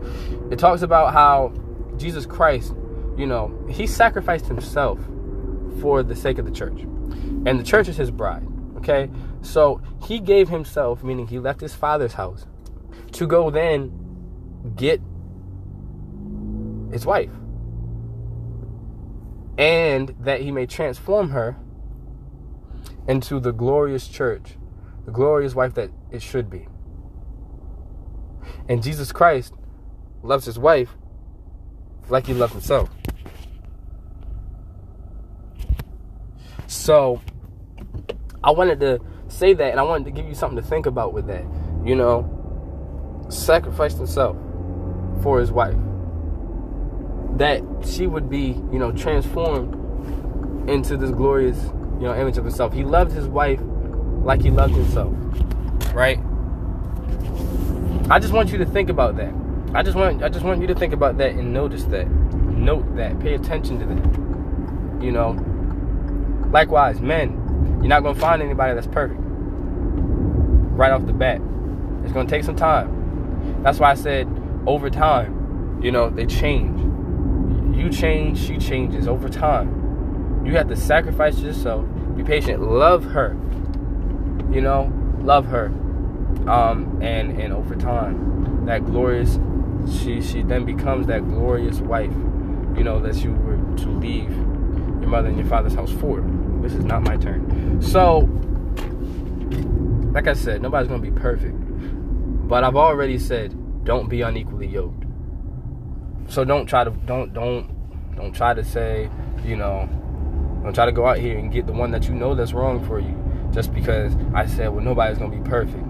It 0.51 0.59
talks 0.59 0.83
about 0.83 1.12
how 1.12 1.53
Jesus 1.99 2.26
Christ, 2.26 2.74
you 3.16 3.26
know, 3.26 3.57
he 3.68 3.86
sacrificed 3.86 4.47
himself 4.47 4.99
for 5.80 6.03
the 6.03 6.16
sake 6.16 6.38
of 6.38 6.44
the 6.44 6.51
church. 6.51 6.80
And 6.80 7.59
the 7.59 7.64
church 7.64 7.88
is 7.88 7.97
his 7.97 8.11
bride, 8.11 8.47
okay? 8.78 9.09
So 9.42 9.80
he 10.07 10.18
gave 10.20 10.49
himself, 10.49 11.03
meaning 11.03 11.26
he 11.26 11.38
left 11.38 11.61
his 11.61 11.74
father's 11.74 12.14
house, 12.14 12.47
to 13.12 13.26
go 13.26 13.51
then 13.51 13.92
get 14.76 15.01
his 16.92 17.07
wife. 17.07 17.30
and 19.59 20.14
that 20.20 20.40
he 20.40 20.51
may 20.51 20.66
transform 20.66 21.30
her 21.30 21.57
into 23.09 23.40
the 23.40 23.53
glorious 23.53 24.09
church, 24.09 24.57
the 25.05 25.12
glorious 25.12 25.55
wife 25.55 25.74
that 25.74 25.90
it 26.11 26.20
should 26.22 26.51
be. 26.51 26.68
And 28.68 28.82
Jesus 28.82 29.12
Christ 29.12 29.55
loves 30.22 30.44
his 30.44 30.59
wife 30.59 30.97
like 32.09 32.27
he 32.27 32.35
loved 32.35 32.53
himself. 32.53 32.91
So 36.67 37.21
I 38.43 38.51
wanted 38.51 38.81
to 38.81 39.01
say 39.29 39.55
that 39.55 39.71
and 39.71 39.81
I 39.81 39.83
wanted 39.83 40.05
to 40.05 40.11
give 40.11 40.27
you 40.27 40.35
something 40.35 40.57
to 40.63 40.69
think 40.69 40.87
about 40.87 41.13
with 41.13 41.27
that. 41.27 41.45
You 41.85 41.95
know, 41.95 43.27
sacrificed 43.29 43.99
himself 43.99 44.37
for 45.23 45.41
his 45.41 45.51
wife. 45.51 45.77
That 47.37 47.63
she 47.85 48.07
would 48.07 48.31
be, 48.31 48.61
you 48.73 48.79
know, 48.79 48.93
transformed 48.93 49.75
into 50.69 50.97
this 50.97 51.11
glorious, 51.11 51.59
you 51.99 52.07
know, 52.07 52.15
image 52.15 52.39
of 52.39 52.45
himself. 52.45 52.73
He 52.73 52.85
loved 52.85 53.13
his 53.13 53.27
wife 53.27 53.61
like 54.23 54.43
he 54.43 54.51
loved 54.51 54.75
himself. 54.75 55.15
Right? 55.95 56.19
I 58.11 58.19
just 58.19 58.33
want 58.33 58.53
you 58.53 58.59
to 58.59 58.67
think 58.67 58.89
about 58.89 59.17
that. 59.17 59.33
I 59.75 59.83
just 59.83 59.97
want 59.97 60.23
I 60.23 60.29
just 60.29 60.45
want 60.45 60.61
you 60.61 60.67
to 60.69 60.75
think 60.75 60.93
about 60.93 61.19
that 61.19 61.33
and 61.33 61.53
notice 61.53 61.85
that. 61.85 62.09
Note 62.09 62.97
that. 62.97 63.19
Pay 63.21 63.35
attention 63.35 63.79
to 63.81 63.87
that. 63.87 65.05
You 65.05 65.12
know. 65.12 65.37
Likewise, 66.51 67.01
men, 67.01 67.79
you're 67.81 67.89
not 67.89 68.03
gonna 68.03 68.19
find 68.19 68.41
anybody 68.41 68.75
that's 68.75 68.87
perfect. 68.87 69.21
Right 69.21 70.93
off 70.93 71.07
the 71.07 71.12
bat. 71.12 71.41
It's 72.05 72.12
gonna 72.12 72.29
take 72.29 72.45
some 72.45 72.57
time. 72.57 73.62
That's 73.62 73.79
why 73.79 73.91
I 73.91 73.95
said 73.95 74.29
over 74.67 74.89
time, 74.91 75.81
you 75.83 75.91
know, 75.91 76.09
they 76.09 76.27
change. 76.27 76.81
You 77.77 77.91
change, 77.91 78.39
she 78.39 78.57
changes 78.59 79.07
over 79.07 79.29
time. 79.29 80.45
You 80.47 80.57
have 80.57 80.69
to 80.69 80.77
sacrifice 80.77 81.39
yourself, 81.41 81.85
be 82.17 82.23
patient, 82.23 82.62
love 82.62 83.05
her. 83.05 83.37
You 84.51 84.61
know, 84.61 84.93
love 85.21 85.47
her. 85.47 85.67
Um, 86.49 87.01
and 87.03 87.41
and 87.41 87.53
over 87.53 87.75
time, 87.75 88.64
that 88.67 88.87
glorious 88.87 89.39
she 89.91 90.20
she 90.20 90.43
then 90.43 90.64
becomes 90.64 91.07
that 91.07 91.26
glorious 91.28 91.78
wife, 91.78 92.12
you 92.76 92.84
know, 92.84 93.01
that 93.01 93.16
you 93.16 93.32
were 93.32 93.57
to 93.78 93.89
leave 93.89 94.30
your 94.30 95.09
mother 95.09 95.28
and 95.28 95.39
your 95.39 95.47
father's 95.47 95.74
house 95.74 95.93
for. 95.93 96.20
This 96.62 96.72
is 96.72 96.84
not 96.84 97.03
my 97.03 97.16
turn. 97.16 97.80
So, 97.80 98.20
like 100.12 100.26
I 100.26 100.32
said, 100.32 100.62
nobody's 100.62 100.89
gonna 100.89 101.03
be 101.03 101.11
perfect. 101.11 101.57
But 102.49 102.64
I've 102.64 102.76
already 102.76 103.18
said, 103.18 103.84
don't 103.84 104.09
be 104.09 104.22
unequally 104.22 104.66
yoked. 104.66 105.05
So 106.28 106.45
don't 106.45 106.66
try 106.66 106.84
to 106.84 106.91
don't 106.91 107.32
don't 107.32 108.16
don't 108.16 108.32
try 108.32 108.55
to 108.55 108.64
say, 108.64 109.09
you 109.45 109.57
know, 109.57 109.89
don't 110.62 110.74
try 110.74 110.87
to 110.87 110.93
go 110.93 111.07
out 111.07 111.18
here 111.18 111.39
and 111.39 111.53
get 111.53 111.66
the 111.66 111.72
one 111.72 111.91
that 111.93 112.09
you 112.09 112.14
know 112.14 112.34
that's 112.34 112.53
wrong 112.53 112.84
for 112.87 112.99
you 112.99 113.14
just 113.53 113.72
because 113.72 114.12
I 114.34 114.47
said, 114.47 114.68
well, 114.68 114.84
nobody's 114.84 115.18
gonna 115.18 115.37
be 115.37 115.49
perfect. 115.49 115.84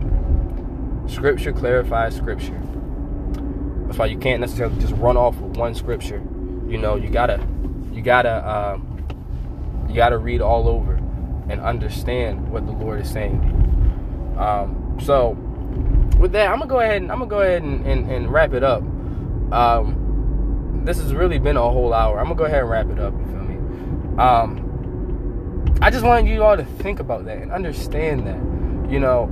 Scripture 1.10 1.52
clarifies 1.52 2.14
scripture. 2.16 2.60
That's 3.86 3.98
why 3.98 4.06
you 4.06 4.18
can't 4.18 4.40
necessarily 4.40 4.78
just 4.80 4.94
run 4.94 5.16
off 5.16 5.36
with 5.36 5.56
one 5.56 5.74
scripture. 5.74 6.22
You 6.68 6.78
know, 6.78 6.96
you 6.96 7.08
gotta, 7.08 7.46
you 7.92 8.02
gotta, 8.02 8.48
um, 8.48 9.06
you 9.88 9.94
gotta 9.94 10.18
read 10.18 10.40
all 10.40 10.68
over 10.68 10.94
and 11.48 11.60
understand 11.60 12.50
what 12.50 12.66
the 12.66 12.72
Lord 12.72 13.00
is 13.00 13.10
saying 13.10 13.40
to 13.40 13.46
you. 13.46 14.40
Um, 14.40 14.98
so, 15.00 15.30
with 16.18 16.32
that, 16.32 16.50
I'm 16.50 16.58
gonna 16.58 16.68
go 16.68 16.80
ahead 16.80 17.02
and 17.02 17.12
I'm 17.12 17.18
gonna 17.18 17.30
go 17.30 17.40
ahead 17.40 17.62
and, 17.62 17.86
and, 17.86 18.10
and 18.10 18.32
wrap 18.32 18.52
it 18.52 18.64
up. 18.64 18.82
Um, 19.52 20.82
this 20.84 20.98
has 20.98 21.14
really 21.14 21.38
been 21.38 21.56
a 21.56 21.62
whole 21.62 21.92
hour. 21.92 22.18
I'm 22.18 22.24
gonna 22.24 22.36
go 22.36 22.44
ahead 22.44 22.60
and 22.60 22.70
wrap 22.70 22.88
it 22.88 22.98
up. 22.98 23.12
You 23.12 23.24
feel 23.26 23.42
me? 23.42 24.18
Um, 24.18 25.78
I 25.80 25.90
just 25.90 26.04
wanted 26.04 26.28
you 26.28 26.42
all 26.42 26.56
to 26.56 26.64
think 26.64 27.00
about 27.00 27.26
that 27.26 27.38
and 27.38 27.52
understand 27.52 28.26
that. 28.26 28.90
You 28.90 29.00
know, 29.00 29.22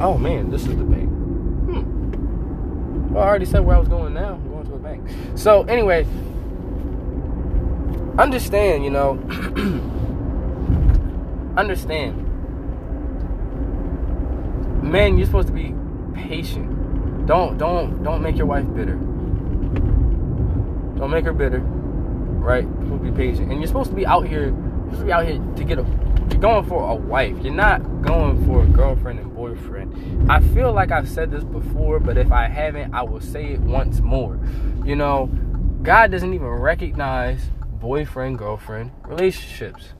oh 0.00 0.16
man, 0.18 0.50
this 0.50 0.62
is 0.62 0.76
the 0.76 0.84
bank. 0.84 1.09
Well, 3.10 3.24
I 3.24 3.26
already 3.26 3.44
said 3.44 3.64
where 3.64 3.74
I 3.74 3.78
was 3.80 3.88
going 3.88 4.14
now. 4.14 4.34
I'm 4.34 4.48
going 4.48 4.64
to 4.66 4.74
a 4.74 4.78
bank. 4.78 5.04
So 5.34 5.64
anyway, 5.64 6.06
understand. 8.16 8.84
You 8.84 8.90
know, 8.90 9.14
understand. 11.56 12.28
Men, 14.82 15.18
you're 15.18 15.26
supposed 15.26 15.48
to 15.48 15.54
be 15.54 15.74
patient. 16.14 17.26
Don't 17.26 17.58
don't 17.58 18.04
don't 18.04 18.22
make 18.22 18.36
your 18.36 18.46
wife 18.46 18.72
bitter. 18.74 18.94
Don't 20.96 21.10
make 21.10 21.24
her 21.24 21.32
bitter. 21.32 21.60
Right? 21.60 22.64
Supposed 22.64 23.02
be 23.02 23.10
patient. 23.10 23.50
And 23.50 23.60
you're 23.60 23.66
supposed 23.66 23.90
to 23.90 23.96
be 23.96 24.06
out 24.06 24.28
here. 24.28 24.54
You're 24.92 25.04
be 25.06 25.12
out 25.12 25.26
here 25.26 25.38
to 25.56 25.64
get 25.64 25.78
a. 25.78 25.82
You're 26.30 26.40
going 26.40 26.66
for 26.66 26.90
a 26.90 26.94
wife. 26.94 27.36
You're 27.42 27.54
not 27.54 28.02
going 28.02 28.44
for 28.46 28.62
a 28.62 28.66
girlfriend 28.66 29.18
and 29.18 29.34
boyfriend. 29.34 30.30
I 30.30 30.40
feel 30.40 30.72
like 30.72 30.90
I've 30.90 31.08
said 31.08 31.30
this 31.30 31.44
before, 31.44 31.98
but 31.98 32.16
if 32.16 32.30
I 32.30 32.48
haven't, 32.48 32.94
I 32.94 33.02
will 33.02 33.20
say 33.20 33.52
it 33.52 33.60
once 33.60 34.00
more. 34.00 34.38
You 34.84 34.96
know, 34.96 35.26
God 35.82 36.10
doesn't 36.10 36.32
even 36.32 36.46
recognize 36.46 37.50
boyfriend 37.80 38.38
girlfriend 38.38 38.92
relationships. 39.06 39.94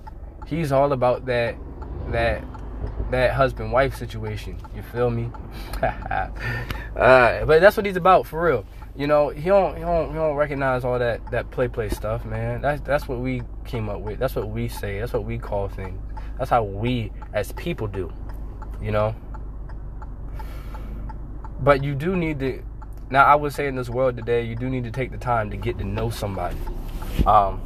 He's 0.47 0.73
all 0.73 0.93
about 0.93 1.27
that 1.27 1.57
that 2.11 2.45
that 3.11 3.33
husband 3.33 3.73
wife 3.73 3.97
situation. 3.97 4.59
You 4.75 4.83
feel 4.83 5.11
me? 5.11 5.31
uh, 5.83 6.29
but 6.95 7.61
that's 7.61 7.77
what 7.77 7.87
he's 7.87 7.97
about 7.97 8.27
for 8.27 8.43
real. 8.43 8.65
You 8.97 9.07
know, 9.07 9.29
he 9.29 9.45
don't 9.45 9.77
he 9.77 9.83
don't 9.83 10.09
he 10.09 10.15
don't 10.15 10.35
recognize 10.35 10.85
all 10.85 10.99
that 10.99 11.31
that 11.31 11.51
play 11.51 11.69
play 11.69 11.89
stuff, 11.89 12.25
man. 12.25 12.61
That's 12.61 12.81
that's 12.83 13.09
what 13.09 13.21
we 13.21 13.43
came 13.65 13.89
up 13.89 14.01
with. 14.01 14.19
That's 14.19 14.35
what 14.35 14.49
we 14.49 14.69
say. 14.69 14.99
That's 14.99 15.13
what 15.13 15.25
we 15.25 15.39
call 15.39 15.69
things. 15.69 16.01
That's 16.39 16.51
how 16.51 16.65
we 16.65 17.13
as 17.33 17.53
people 17.53 17.87
do. 17.87 18.13
You 18.83 18.91
know. 18.91 19.15
But 21.61 21.85
you 21.85 21.95
do 21.95 22.17
need 22.17 22.41
to. 22.41 22.63
Now, 23.11 23.25
I 23.25 23.35
would 23.35 23.53
say 23.53 23.67
in 23.67 23.77
this 23.77 23.91
world 23.91 24.17
today, 24.17 24.45
you 24.45 24.57
do 24.57 24.71
need 24.71 24.85
to 24.85 24.91
take 24.91 25.11
the 25.11 25.19
time 25.19 25.51
to 25.51 25.57
get 25.57 25.79
to 25.79 25.85
know 25.85 26.11
somebody. 26.11 26.57
Um, 27.27 27.61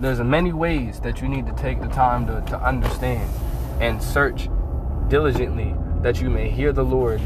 there's 0.00 0.20
many 0.20 0.52
ways 0.52 1.00
that 1.00 1.20
you 1.20 1.28
need 1.28 1.46
to 1.46 1.52
take 1.54 1.80
the 1.80 1.88
time 1.88 2.26
to, 2.28 2.40
to 2.50 2.60
understand 2.60 3.28
and 3.80 4.02
search 4.02 4.48
diligently 5.08 5.74
that 6.02 6.20
you 6.20 6.30
may 6.30 6.48
hear 6.48 6.72
the 6.72 6.84
Lord 6.84 7.20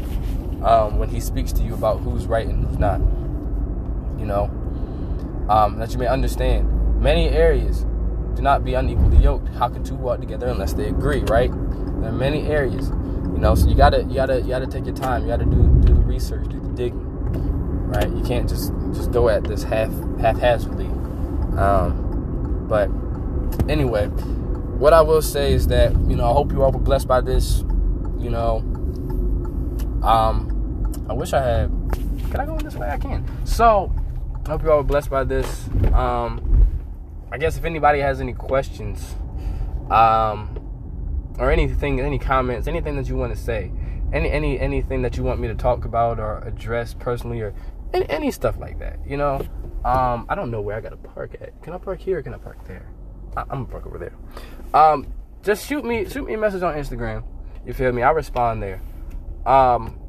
um, 0.63 0.97
when 0.97 1.09
He 1.09 1.19
speaks 1.19 1.53
to 1.53 1.63
you 1.63 1.75
about 1.75 1.99
who's 1.99 2.25
right 2.25 2.47
and 2.47 2.65
who's 2.65 2.79
not. 2.79 2.99
You 4.17 4.25
know, 4.25 4.43
um, 5.49 5.77
that 5.79 5.91
you 5.91 5.99
may 5.99 6.07
understand 6.07 7.01
many 7.01 7.29
areas 7.29 7.85
do 8.35 8.41
not 8.41 8.63
be 8.63 8.73
unequally 8.73 9.17
yoked. 9.17 9.49
How 9.49 9.69
can 9.69 9.83
two 9.83 9.95
walk 9.95 10.19
together 10.19 10.47
unless 10.47 10.73
they 10.73 10.87
agree? 10.87 11.21
Right? 11.21 11.51
There 11.51 12.09
are 12.09 12.11
many 12.11 12.47
areas, 12.47 12.89
you 12.89 13.37
know. 13.37 13.55
So 13.55 13.67
you 13.67 13.75
gotta, 13.75 14.03
you 14.03 14.15
gotta, 14.15 14.41
you 14.41 14.49
gotta 14.49 14.67
take 14.67 14.85
your 14.85 14.95
time. 14.95 15.23
You 15.23 15.27
gotta 15.29 15.45
do 15.45 15.61
do 15.81 15.93
the 15.93 16.01
research, 16.01 16.47
do 16.49 16.59
the 16.59 16.69
digging. 16.69 17.01
Right? 17.87 18.09
You 18.09 18.23
can't 18.23 18.49
just 18.49 18.73
just 18.93 19.11
go 19.11 19.29
at 19.29 19.43
this 19.43 19.63
half 19.63 19.91
haphazardly. 20.19 20.87
Um, 21.57 22.65
but 22.67 22.89
anyway, 23.69 24.07
what 24.07 24.93
I 24.93 25.01
will 25.01 25.21
say 25.21 25.53
is 25.53 25.67
that 25.67 25.91
you 26.09 26.15
know 26.15 26.29
I 26.29 26.33
hope 26.33 26.51
you 26.51 26.63
all 26.63 26.71
were 26.71 26.79
blessed 26.79 27.07
by 27.07 27.21
this. 27.21 27.59
You 28.17 28.29
know, 28.29 28.57
um, 30.03 31.05
I 31.09 31.13
wish 31.13 31.33
I 31.33 31.41
had. 31.41 31.69
Can 32.31 32.39
I 32.39 32.45
go 32.45 32.57
in 32.57 32.63
this 32.63 32.75
way? 32.75 32.89
I 32.89 32.97
can. 32.97 33.25
So, 33.45 33.93
I 34.45 34.49
hope 34.49 34.63
you 34.63 34.71
all 34.71 34.77
were 34.77 34.83
blessed 34.83 35.09
by 35.09 35.23
this. 35.23 35.69
Um, 35.93 36.67
I 37.31 37.37
guess 37.37 37.57
if 37.57 37.63
anybody 37.63 37.99
has 37.99 38.19
any 38.19 38.33
questions, 38.33 39.15
um, 39.89 40.59
or 41.39 41.49
anything, 41.49 42.01
any 42.01 42.19
comments, 42.19 42.67
anything 42.67 42.97
that 42.97 43.07
you 43.07 43.15
want 43.15 43.33
to 43.33 43.41
say, 43.41 43.71
any 44.11 44.29
any 44.29 44.59
anything 44.59 45.01
that 45.01 45.15
you 45.15 45.23
want 45.23 45.39
me 45.39 45.47
to 45.47 45.55
talk 45.55 45.85
about 45.85 46.19
or 46.19 46.39
address 46.39 46.93
personally, 46.93 47.39
or 47.39 47.53
any, 47.93 48.09
any 48.09 48.31
stuff 48.31 48.57
like 48.59 48.79
that, 48.79 48.99
you 49.07 49.15
know. 49.15 49.35
Um, 49.85 50.25
I 50.29 50.35
don't 50.35 50.51
know 50.51 50.61
where 50.61 50.75
I 50.75 50.81
gotta 50.81 50.97
park 50.97 51.35
at. 51.39 51.61
Can 51.61 51.73
I 51.73 51.77
park 51.77 51.99
here 51.99 52.19
or 52.19 52.21
can 52.21 52.33
I 52.33 52.37
park 52.37 52.67
there? 52.67 52.85
I, 53.37 53.41
am 53.41 53.47
gonna 53.47 53.65
park 53.65 53.85
over 53.85 53.97
there. 53.97 54.13
Um, 54.73 55.07
just 55.41 55.67
shoot 55.67 55.85
me 55.85 56.07
shoot 56.09 56.25
me 56.25 56.33
a 56.33 56.37
message 56.37 56.63
on 56.63 56.75
Instagram. 56.75 57.23
You 57.65 57.73
feel 57.73 57.93
me? 57.93 58.01
I 58.01 58.11
respond 58.11 58.61
there. 58.61 58.81
Um, 59.45 59.99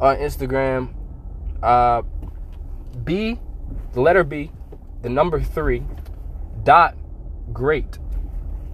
on 0.00 0.16
Instagram, 0.16 0.92
uh, 1.62 2.02
B, 3.08 3.40
the 3.94 4.02
letter 4.02 4.22
B, 4.22 4.50
the 5.00 5.08
number 5.08 5.40
three, 5.40 5.82
dot 6.62 6.94
great. 7.52 7.98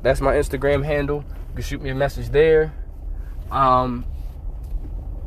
That's 0.03 0.21
my 0.21 0.35
Instagram 0.35 0.85
handle. 0.85 1.25
You 1.51 1.55
can 1.55 1.63
shoot 1.63 1.81
me 1.81 1.91
a 1.91 1.95
message 1.95 2.31
there. 2.31 2.75
Um, 3.51 4.05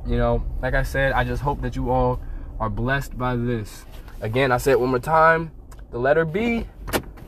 you 0.05 0.17
know, 0.17 0.43
like 0.61 0.73
I 0.73 0.83
said, 0.83 1.13
I 1.13 1.23
just 1.23 1.41
hope 1.41 1.61
that 1.61 1.77
you 1.77 1.89
all 1.89 2.19
are 2.59 2.69
blessed 2.69 3.17
by 3.17 3.37
this. 3.37 3.85
Again, 4.19 4.51
I 4.51 4.57
say 4.57 4.71
it 4.71 4.79
one 4.79 4.89
more 4.89 4.99
time. 4.99 5.51
The 5.91 5.99
letter 5.99 6.25
B, 6.25 6.67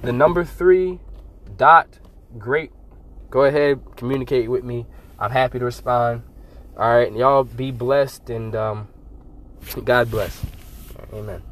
the 0.01 0.11
number 0.11 0.43
three, 0.43 0.99
dot 1.55 1.88
great. 2.38 2.71
Go 3.30 3.45
ahead, 3.45 3.80
communicate 3.95 4.49
with 4.49 4.65
me. 4.65 4.86
I'm 5.17 5.32
happy 5.32 5.59
to 5.59 5.65
respond. 5.65 6.23
All 6.77 6.93
right, 6.93 7.07
and 7.07 7.17
y'all 7.17 7.45
be 7.45 7.71
blessed 7.71 8.30
and 8.30 8.53
um, 8.55 8.89
God 9.86 10.11
bless. 10.11 10.45
Amen. 11.13 11.49